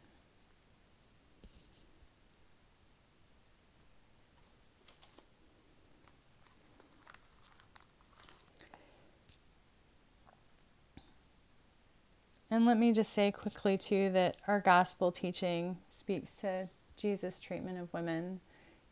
And 12.49 12.65
let 12.65 12.79
me 12.79 12.91
just 12.91 13.13
say 13.13 13.31
quickly, 13.31 13.77
too, 13.77 14.09
that 14.13 14.37
our 14.47 14.59
gospel 14.59 15.11
teaching 15.11 15.77
speaks 16.03 16.35
to 16.41 16.67
Jesus' 16.97 17.39
treatment 17.39 17.79
of 17.79 17.93
women. 17.93 18.41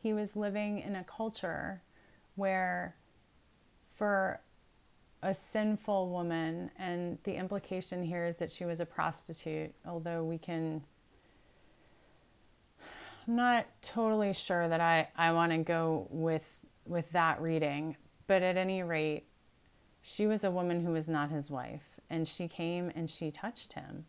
He 0.02 0.14
was 0.14 0.34
living 0.38 0.80
in 0.80 0.96
a 0.96 1.04
culture 1.04 1.82
where, 2.36 2.96
for 3.96 4.40
a 5.22 5.34
sinful 5.34 6.10
woman, 6.10 6.72
and 6.80 7.18
the 7.24 7.36
implication 7.36 8.02
here 8.02 8.26
is 8.26 8.38
that 8.38 8.50
she 8.50 8.64
was 8.64 8.80
a 8.80 8.86
prostitute, 8.86 9.74
although 9.86 10.24
we 10.24 10.38
can. 10.38 10.82
I'm 13.28 13.36
not 13.36 13.66
totally 13.82 14.32
sure 14.32 14.70
that 14.70 14.80
I, 14.80 15.10
I 15.18 15.34
want 15.34 15.52
to 15.52 15.58
go 15.58 16.08
with 16.10 16.46
with 16.86 17.12
that 17.12 17.42
reading, 17.42 17.98
but 18.26 18.42
at 18.42 18.56
any 18.56 18.84
rate, 18.84 19.26
she 20.02 20.28
was 20.28 20.46
a 20.46 20.50
woman 20.50 20.84
who 20.84 20.94
was 20.94 21.10
not 21.10 21.30
his 21.30 21.52
wife, 21.52 22.00
and 22.10 22.26
she 22.26 22.48
came 22.48 22.90
and 22.96 23.10
she 23.10 23.32
touched 23.32 23.74
him. 23.74 24.06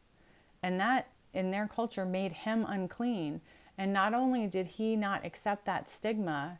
And 0.62 0.78
that 0.80 1.08
in 1.32 1.50
their 1.50 1.68
culture 1.68 2.04
made 2.04 2.32
him 2.32 2.64
unclean. 2.68 3.40
And 3.78 3.92
not 3.92 4.14
only 4.14 4.46
did 4.46 4.66
he 4.66 4.96
not 4.96 5.24
accept 5.24 5.64
that 5.64 5.88
stigma, 5.88 6.58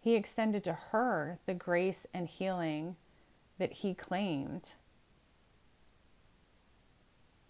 he 0.00 0.14
extended 0.14 0.64
to 0.64 0.72
her 0.72 1.38
the 1.46 1.54
grace 1.54 2.06
and 2.14 2.26
healing 2.26 2.96
that 3.58 3.72
he 3.72 3.94
claimed. 3.94 4.72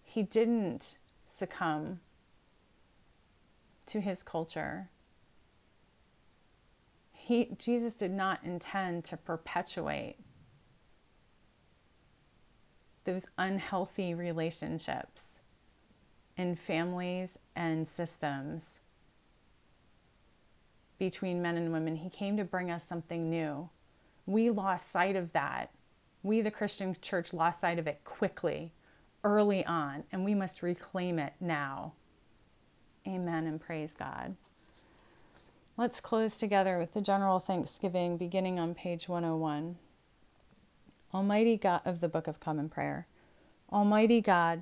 He 0.03 0.23
didn't 0.23 0.97
succumb 1.27 1.99
to 3.85 4.01
his 4.01 4.23
culture. 4.23 4.89
He, 7.13 7.45
Jesus 7.57 7.93
did 7.93 8.11
not 8.11 8.43
intend 8.43 9.05
to 9.05 9.17
perpetuate 9.17 10.17
those 13.05 13.25
unhealthy 13.37 14.13
relationships 14.13 15.28
in 16.39 16.55
families 16.55 17.37
and 17.55 17.87
systems 17.87 18.79
between 20.97 21.41
men 21.41 21.57
and 21.57 21.71
women. 21.71 21.95
He 21.95 22.09
came 22.09 22.37
to 22.37 22.43
bring 22.43 22.71
us 22.71 22.83
something 22.83 23.29
new. 23.29 23.69
We 24.25 24.49
lost 24.49 24.91
sight 24.91 25.15
of 25.15 25.31
that 25.33 25.69
we, 26.23 26.41
the 26.41 26.51
Christian 26.51 26.95
church, 27.01 27.33
lost 27.33 27.61
sight 27.61 27.79
of 27.79 27.87
it 27.87 28.03
quickly, 28.03 28.73
early 29.23 29.65
on, 29.65 30.03
and 30.11 30.25
we 30.25 30.35
must 30.35 30.61
reclaim 30.61 31.17
it 31.17 31.33
now. 31.39 31.93
Amen 33.07 33.47
and 33.47 33.59
praise 33.59 33.93
God. 33.93 34.35
Let's 35.77 36.01
close 36.01 36.37
together 36.37 36.77
with 36.77 36.93
the 36.93 37.01
general 37.01 37.39
thanksgiving 37.39 38.17
beginning 38.17 38.59
on 38.59 38.75
page 38.75 39.07
101. 39.07 39.77
Almighty 41.13 41.55
God 41.55 41.81
of 41.85 42.01
the 42.01 42.09
Book 42.09 42.27
of 42.27 42.41
Common 42.41 42.67
Prayer, 42.67 43.07
Almighty 43.71 44.19
God, 44.19 44.61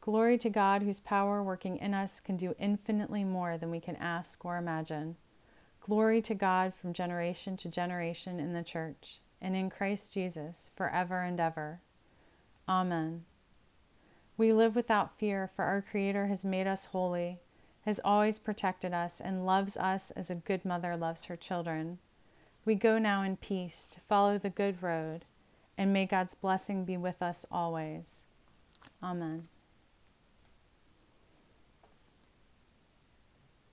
Glory 0.00 0.38
to 0.38 0.50
God, 0.50 0.82
whose 0.82 1.00
power 1.00 1.42
working 1.42 1.76
in 1.78 1.92
us 1.92 2.20
can 2.20 2.36
do 2.36 2.54
infinitely 2.58 3.24
more 3.24 3.58
than 3.58 3.70
we 3.70 3.80
can 3.80 3.96
ask 3.96 4.44
or 4.44 4.56
imagine. 4.56 5.16
Glory 5.80 6.22
to 6.22 6.34
God 6.34 6.74
from 6.74 6.92
generation 6.92 7.56
to 7.56 7.68
generation 7.68 8.38
in 8.40 8.52
the 8.52 8.62
Church 8.62 9.20
and 9.40 9.56
in 9.56 9.70
Christ 9.70 10.12
Jesus 10.12 10.70
forever 10.76 11.22
and 11.22 11.40
ever. 11.40 11.80
Amen. 12.68 13.24
We 14.36 14.52
live 14.52 14.76
without 14.76 15.18
fear, 15.18 15.48
for 15.48 15.64
our 15.64 15.82
Creator 15.82 16.26
has 16.26 16.44
made 16.44 16.66
us 16.66 16.86
holy, 16.86 17.40
has 17.82 18.00
always 18.04 18.38
protected 18.38 18.92
us, 18.92 19.20
and 19.20 19.46
loves 19.46 19.76
us 19.76 20.10
as 20.12 20.30
a 20.30 20.34
good 20.34 20.64
mother 20.64 20.96
loves 20.96 21.24
her 21.24 21.36
children. 21.36 21.98
We 22.64 22.74
go 22.74 22.98
now 22.98 23.22
in 23.22 23.36
peace 23.36 23.88
to 23.88 24.00
follow 24.00 24.38
the 24.38 24.50
good 24.50 24.82
road 24.82 25.24
and 25.78 25.92
may 25.92 26.04
God's 26.04 26.34
blessing 26.34 26.84
be 26.84 26.96
with 26.96 27.22
us 27.22 27.46
always. 27.52 28.24
Amen. 29.00 29.44